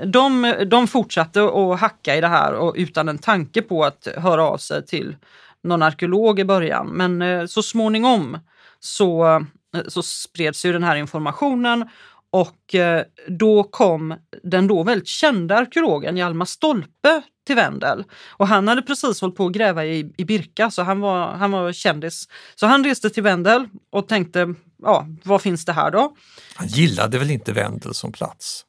de, 0.06 0.54
de 0.66 0.86
fortsatte 0.86 1.44
att 1.44 1.80
hacka 1.80 2.16
i 2.16 2.20
det 2.20 2.28
här 2.28 2.52
och 2.52 2.74
utan 2.76 3.08
en 3.08 3.18
tanke 3.18 3.62
på 3.62 3.84
att 3.84 4.08
höra 4.16 4.44
av 4.44 4.58
sig 4.58 4.86
till 4.86 5.16
någon 5.62 5.82
arkeolog 5.82 6.40
i 6.40 6.44
början. 6.44 6.86
Men 6.86 7.22
eh, 7.22 7.46
så 7.46 7.62
småningom 7.62 8.38
så, 8.80 9.26
eh, 9.26 9.40
så 9.88 10.02
spreds 10.02 10.64
ju 10.64 10.72
den 10.72 10.84
här 10.84 10.96
informationen 10.96 11.88
och 12.37 12.74
eh, 12.74 13.05
då 13.28 13.62
kom 13.62 14.14
den 14.43 14.66
då 14.66 14.82
väldigt 14.82 15.09
kända 15.09 15.57
arkeologen 15.57 16.16
Hjalmar 16.16 16.45
Stolpe 16.45 17.22
till 17.47 17.57
Vendel. 17.57 18.05
Och 18.28 18.49
han 18.49 18.68
hade 18.68 18.82
precis 18.82 19.20
hållit 19.20 19.37
på 19.37 19.47
att 19.47 19.53
gräva 19.53 19.84
i, 19.84 20.12
i 20.16 20.24
Birka 20.24 20.70
så 20.70 20.82
han 20.82 21.01
var, 21.01 21.32
han 21.32 21.51
var 21.51 21.72
kändis. 21.72 22.28
Så 22.55 22.66
han 22.66 22.84
reste 22.84 23.11
till 23.11 23.22
Vendel 23.22 23.68
och 23.93 24.09
tänkte, 24.09 24.55
ja, 24.82 25.07
vad 25.24 25.43
finns 25.43 25.64
det 25.64 25.72
här 25.72 25.91
då? 25.91 26.16
Han 26.55 26.66
gillade 26.66 27.18
väl 27.18 27.30
inte 27.30 27.53
Vendel 27.53 27.95
som 27.95 28.12
plats? 28.12 28.64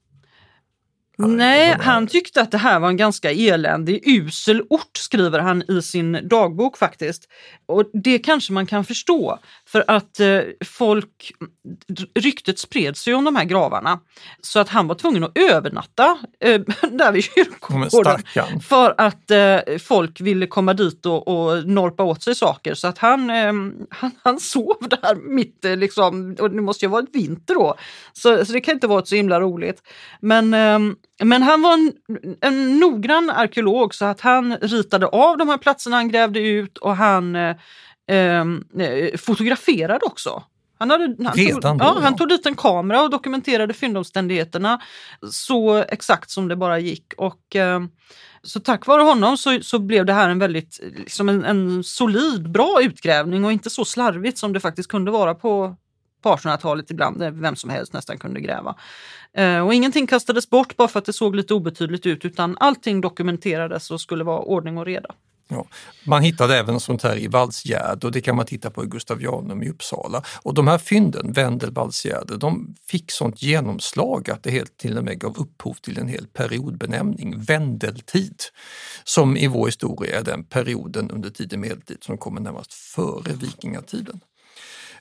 Nej, 1.18 1.78
han 1.80 2.08
tyckte 2.08 2.42
att 2.42 2.52
det 2.52 2.58
här 2.58 2.80
var 2.80 2.90
en 2.90 2.98
ganska 2.98 3.32
eländig, 3.32 4.02
usel 4.08 4.62
ort, 4.70 4.98
skriver 4.98 5.40
han 5.40 5.72
i 5.72 5.82
sin 5.82 6.20
dagbok 6.30 6.78
faktiskt. 6.78 7.28
Och 7.66 7.90
det 7.94 8.20
kanske 8.20 8.54
man 8.54 8.66
kan 8.66 8.86
förstå, 8.86 9.40
för 9.68 9.84
att 9.88 10.20
eh, 10.20 10.40
folk, 10.66 11.32
ryktet 12.16 12.60
spred 12.60 12.98
sig 12.98 13.14
om 13.14 13.24
de 13.24 13.36
här 13.36 13.44
gravarna. 13.44 14.00
Så 14.42 14.60
att 14.60 14.70
han 14.70 14.88
var 14.88 14.96
tvungen 14.96 15.24
att 15.24 15.38
övernatta 15.38 16.18
eh, 16.40 16.62
där 16.92 17.12
vid 17.12 17.24
kyrkogården. 17.24 18.24
För 18.62 18.96
att 18.98 19.32
eh, 19.32 19.78
folk 19.80 20.22
ville 20.22 20.48
komma 20.48 20.74
dit 20.74 21.06
och, 21.06 21.28
och 21.28 21.68
norpa 21.68 22.04
åt 22.04 22.24
sig 22.24 22.36
saker. 22.36 22.74
Så 22.74 22.88
att 22.88 22.98
han, 22.98 23.30
eh, 23.30 23.54
han, 23.90 24.12
han 24.24 24.40
sov 24.40 24.78
där 24.90 25.16
mitt, 25.16 25.66
eh, 25.66 25.78
liksom, 25.78 26.36
och 26.40 26.52
det 26.52 26.62
måste 26.62 26.86
ju 26.86 26.90
ha 26.90 26.98
varit 26.98 27.16
vinter 27.16 27.54
då. 27.54 27.76
Så, 28.14 28.46
så 28.46 28.54
det 28.54 28.62
kan 28.62 28.74
inte 28.74 28.88
vara 28.88 29.06
så 29.06 29.16
himla 29.16 29.40
roligt. 29.40 29.82
Men 30.22 30.54
ehm, 30.54 30.96
men 31.24 31.44
han 31.44 31.62
var 31.62 31.74
en, 31.74 31.94
en 32.42 32.80
noggrann 32.80 33.30
arkeolog 33.30 33.96
så 33.96 34.06
att 34.06 34.22
han 34.22 34.58
ritade 34.58 35.08
av 35.08 35.38
de 35.38 35.50
här 35.50 35.58
platserna 35.58 35.96
han 35.96 36.10
grävde 36.10 36.40
ut 36.40 36.78
och 36.78 36.96
han 36.96 37.36
eh, 38.08 38.16
ehm, 38.16 38.64
eh, 38.80 39.18
fotograferade 39.18 40.06
också. 40.06 40.44
Han, 40.80 40.90
hade, 40.90 41.04
han, 41.04 41.34
Redan 41.34 41.62
tog, 41.62 41.78
då, 41.78 41.86
ja, 41.86 42.00
han 42.02 42.16
tog 42.16 42.30
dit 42.30 42.46
en 42.46 42.56
kamera 42.56 43.02
och 43.02 43.10
dokumenterade 43.10 43.74
fyndomständigheterna 43.74 44.82
så 45.32 45.76
exakt 45.76 46.30
som 46.30 46.48
det 46.48 46.56
bara 46.56 46.80
gick. 46.80 47.14
Och, 47.18 47.56
eh, 47.56 47.80
så 48.42 48.60
tack 48.60 48.88
vare 48.88 49.02
honom 49.02 49.38
så, 49.38 49.60
så 49.62 49.80
blev 49.80 50.06
det 50.06 50.14
här 50.14 50.30
en 50.30 50.40
väldigt 50.40 50.80
liksom 50.98 51.30
en, 51.30 51.46
en 51.46 51.84
solid, 51.84 52.52
bra 52.52 52.80
utgrävning 52.82 53.46
och 53.46 53.52
inte 53.52 53.70
så 53.70 53.86
slarvigt 53.86 54.38
som 54.38 54.54
det 54.54 54.60
faktiskt 54.60 54.90
kunde 54.90 55.12
vara 55.12 55.36
på, 55.36 55.76
på 56.24 56.30
1800-talet 56.30 56.92
ibland, 56.92 57.20
där 57.20 57.32
vem 57.32 57.56
som 57.56 57.70
helst 57.70 57.94
nästan 57.94 58.18
kunde 58.18 58.42
gräva. 58.42 58.76
Eh, 59.34 59.66
och 59.66 59.74
ingenting 59.74 60.08
kastades 60.08 60.50
bort 60.50 60.78
bara 60.78 60.88
för 60.88 61.00
att 61.00 61.06
det 61.06 61.14
såg 61.14 61.36
lite 61.36 61.54
obetydligt 61.54 62.06
ut 62.06 62.26
utan 62.26 62.58
allting 62.60 63.02
dokumenterades 63.02 63.92
och 63.92 64.02
skulle 64.02 64.24
vara 64.24 64.40
ordning 64.40 64.78
och 64.78 64.86
reda. 64.86 65.10
Ja, 65.48 65.68
man 66.04 66.24
hittade 66.24 66.58
även 66.58 66.80
sånt 66.80 67.04
här 67.04 67.18
i 67.18 67.28
Valsgärd 67.28 68.04
och 68.04 68.12
det 68.12 68.22
kan 68.22 68.36
man 68.36 68.46
titta 68.46 68.70
på 68.70 68.84
i 68.84 68.88
Gustavianum 68.88 69.64
i 69.64 69.70
Uppsala. 69.70 70.24
Och 70.42 70.54
de 70.54 70.68
här 70.68 70.78
fynden, 70.78 71.32
Vendel, 71.32 71.72
Valsgärde, 71.72 72.38
de 72.38 72.76
fick 72.88 73.12
sånt 73.12 73.42
genomslag 73.42 74.30
att 74.30 74.44
det 74.44 74.52
helt 74.52 74.78
till 74.78 74.98
och 74.98 75.04
med 75.04 75.20
gav 75.20 75.38
upphov 75.38 75.74
till 75.74 75.98
en 75.98 76.08
hel 76.08 76.28
periodbenämning, 76.28 77.42
Vendeltid, 77.42 78.42
som 79.04 79.38
i 79.38 79.48
vår 79.48 79.66
historia 79.66 80.20
är 80.20 80.24
den 80.24 80.44
perioden 80.44 81.12
under 81.12 81.30
tidig 81.30 81.60
medeltid 81.60 81.98
som 82.02 82.18
kommer 82.18 82.42
närmast 82.42 82.74
före 82.74 83.34
vikingatiden. 83.34 84.20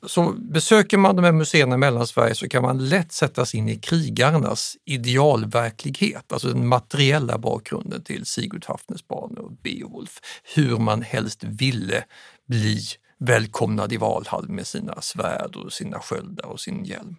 Så 0.03 0.33
besöker 0.33 0.99
man 0.99 1.17
de 1.17 1.25
här 1.25 1.33
museerna 1.33 1.75
i 1.75 1.79
Mellansverige 1.79 2.35
så 2.35 2.49
kan 2.49 2.63
man 2.63 2.89
lätt 2.89 3.13
sätta 3.13 3.47
sig 3.47 3.59
in 3.59 3.69
i 3.69 3.77
krigarnas 3.77 4.77
idealverklighet, 4.85 6.33
alltså 6.33 6.49
den 6.49 6.67
materiella 6.67 7.39
bakgrunden 7.39 8.03
till 8.03 8.27
Sigurd 8.27 8.65
Hafnersbane 8.67 9.41
och 9.41 9.53
Beowulf. 9.53 10.21
Hur 10.55 10.79
man 10.79 11.03
helst 11.03 11.45
ville 11.45 12.05
bli 12.47 12.81
välkomnad 13.19 13.93
i 13.93 13.97
Valhall 13.97 14.49
med 14.49 14.67
sina 14.67 15.01
svärd 15.01 15.57
och 15.57 15.73
sina 15.73 16.01
sköldar 16.01 16.47
och 16.47 16.61
sin 16.61 16.85
hjälm. 16.85 17.17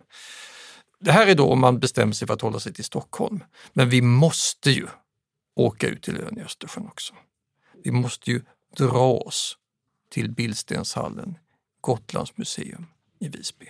Det 0.99 1.11
här 1.11 1.27
är 1.27 1.35
då 1.35 1.51
om 1.51 1.59
man 1.59 1.79
bestämmer 1.79 2.13
sig 2.13 2.27
för 2.27 2.33
att 2.33 2.41
hålla 2.41 2.59
sig 2.59 2.73
till 2.73 2.85
Stockholm. 2.85 3.43
Men 3.73 3.89
vi 3.89 4.01
måste 4.01 4.71
ju 4.71 4.87
åka 5.55 5.87
ut 5.87 6.03
till 6.03 6.17
ön 6.17 6.37
i 6.37 6.41
Östersjön 6.41 6.87
också. 6.87 7.13
Vi 7.83 7.91
måste 7.91 8.31
ju 8.31 8.41
dra 8.77 9.13
oss 9.13 9.57
till 10.09 10.31
Bildstenshallen 10.31 11.37
Gotlands 11.87 12.37
museum 12.37 12.85
i 13.19 13.27
Visby. 13.27 13.65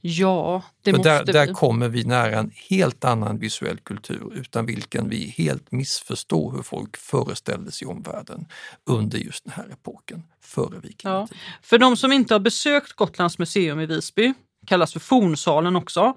Ja, 0.00 0.62
det 0.82 0.90
För 0.90 0.98
måste 0.98 1.24
där, 1.24 1.32
där 1.32 1.52
kommer 1.52 1.88
vi 1.88 2.04
nära 2.04 2.38
en 2.38 2.52
helt 2.70 3.04
annan 3.04 3.38
visuell 3.38 3.78
kultur 3.78 4.32
utan 4.34 4.66
vilken 4.66 5.08
vi 5.08 5.34
helt 5.38 5.72
missförstår 5.72 6.52
hur 6.52 6.62
folk 6.62 6.96
föreställde 6.96 7.72
sig 7.72 7.88
omvärlden 7.88 8.46
under 8.86 9.18
just 9.18 9.44
den 9.44 9.52
här 9.52 9.68
epoken, 9.72 10.22
före 10.40 10.80
vikingatiden. 10.80 11.28
Ja. 11.30 11.58
För 11.62 11.78
de 11.78 11.96
som 11.96 12.12
inte 12.12 12.34
har 12.34 12.40
besökt 12.40 12.92
Gotlands 12.92 13.38
museum 13.38 13.80
i 13.80 13.86
Visby, 13.86 14.34
kallas 14.66 14.92
för 14.92 15.00
Fornsalen 15.00 15.76
också. 15.76 16.16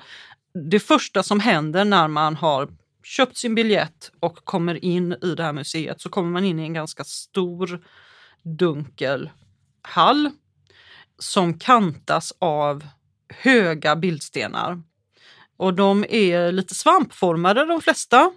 Det 0.71 0.79
första 0.79 1.23
som 1.23 1.39
händer 1.39 1.85
när 1.85 2.07
man 2.07 2.35
har 2.35 2.69
köpt 3.03 3.37
sin 3.37 3.55
biljett 3.55 4.11
och 4.19 4.35
kommer 4.35 4.85
in 4.85 5.11
i 5.21 5.35
det 5.35 5.43
här 5.43 5.53
museet 5.53 6.01
så 6.01 6.09
kommer 6.09 6.31
man 6.31 6.45
in 6.45 6.59
i 6.59 6.63
en 6.63 6.73
ganska 6.73 7.03
stor 7.03 7.83
dunkel 8.43 9.29
hall 9.81 10.31
som 11.23 11.59
kantas 11.59 12.33
av 12.39 12.83
höga 13.33 13.95
bildstenar. 13.95 14.81
Och 15.57 15.73
de 15.73 16.05
är 16.09 16.51
lite 16.51 16.75
svampformade 16.75 17.65
de 17.65 17.81
flesta. 17.81 18.31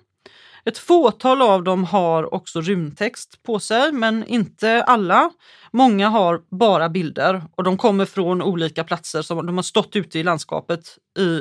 Ett 0.64 0.78
fåtal 0.78 1.42
av 1.42 1.62
dem 1.62 1.84
har 1.84 2.34
också 2.34 2.60
runtext 2.60 3.42
på 3.42 3.58
sig, 3.58 3.92
men 3.92 4.24
inte 4.26 4.82
alla. 4.82 5.30
Många 5.70 6.08
har 6.08 6.42
bara 6.50 6.88
bilder 6.88 7.42
och 7.56 7.64
de 7.64 7.76
kommer 7.76 8.04
från 8.04 8.42
olika 8.42 8.84
platser. 8.84 9.22
som 9.22 9.46
De 9.46 9.56
har 9.56 9.62
stått 9.62 9.96
ute 9.96 10.18
i 10.18 10.22
landskapet 10.22 10.98
i, 11.18 11.40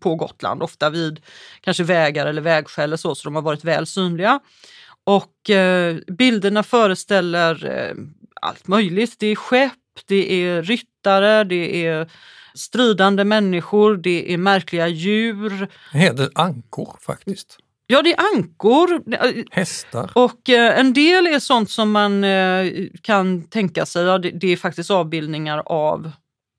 på 0.00 0.14
Gotland, 0.14 0.62
ofta 0.62 0.90
vid 0.90 1.20
kanske 1.60 1.82
vägar 1.82 2.26
eller 2.26 2.42
vägskäl 2.42 2.84
eller 2.84 2.96
så, 2.96 3.14
så 3.14 3.24
de 3.24 3.34
har 3.34 3.42
varit 3.42 3.64
väl 3.64 3.86
synliga. 3.86 4.40
Och 5.04 5.50
eh, 5.50 5.96
bilderna 6.06 6.62
föreställer 6.62 7.66
eh, 7.66 7.94
allt 8.40 8.68
möjligt. 8.68 9.16
Det 9.18 9.26
är 9.26 9.36
skepp, 9.36 9.72
det 10.06 10.32
är 10.32 10.62
ryttare, 10.62 11.44
det 11.44 11.86
är 11.86 12.10
stridande 12.54 13.24
människor, 13.24 13.96
det 13.96 14.32
är 14.32 14.38
märkliga 14.38 14.88
djur. 14.88 15.68
Det 15.92 15.98
heter 15.98 16.30
ankor 16.34 16.98
faktiskt. 17.00 17.58
Ja, 17.86 18.02
det 18.02 18.12
är 18.12 18.36
ankor. 18.36 19.02
Hästar. 19.50 20.10
Och 20.14 20.50
eh, 20.50 20.78
en 20.78 20.92
del 20.92 21.26
är 21.26 21.38
sånt 21.38 21.70
som 21.70 21.90
man 21.90 22.24
eh, 22.24 22.66
kan 23.02 23.42
tänka 23.42 23.86
sig, 23.86 24.04
ja, 24.04 24.18
det, 24.18 24.30
det 24.30 24.52
är 24.52 24.56
faktiskt 24.56 24.90
avbildningar 24.90 25.62
av 25.66 26.10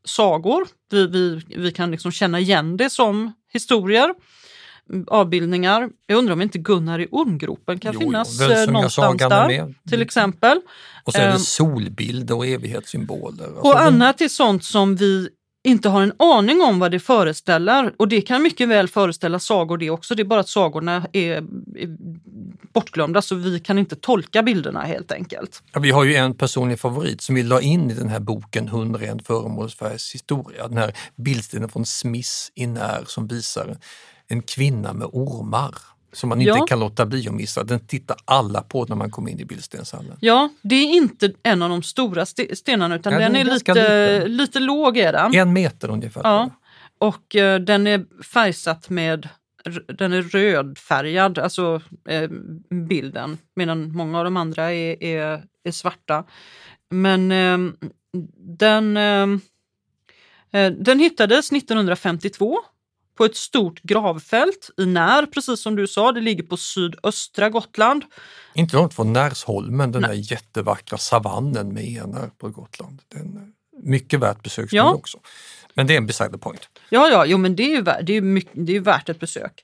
sagor. 0.06 0.68
Vi, 0.92 1.08
vi, 1.08 1.42
vi 1.48 1.72
kan 1.72 1.92
liksom 1.92 2.12
känna 2.12 2.40
igen 2.40 2.78
det 2.78 2.90
som 2.90 3.34
historier. 3.54 4.14
Avbildningar. 5.08 5.90
Jag 6.08 6.18
undrar 6.18 6.34
om 6.34 6.42
inte 6.42 6.58
Gunnar 6.58 7.00
i 7.00 7.08
ormgropen 7.12 7.80
kan 7.80 7.94
Jo, 7.94 8.00
finnas 8.00 8.38
jo, 8.42 8.52
eh, 8.52 8.72
någonstans 8.72 9.18
där. 9.20 9.48
med. 9.48 9.74
Till 9.90 10.02
exempel. 10.02 10.62
Och 11.04 11.14
så 11.14 11.20
är 11.20 11.26
det 11.26 11.32
Ehm, 11.32 11.40
solbilder 11.40 12.36
och 12.36 12.46
evighetssymboler. 12.48 13.44
Alltså, 13.46 13.60
Och 13.62 13.74
de- 13.74 13.80
annat 13.88 14.22
är 14.22 14.28
sånt 14.28 14.64
som 14.64 14.96
vi 14.96 15.30
inte 15.64 15.90
har 15.90 16.02
en 16.02 16.14
aning 16.20 16.62
om 16.62 16.80
vad 16.80 16.92
det 16.92 17.00
föreställer. 17.00 17.94
Och 17.98 18.08
det 18.08 18.22
kan 18.22 18.42
mycket 18.44 18.70
väl 18.70 18.88
föreställa 18.88 19.40
sagor 19.40 19.78
det 19.78 19.90
också. 19.90 20.16
Det 20.16 20.22
är 20.22 20.26
bara 20.26 20.40
att 20.40 20.50
sagorna 20.50 21.06
är, 21.14 21.44
bortglömda 22.74 23.22
så 23.22 23.36
vi 23.36 23.60
kan 23.60 23.78
inte 23.80 23.96
tolka 23.96 24.44
bilderna 24.44 24.82
helt 24.82 25.12
enkelt. 25.12 25.64
Ja, 25.74 25.80
vi 25.80 25.92
har 25.92 26.04
ju 26.04 26.16
en 26.16 26.34
personlig 26.34 26.80
favorit 26.80 27.22
som 27.22 27.36
vi 27.36 27.44
la 27.44 27.62
in 27.62 27.92
i 27.92 27.94
den 27.94 28.08
här 28.08 28.20
boken 28.20 28.68
101 28.68 29.28
föremål 29.28 29.70
Sveriges 29.72 30.14
historia. 30.16 30.68
Den 30.68 30.78
här 30.78 30.94
bildstenen 31.16 31.70
från 31.70 31.86
Smith 31.86 32.30
i 32.56 32.68
När 32.68 33.04
som 33.08 33.28
visar 33.28 33.78
en 34.28 34.42
kvinna 34.42 34.94
med 34.94 35.08
ormar 35.12 35.76
som 36.14 36.30
man 36.30 36.42
inte 36.42 36.50
Ja. 36.60 36.66
kan 36.66 36.80
låta 36.80 37.06
bli 37.06 37.28
att 37.28 37.34
missa. 37.34 37.64
Den 37.64 37.80
tittar 37.80 38.18
alla 38.26 38.62
på 38.62 38.86
när 38.86 38.96
man 38.96 39.12
kommer 39.12 39.32
in 39.32 39.40
i 39.40 39.46
bildstenshallen. 39.46 40.18
Ja, 40.20 40.50
det 40.62 40.76
är 40.76 40.94
inte 40.96 41.34
en 41.44 41.62
av 41.62 41.70
de 41.70 41.84
stora 41.84 42.24
ste- 42.24 42.56
stenarna 42.56 42.96
utan 42.96 43.14
Ja, 43.14 43.20
den 43.20 43.34
den 43.34 43.48
är 43.48 43.52
är 43.52 43.54
lite, 43.54 43.74
liten. 44.20 44.38
lite 44.38 44.60
låg. 44.60 44.98
Är 44.98 45.14
den. 45.14 45.36
En 45.36 45.54
meter 45.54 45.90
ungefär. 45.90 46.22
Ja. 46.24 46.50
Och 46.98 47.36
eh, 47.36 47.60
den 47.60 47.88
är 47.88 48.24
färgsatt 48.24 48.90
med, 48.90 49.30
den 49.98 50.14
är 50.14 50.22
rödfärgad, 50.22 51.40
alltså 51.40 51.82
eh, 52.10 52.30
bilden, 52.90 53.38
medan 53.56 53.92
många 53.96 54.18
av 54.18 54.24
de 54.24 54.38
andra 54.38 54.74
är, 54.74 55.04
är, 55.04 55.44
är 55.64 55.72
svarta. 55.72 56.24
Men 56.90 57.32
eh, 57.32 57.58
den, 58.58 58.98
eh, 58.98 59.28
eh, 60.62 60.72
den 60.72 61.00
hittades 61.00 61.52
1952 61.52 62.58
på 63.18 63.26
ett 63.26 63.36
stort 63.36 63.82
gravfält 63.82 64.70
i 64.78 64.86
När, 64.86 65.26
precis 65.26 65.62
som 65.62 65.76
du 65.76 65.88
sa. 65.88 66.12
Det 66.12 66.22
ligger 66.22 66.44
på 66.44 66.58
sydöstra 66.58 67.50
Gotland. 67.50 68.04
Inte 68.54 68.76
långt 68.76 68.94
från 68.94 69.14
Närsholmen, 69.14 69.92
den 69.92 70.02
där 70.02 70.32
jättevackra 70.32 70.98
savannen 70.98 71.74
med 71.74 71.84
enar 71.84 72.30
på 72.38 72.50
Gotland. 72.50 73.02
Den 73.08 73.38
är 73.38 73.48
mycket 73.84 74.20
värt 74.20 74.44
besöksmål 74.44 74.78
Ja. 74.78 74.94
också. 74.94 75.20
Men 75.74 75.88
det 75.88 75.94
är 75.94 75.98
en 75.98 76.08
beside 76.08 76.32
the 76.32 76.38
point. 76.38 76.70
Ja, 76.90 77.10
ja, 77.10 77.26
jo, 77.26 77.38
men 77.38 77.56
det 77.56 77.64
är 77.64 77.76
ju 77.76 77.82
värt, 77.82 78.06
det 78.06 78.14
är 78.14 78.22
mycket, 78.22 78.52
det 78.68 78.76
är 78.76 78.80
värt 78.80 79.10
ett 79.10 79.20
besök. 79.20 79.64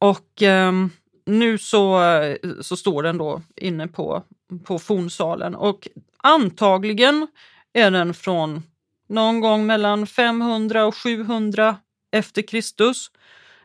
Och 0.00 0.42
ehm, 0.42 0.90
nu 1.26 1.58
så, 1.58 2.02
eh, 2.04 2.36
så 2.60 2.76
står 2.76 3.02
den 3.02 3.18
då 3.18 3.42
inne 3.56 3.88
på, 3.88 4.22
på 4.64 4.78
fornsalen 4.78 5.54
och 5.54 5.88
antagligen 6.22 7.26
är 7.72 7.90
den 7.90 8.14
från 8.14 8.62
någon 9.08 9.40
gång 9.40 9.66
mellan 9.66 10.06
500 10.06 10.86
och 10.86 10.96
700 10.96 11.76
efter 12.10 12.42
Kristus. 12.42 13.10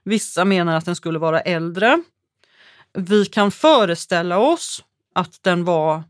Vissa 0.03 0.45
menar 0.45 0.75
att 0.75 0.85
den 0.85 0.95
skulle 0.95 1.19
vara 1.19 1.41
äldre. 1.41 2.03
Vi 2.93 3.25
kan 3.25 3.51
föreställa 3.51 4.37
oss 4.37 4.83
att 5.15 5.43
den 5.43 5.65
var 5.65 6.03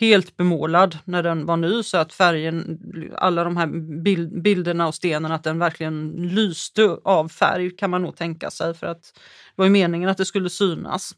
helt 0.00 0.36
bemålad 0.36 0.98
när 1.04 1.22
den 1.22 1.46
var 1.46 1.56
ny 1.56 1.82
så 1.82 1.98
att 1.98 2.12
färgen, 2.12 2.78
alla 3.16 3.44
de 3.44 3.56
här 3.56 3.66
bild, 4.02 4.42
bilderna 4.42 4.86
och 4.86 4.94
stenen, 4.94 5.32
att 5.32 5.44
den 5.44 5.58
verkligen 5.58 6.12
lyste 6.12 6.98
av 7.04 7.28
färg 7.28 7.76
kan 7.76 7.90
man 7.90 8.02
nog 8.02 8.16
tänka 8.16 8.50
sig 8.50 8.74
för 8.74 8.86
att 8.86 9.02
det 9.02 9.54
var 9.54 9.64
ju 9.64 9.70
meningen 9.70 10.08
att 10.08 10.16
det 10.16 10.24
skulle 10.24 10.50
synas. 10.50 11.14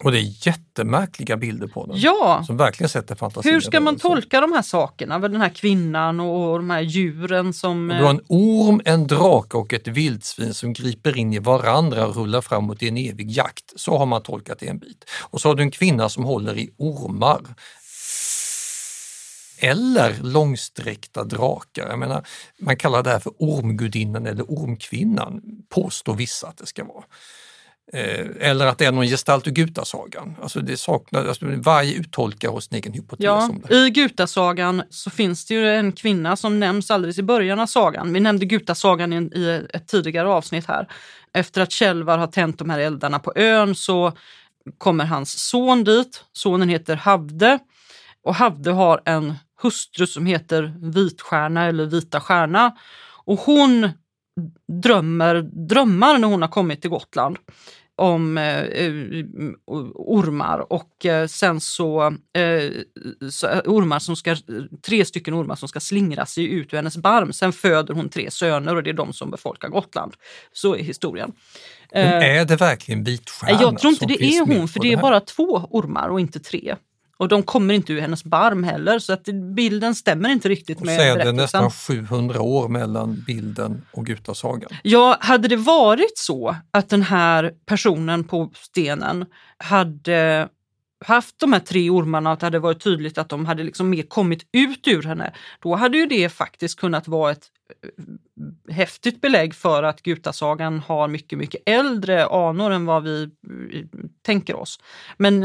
Och 0.00 0.12
det 0.12 0.18
är 0.18 0.46
jättemärkliga 0.46 1.36
bilder 1.36 1.66
på 1.66 1.86
den. 1.86 1.96
Ja, 1.98 2.44
Som 2.46 2.56
verkligen 2.56 2.88
sätter 2.88 3.14
fantasin 3.14 3.52
hur 3.52 3.60
ska 3.60 3.80
man 3.80 3.98
tolka 3.98 4.40
de 4.40 4.52
här 4.52 4.62
sakerna? 4.62 5.18
Den 5.18 5.40
här 5.40 5.48
kvinnan 5.48 6.20
och 6.20 6.56
de 6.58 6.70
här 6.70 6.80
djuren 6.80 7.52
som... 7.52 7.88
Du 7.88 8.04
har 8.04 8.10
en 8.10 8.20
orm, 8.28 8.80
en 8.84 9.06
drake 9.06 9.56
och 9.56 9.72
ett 9.72 9.88
vildsvin 9.88 10.54
som 10.54 10.72
griper 10.72 11.18
in 11.18 11.32
i 11.32 11.38
varandra 11.38 12.06
och 12.06 12.16
rullar 12.16 12.40
framåt 12.40 12.82
i 12.82 12.88
en 12.88 12.96
evig 12.96 13.30
jakt. 13.30 13.72
Så 13.76 13.98
har 13.98 14.06
man 14.06 14.22
tolkat 14.22 14.58
det 14.58 14.68
en 14.68 14.78
bit. 14.78 15.04
Och 15.20 15.40
så 15.40 15.48
har 15.48 15.54
du 15.54 15.62
en 15.62 15.70
kvinna 15.70 16.08
som 16.08 16.24
håller 16.24 16.58
i 16.58 16.70
ormar. 16.76 17.40
Eller 19.58 20.14
långsträckta 20.22 21.24
drakar. 21.24 21.88
Jag 21.88 21.98
menar, 21.98 22.26
man 22.58 22.76
kallar 22.76 23.02
det 23.02 23.10
här 23.10 23.18
för 23.18 23.32
ormgudinnan 23.38 24.26
eller 24.26 24.42
ormkvinnan, 24.42 25.42
påstår 25.68 26.14
vissa 26.14 26.48
att 26.48 26.56
det 26.56 26.66
ska 26.66 26.84
vara. 26.84 27.04
Eh, 27.92 28.26
eller 28.40 28.66
att 28.66 28.78
det 28.78 28.84
är 28.84 28.92
någon 28.92 29.06
gestalt 29.06 29.46
ur 29.46 29.50
Gutasagan. 29.50 30.36
Alltså 30.42 30.60
det 30.60 30.76
saknar, 30.76 31.26
alltså 31.26 31.46
varje 31.46 31.94
uttolkare 31.94 32.50
har 32.50 32.60
sin 32.60 32.76
egen 32.76 32.92
hypotes 32.92 33.24
Ja, 33.24 33.48
om 33.48 33.62
det. 33.68 33.74
i 33.74 33.90
Gutasagan 33.90 34.82
så 34.90 35.10
finns 35.10 35.46
det 35.46 35.54
ju 35.54 35.68
en 35.70 35.92
kvinna 35.92 36.36
som 36.36 36.60
nämns 36.60 36.90
alldeles 36.90 37.18
i 37.18 37.22
början 37.22 37.60
av 37.60 37.66
sagan. 37.66 38.12
Vi 38.12 38.20
nämnde 38.20 38.46
Gutasagan 38.46 39.12
i, 39.12 39.16
i 39.16 39.66
ett 39.74 39.88
tidigare 39.88 40.28
avsnitt 40.28 40.66
här. 40.68 40.88
Efter 41.32 41.60
att 41.60 41.72
Kälvar 41.72 42.18
har 42.18 42.26
tänt 42.26 42.58
de 42.58 42.70
här 42.70 42.78
eldarna 42.78 43.18
på 43.18 43.32
ön 43.36 43.74
så 43.74 44.12
kommer 44.78 45.04
hans 45.04 45.38
son 45.48 45.84
dit. 45.84 46.24
Sonen 46.32 46.68
heter 46.68 46.96
Havde 46.96 47.58
och 48.24 48.34
Havde 48.34 48.70
har 48.72 49.02
en 49.04 49.34
hustru 49.62 50.06
som 50.06 50.26
heter 50.26 50.74
Vitstjärna 50.82 51.64
eller 51.64 51.84
Vita 51.86 52.20
stjärna. 52.20 52.76
Och 53.24 53.40
hon 53.40 53.88
drömmer 54.82 55.34
drömmar 55.68 56.18
när 56.18 56.28
hon 56.28 56.42
har 56.42 56.48
kommit 56.48 56.80
till 56.80 56.90
Gotland 56.90 57.38
om 57.96 58.38
eh, 58.38 58.60
eh, 58.60 58.94
ormar 59.94 60.72
och 60.72 61.06
eh, 61.06 61.26
sen 61.26 61.60
så, 61.60 62.06
eh, 62.06 62.70
så 63.30 63.48
eh, 63.48 63.60
ormar 63.64 63.98
som 63.98 64.16
ska, 64.16 64.36
tre 64.86 65.04
stycken 65.04 65.34
ormar 65.34 65.54
som 65.54 65.68
ska 65.68 65.80
slingra 65.80 66.26
sig 66.26 66.44
ut 66.44 66.72
ur 66.72 66.76
hennes 66.76 66.96
barm. 66.96 67.32
Sen 67.32 67.52
föder 67.52 67.94
hon 67.94 68.08
tre 68.08 68.30
söner 68.30 68.76
och 68.76 68.82
det 68.82 68.90
är 68.90 68.94
de 68.94 69.12
som 69.12 69.30
befolkar 69.30 69.68
Gotland. 69.68 70.14
Så 70.52 70.74
är 70.74 70.82
historien. 70.82 71.32
Men 71.92 72.22
är 72.22 72.44
det 72.44 72.56
verkligen 72.56 73.04
vitstjärna? 73.04 73.62
Jag 73.62 73.78
tror 73.78 73.92
inte 73.92 74.06
det 74.06 74.24
är 74.24 74.46
hon, 74.46 74.68
för 74.68 74.80
det 74.80 74.92
är 74.92 74.96
bara 74.96 75.20
två 75.20 75.68
ormar 75.70 76.08
och 76.08 76.20
inte 76.20 76.40
tre. 76.40 76.76
Och 77.18 77.28
de 77.28 77.42
kommer 77.42 77.74
inte 77.74 77.92
ur 77.92 78.00
hennes 78.00 78.24
barm 78.24 78.64
heller, 78.64 78.98
så 78.98 79.12
att 79.12 79.28
bilden 79.56 79.94
stämmer 79.94 80.28
inte 80.28 80.48
riktigt 80.48 80.80
Och 80.80 80.86
med 80.86 80.96
så 80.96 81.02
är 81.02 81.08
det 81.08 81.14
berättelsen. 81.14 81.36
nästan 81.36 81.70
700 81.70 82.40
år 82.40 82.68
mellan 82.68 83.24
bilden 83.26 83.82
och 83.92 84.06
Gutasagan. 84.06 84.70
Ja, 84.82 85.16
hade 85.20 85.48
det 85.48 85.56
varit 85.56 86.18
så 86.18 86.56
att 86.70 86.88
den 86.88 87.02
här 87.02 87.52
personen 87.66 88.24
på 88.24 88.50
stenen 88.54 89.26
hade 89.58 90.48
haft 91.06 91.38
de 91.38 91.52
här 91.52 91.60
tre 91.60 91.90
ormarna 91.90 92.30
och 92.30 92.34
att 92.34 92.40
det 92.40 92.46
hade 92.46 92.58
varit 92.58 92.82
tydligt 92.82 93.18
att 93.18 93.28
de 93.28 93.46
hade 93.46 93.62
liksom 93.62 93.90
mer 93.90 94.02
kommit 94.02 94.46
ut 94.52 94.88
ur 94.88 95.02
henne, 95.02 95.32
då 95.60 95.74
hade 95.74 95.98
ju 95.98 96.06
det 96.06 96.28
faktiskt 96.28 96.80
kunnat 96.80 97.08
vara 97.08 97.32
ett 97.32 97.46
eh, 98.68 98.74
häftigt 98.74 99.20
belägg 99.20 99.54
för 99.54 99.82
att 99.82 100.02
Gutasagan 100.02 100.78
har 100.78 101.08
mycket, 101.08 101.38
mycket 101.38 101.62
äldre 101.66 102.26
anor 102.26 102.70
än 102.70 102.86
vad 102.86 103.02
vi 103.02 103.22
eh, 103.22 103.84
tänker 104.22 104.56
oss. 104.56 104.80
Men 105.16 105.40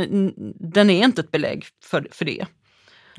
den 0.55 0.89
är 0.89 1.03
inte 1.03 1.21
ett 1.21 1.31
belägg 1.31 1.65
för, 1.83 2.07
för 2.11 2.25
det. 2.25 2.45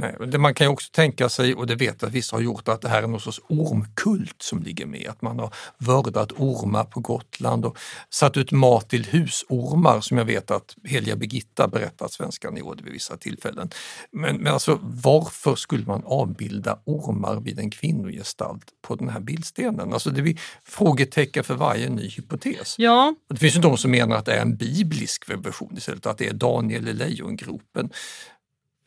Nej, 0.02 0.16
och 0.18 0.28
det 0.28 0.38
man 0.38 0.54
kan 0.54 0.66
ju 0.66 0.72
också 0.72 0.90
tänka 0.92 1.28
sig, 1.28 1.54
och 1.54 1.66
det 1.66 1.74
vet 1.74 2.02
jag 2.02 2.08
att 2.08 2.14
vissa 2.14 2.36
har 2.36 2.40
gjort, 2.40 2.68
att 2.68 2.80
det 2.80 2.88
här 2.88 3.02
är 3.02 3.06
någon 3.06 3.20
sorts 3.20 3.40
ormkult 3.48 4.42
som 4.42 4.62
ligger 4.62 4.86
med. 4.86 5.06
Att 5.08 5.22
man 5.22 5.38
har 5.38 5.54
vördat 5.78 6.32
ormar 6.32 6.84
på 6.84 7.00
Gotland 7.00 7.64
och 7.64 7.78
satt 8.10 8.36
ut 8.36 8.52
mat 8.52 8.88
till 8.88 9.04
husormar 9.04 10.00
som 10.00 10.18
jag 10.18 10.24
vet 10.24 10.50
att 10.50 10.76
heliga 10.84 11.16
Birgitta 11.16 11.68
berättat 11.68 12.12
svenskan 12.12 12.56
gjorde 12.56 12.82
vid 12.82 12.92
vissa 12.92 13.16
tillfällen. 13.16 13.70
Men, 14.10 14.36
men 14.36 14.52
alltså 14.52 14.78
varför 14.82 15.54
skulle 15.54 15.86
man 15.86 16.02
avbilda 16.04 16.78
ormar 16.84 17.40
vid 17.40 17.58
en 17.58 17.70
kvinnogestalt 17.70 18.64
på 18.82 18.94
den 18.94 19.08
här 19.08 19.20
bildstenen? 19.20 19.92
Alltså 19.92 20.10
det 20.10 20.22
blir 20.22 20.40
frågetecken 20.64 21.44
för 21.44 21.54
varje 21.54 21.88
ny 21.88 22.08
hypotes. 22.08 22.74
Ja, 22.78 23.14
Det 23.28 23.36
finns 23.36 23.56
ju 23.56 23.60
de 23.60 23.76
som 23.76 23.90
menar 23.90 24.16
att 24.16 24.26
det 24.26 24.34
är 24.34 24.42
en 24.42 24.56
biblisk 24.56 25.28
version 25.28 25.76
istället, 25.76 26.06
att 26.06 26.18
det 26.18 26.26
är 26.26 26.32
Daniel 26.32 26.88
i 26.88 26.92
lejongropen. 26.92 27.90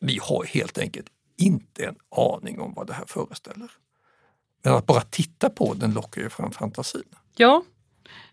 Vi 0.06 0.18
har 0.22 0.44
helt 0.44 0.78
enkelt 0.78 1.06
inte 1.38 1.84
en 1.84 1.96
aning 2.16 2.60
om 2.60 2.74
vad 2.74 2.86
det 2.86 2.92
här 2.92 3.04
föreställer. 3.06 3.70
Men 4.62 4.74
att 4.74 4.86
bara 4.86 5.00
titta 5.00 5.50
på 5.50 5.74
den 5.74 5.94
lockar 5.94 6.22
ju 6.22 6.28
fram 6.28 6.50
fantasin. 6.50 7.04
Ja, 7.36 7.62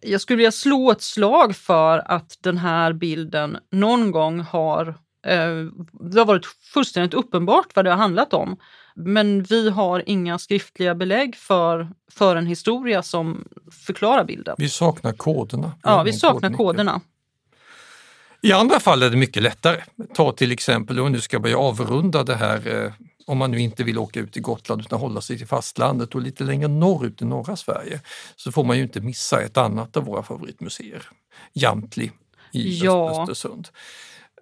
jag 0.01 0.21
skulle 0.21 0.37
vilja 0.37 0.51
slå 0.51 0.91
ett 0.91 1.01
slag 1.01 1.55
för 1.55 2.11
att 2.11 2.37
den 2.41 2.57
här 2.57 2.93
bilden 2.93 3.57
någon 3.71 4.11
gång 4.11 4.39
har... 4.39 4.87
Eh, 5.25 5.65
det 5.91 6.19
har 6.19 6.25
varit 6.25 6.45
fullständigt 6.45 7.13
uppenbart 7.13 7.75
vad 7.75 7.85
det 7.85 7.91
har 7.91 7.97
handlat 7.97 8.33
om. 8.33 8.57
Men 8.95 9.43
vi 9.43 9.69
har 9.69 10.03
inga 10.05 10.39
skriftliga 10.39 10.95
belägg 10.95 11.35
för, 11.35 11.89
för 12.11 12.35
en 12.35 12.47
historia 12.47 13.03
som 13.03 13.47
förklarar 13.85 14.23
bilden. 14.23 14.55
Vi 14.57 14.69
saknar 14.69 15.13
koderna. 15.13 15.71
Ja, 15.83 16.03
vi 16.03 16.13
saknar 16.13 16.39
kodnyckel. 16.39 16.57
koderna. 16.57 17.01
I 18.43 18.51
andra 18.51 18.79
fall 18.79 19.03
är 19.03 19.09
det 19.09 19.17
mycket 19.17 19.43
lättare. 19.43 19.81
Ta 20.13 20.31
till 20.31 20.51
exempel, 20.51 20.99
och 20.99 21.11
nu 21.11 21.21
ska 21.21 21.35
jag 21.35 21.41
börja 21.41 21.57
avrunda 21.57 22.23
det 22.23 22.35
här, 22.35 22.83
eh, 22.85 22.93
om 23.27 23.37
man 23.37 23.51
nu 23.51 23.59
inte 23.59 23.83
vill 23.83 23.97
åka 23.97 24.19
ut 24.19 24.33
till 24.33 24.41
Gotland 24.41 24.81
utan 24.81 24.99
hålla 24.99 25.21
sig 25.21 25.37
till 25.37 25.47
fastlandet 25.47 26.15
och 26.15 26.21
lite 26.21 26.43
längre 26.43 26.67
norrut 26.67 27.21
i 27.21 27.25
norra 27.25 27.55
Sverige, 27.55 28.01
så 28.35 28.51
får 28.51 28.63
man 28.63 28.77
ju 28.77 28.83
inte 28.83 29.01
missa 29.01 29.41
ett 29.41 29.57
annat 29.57 29.97
av 29.97 30.03
våra 30.05 30.23
favoritmuseer, 30.23 31.03
Jamtli. 31.53 32.11
i 32.51 32.79
Ja. 32.83 33.21
Östersund. 33.21 33.67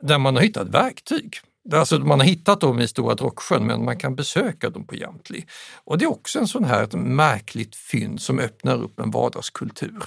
Där 0.02 0.18
man 0.18 0.36
har 0.36 0.44
hittat 0.44 0.68
verktyg. 0.68 1.36
Alltså 1.74 2.00
man 2.00 2.20
har 2.20 2.28
hittat 2.28 2.62
dem 2.62 2.80
i 2.80 2.88
Stora 2.88 3.16
Drocksjön 3.16 3.66
men 3.68 3.86
man 3.86 3.98
kan 3.98 4.16
besöka 4.16 4.70
dem 4.70 4.88
på 4.88 4.96
Jamtli. 4.96 5.46
Och 5.84 5.98
det 5.98 6.06
är 6.06 6.12
också 6.12 6.40
en 6.40 6.48
sån 6.48 6.64
här 6.66 6.84
ett 6.84 6.94
märkligt 6.94 7.76
fynd 7.76 8.22
som 8.22 8.40
öppnar 8.40 8.84
upp 8.84 9.00
en 9.00 9.12
vardagskultur 9.12 10.04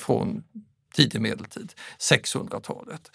från 0.00 0.42
tidig 0.94 1.20
medeltid, 1.20 1.72
600-talet. 1.98 3.10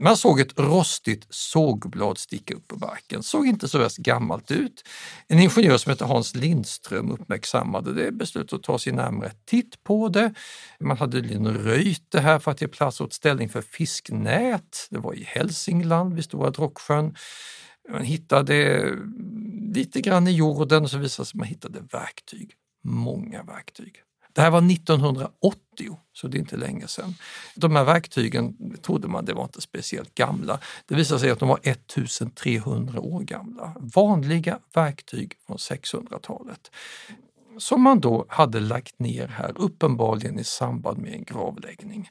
Man 0.00 0.16
såg 0.16 0.40
ett 0.40 0.58
rostigt 0.58 1.26
sågblad 1.30 2.18
sticka 2.18 2.54
upp 2.54 2.68
på 2.68 2.76
barken, 2.76 3.22
såg 3.22 3.46
inte 3.46 3.68
så 3.68 3.78
värst 3.78 3.96
gammalt 3.96 4.50
ut. 4.50 4.84
En 5.28 5.38
ingenjör 5.38 5.76
som 5.76 5.90
hette 5.90 6.04
Hans 6.04 6.34
Lindström 6.34 7.10
uppmärksammade 7.10 7.92
det, 7.92 8.12
beslutade 8.12 8.56
att 8.56 8.62
ta 8.62 8.78
sig 8.78 8.92
närmare 8.92 9.32
titt 9.44 9.84
på 9.84 10.08
det. 10.08 10.34
Man 10.80 10.96
hade 10.98 11.20
röjt 11.20 12.06
det 12.08 12.20
här 12.20 12.38
för 12.38 12.50
att 12.50 12.60
ge 12.60 12.68
plats 12.68 13.00
åt 13.00 13.12
ställning 13.12 13.48
för 13.48 13.62
fisknät. 13.62 14.86
Det 14.90 14.98
var 14.98 15.14
i 15.14 15.24
Hälsingland 15.24 16.14
vid 16.14 16.24
Stora 16.24 16.50
Drocksjön. 16.50 17.16
Man 17.88 18.04
hittade 18.04 18.88
lite 19.74 20.00
grann 20.00 20.28
i 20.28 20.32
jorden 20.32 20.82
och 20.82 20.90
så 20.90 20.98
visade 20.98 21.22
det 21.22 21.26
sig 21.26 21.34
att 21.34 21.38
man 21.38 21.48
hittade 21.48 21.80
verktyg, 21.92 22.52
många 22.84 23.42
verktyg. 23.42 24.02
Det 24.34 24.42
här 24.42 24.50
var 24.50 24.72
1980, 24.72 25.98
så 26.12 26.28
det 26.28 26.36
är 26.36 26.40
inte 26.40 26.56
länge 26.56 26.88
sedan. 26.88 27.14
De 27.54 27.76
här 27.76 27.84
verktygen 27.84 28.76
trodde 28.82 29.08
man 29.08 29.24
det 29.24 29.34
var 29.34 29.44
inte 29.44 29.60
speciellt 29.60 30.14
gamla. 30.14 30.58
Det 30.86 30.94
visade 30.94 31.20
sig 31.20 31.30
att 31.30 31.38
de 31.38 31.48
var 31.48 31.60
1300 31.62 33.00
år 33.00 33.20
gamla. 33.20 33.76
Vanliga 33.80 34.58
verktyg 34.74 35.32
från 35.46 35.56
600-talet 35.56 36.70
som 37.58 37.82
man 37.82 38.00
då 38.00 38.26
hade 38.28 38.60
lagt 38.60 38.98
ner 38.98 39.28
här, 39.28 39.52
uppenbarligen 39.56 40.38
i 40.38 40.44
samband 40.44 40.98
med 40.98 41.14
en 41.14 41.24
gravläggning. 41.24 42.08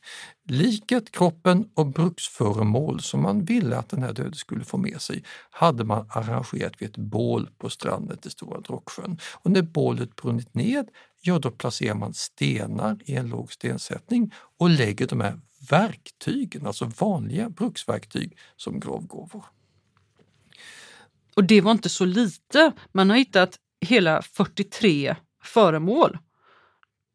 Liket, 0.50 1.12
kroppen 1.12 1.70
och 1.74 1.88
bruksföremål 1.88 3.02
som 3.02 3.22
man 3.22 3.46
ville 3.46 3.78
att 3.78 3.90
den 3.90 4.04
här 4.04 4.14
döde 4.14 4.36
skulle 4.36 4.64
få 4.64 4.78
med 4.78 5.02
sig 5.02 5.24
hade 5.52 5.84
man 5.84 6.06
arrangerat 6.10 6.82
vid 6.82 6.90
ett 6.90 6.98
bål 6.98 7.50
på 7.58 7.70
stranden 7.70 8.18
till 8.18 8.32
Stora 8.32 8.60
Drocksjön. 8.60 9.18
Och 9.34 9.52
när 9.52 9.62
bålet 9.62 10.16
brunnit 10.16 10.54
ned, 10.56 10.88
ja 11.26 11.40
då 11.40 11.52
placerar 11.52 11.96
man 11.96 12.14
stenar 12.14 12.98
i 13.06 13.16
en 13.16 13.28
låg 13.28 13.52
stensättning 13.52 14.34
och 14.60 14.70
lägger 14.70 15.08
de 15.08 15.22
här 15.22 15.40
verktygen, 15.70 16.68
alltså 16.68 16.92
vanliga 17.00 17.50
bruksverktyg, 17.50 18.38
som 18.56 18.80
gravgåvor. 18.80 19.46
Och 21.36 21.44
det 21.44 21.62
var 21.62 21.72
inte 21.72 21.90
så 21.90 22.06
lite. 22.06 22.72
Man 22.92 23.10
har 23.10 23.18
hittat 23.18 23.60
hela 23.82 24.22
43 24.22 25.16
föremål. 25.44 26.18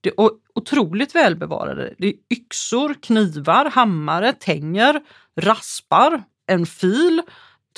Det 0.01 0.09
är 0.09 0.15
otroligt 0.55 1.15
välbevarade. 1.15 1.95
Det 1.99 2.07
är 2.07 2.15
yxor, 2.31 2.95
knivar, 3.03 3.71
hammare, 3.71 4.33
tänger, 4.33 5.01
raspar, 5.37 6.23
en 6.47 6.67
fil, 6.67 7.23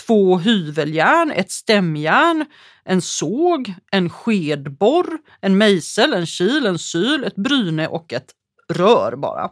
två 0.07 0.39
hyveljärn, 0.39 1.31
ett 1.31 1.51
stämjärn, 1.51 2.45
en 2.85 3.03
såg, 3.03 3.75
en 3.91 4.11
skedborr, 4.11 5.19
en 5.41 5.59
mejsel, 5.59 6.15
en 6.15 6.27
kil, 6.27 6.67
en 6.67 6.79
syl, 6.79 7.25
ett 7.25 7.37
bryne 7.37 7.87
och 7.87 8.13
ett 8.13 8.27
rör 8.73 9.17
bara. 9.17 9.51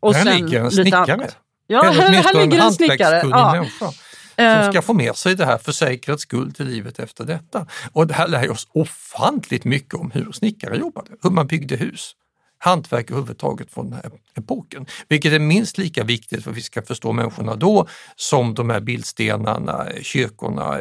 Och 0.00 0.14
här 0.14 0.34
ligger 0.34 0.60
en 0.60 0.70
snickare. 0.70 1.30
Ja, 1.66 1.82
här, 1.82 1.92
här 1.92 2.34
ligger 2.34 2.62
en 2.62 2.72
snickare. 2.72 3.22
Ja. 3.30 3.52
Människa 3.52 3.92
som 4.36 4.72
ska 4.72 4.82
få 4.82 4.94
med 4.94 5.16
sig 5.16 5.34
det 5.34 5.44
här 5.44 5.58
för 5.58 5.72
säkerhets 5.72 6.22
skull 6.22 6.52
till 6.52 6.66
livet 6.66 6.98
efter 6.98 7.24
detta. 7.24 7.66
Och 7.92 8.06
det 8.06 8.14
här 8.14 8.28
lär 8.28 8.50
oss 8.50 8.68
ofantligt 8.72 9.64
mycket 9.64 9.94
om 9.94 10.10
hur 10.10 10.32
snickare 10.32 10.76
jobbade, 10.76 11.10
hur 11.22 11.30
man 11.30 11.46
byggde 11.46 11.76
hus. 11.76 12.12
Hantverk 12.64 13.10
överhuvudtaget 13.10 13.70
från 13.70 13.90
den 13.90 13.94
här 13.94 14.10
epoken. 14.34 14.86
Vilket 15.08 15.32
är 15.32 15.38
minst 15.38 15.78
lika 15.78 16.04
viktigt 16.04 16.44
för 16.44 16.50
att 16.50 16.56
vi 16.56 16.62
ska 16.62 16.82
förstå 16.82 17.12
människorna 17.12 17.54
då 17.54 17.86
som 18.16 18.54
de 18.54 18.70
här 18.70 18.80
bildstenarna, 18.80 19.86
kyrkorna, 20.02 20.80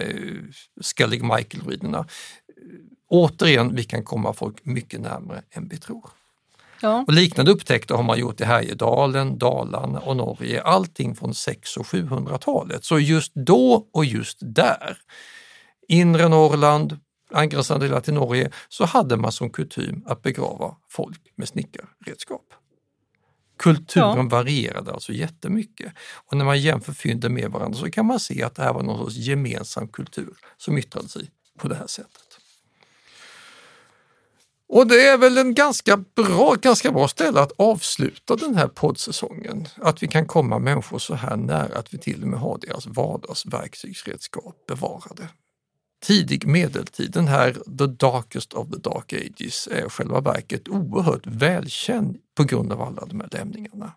Skellig 0.82 1.24
Michael-ruinerna. 1.24 2.06
Återigen, 3.10 3.76
vi 3.76 3.84
kan 3.84 4.04
komma 4.04 4.34
folk 4.34 4.66
mycket 4.66 5.02
närmare 5.02 5.42
än 5.52 5.68
vi 5.68 5.78
tror. 5.78 6.10
Ja. 6.82 7.04
Och 7.08 7.14
liknande 7.14 7.52
upptäckter 7.52 7.96
har 7.96 8.04
man 8.04 8.20
gjort 8.20 8.42
i 8.42 8.44
Härjedalen, 8.44 9.38
Dalarna 9.38 10.00
och 10.00 10.18
Norge, 10.18 10.62
allting 10.62 11.16
från 11.16 11.34
600 11.34 11.80
och 11.80 11.86
700-talet. 11.86 12.86
Så 12.86 13.00
just 13.00 13.32
då 13.36 13.88
och 13.94 14.06
just 14.06 14.38
där, 14.42 14.98
inre 15.88 16.30
Norrland, 16.30 17.00
angränsande 17.34 17.88
delar 17.88 18.02
till 18.02 18.14
Norge, 18.14 18.52
så 18.70 18.86
hade 18.86 19.18
man 19.18 19.32
som 19.32 19.50
kutym 19.50 20.04
att 20.06 20.22
begrava 20.22 20.76
folk 20.90 21.22
med 21.36 21.48
snickarredskap. 21.48 22.46
Kulturen 23.60 24.18
ja. 24.18 24.24
varierade 24.24 24.94
alltså 24.94 25.14
jättemycket 25.14 25.94
och 26.26 26.38
när 26.38 26.46
man 26.46 26.62
jämför 26.62 26.94
fynden 26.94 27.34
med 27.34 27.52
varandra 27.52 27.80
så 27.80 27.92
kan 27.92 28.06
man 28.06 28.20
se 28.20 28.44
att 28.44 28.56
det 28.56 28.64
här 28.64 28.74
var 28.74 28.84
någon 28.84 28.98
sorts 29.06 29.16
gemensam 29.16 29.88
kultur 29.88 30.34
som 30.58 30.78
yttrade 30.78 31.10
sig 31.10 31.32
på 31.60 31.68
det 31.68 31.76
här 31.76 31.88
sättet. 31.88 32.40
Och 34.68 34.88
det 34.88 35.08
är 35.08 35.18
väl 35.18 35.38
en 35.38 35.54
ganska 35.54 35.98
bra, 35.98 36.56
ganska 36.62 36.92
bra 36.92 37.08
ställe 37.08 37.42
att 37.42 37.52
avsluta 37.58 38.36
den 38.36 38.56
här 38.56 38.68
poddsäsongen. 38.68 39.68
Att 39.76 40.04
vi 40.04 40.08
kan 40.08 40.26
komma 40.26 40.60
människor 40.60 41.00
så 41.00 41.16
här 41.16 41.36
nära 41.36 41.80
att 41.80 41.94
vi 41.94 41.98
till 41.98 42.22
och 42.22 42.28
med 42.28 42.40
har 42.40 42.58
deras 42.62 42.86
vardagsverktygsredskap 42.86 44.56
bevarade. 44.68 45.30
Tidig 46.04 46.48
medeltid, 46.48 47.12
den 47.12 47.28
här 47.28 47.54
the 47.54 47.88
darkest 47.88 48.54
of 48.54 48.70
the 48.70 48.78
dark 48.78 49.14
ages, 49.14 49.68
är 49.72 49.90
själva 49.90 50.22
verket 50.22 50.68
oerhört 50.68 51.28
välkänd 51.28 52.18
på 52.36 52.44
grund 52.44 52.72
av 52.72 52.82
alla 52.82 53.06
de 53.06 53.20
här 53.20 53.30
lämningarna. 53.32 53.92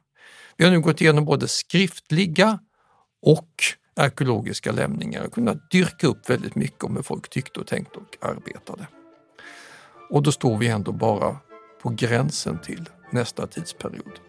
Vi 0.57 0.65
har 0.65 0.73
nu 0.73 0.81
gått 0.81 1.01
igenom 1.01 1.25
både 1.25 1.49
skriftliga 1.49 2.59
och 3.23 3.51
arkeologiska 3.97 4.73
lämningar 4.73 5.25
och 5.25 5.33
kunnat 5.33 5.71
dyrka 5.71 6.07
upp 6.07 6.31
väldigt 6.31 6.55
mycket 6.55 6.85
om 6.85 6.97
hur 6.97 7.03
folk 7.03 7.31
tyckte 7.31 7.61
och 7.61 7.67
tänkte 7.67 7.99
och 7.99 8.29
arbetade. 8.31 8.87
Och 10.11 10.23
då 10.23 10.33
står 10.33 10.59
vi 10.59 10.69
ändå 10.69 10.93
bara 10.93 11.37
på 11.83 11.89
gränsen 11.89 12.59
till 12.59 12.89
nästa 13.11 13.47
tidsperiod. 13.47 14.21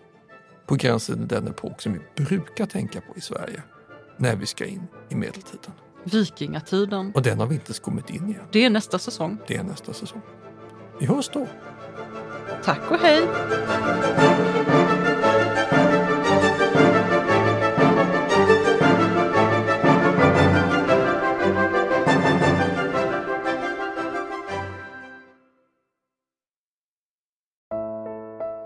På 0.67 0.75
gränsen 0.75 1.15
till 1.15 1.27
den 1.27 1.47
epok 1.47 1.81
som 1.81 1.93
vi 1.93 2.23
brukar 2.23 2.65
tänka 2.65 3.01
på 3.01 3.17
i 3.17 3.21
Sverige 3.21 3.63
när 4.17 4.35
vi 4.35 4.45
ska 4.45 4.65
in 4.65 4.87
i 5.09 5.15
medeltiden. 5.15 5.71
Vikingatiden. 6.07 7.11
Och 7.15 7.21
den 7.21 7.39
har 7.39 7.47
vi 7.47 7.55
inte 7.55 7.73
kommit 7.73 8.09
in 8.09 8.29
i 8.29 8.33
än. 8.33 8.41
Det 8.51 8.65
är 8.65 8.69
nästa 8.69 8.99
säsong. 8.99 9.37
Det 9.47 9.55
är 9.55 9.63
nästa 9.63 9.93
säsong. 9.93 10.21
Vi 10.99 11.05
hörs 11.05 11.29
då. 11.33 11.47
Tack 12.63 12.91
och 12.91 12.97
hej! 12.97 13.27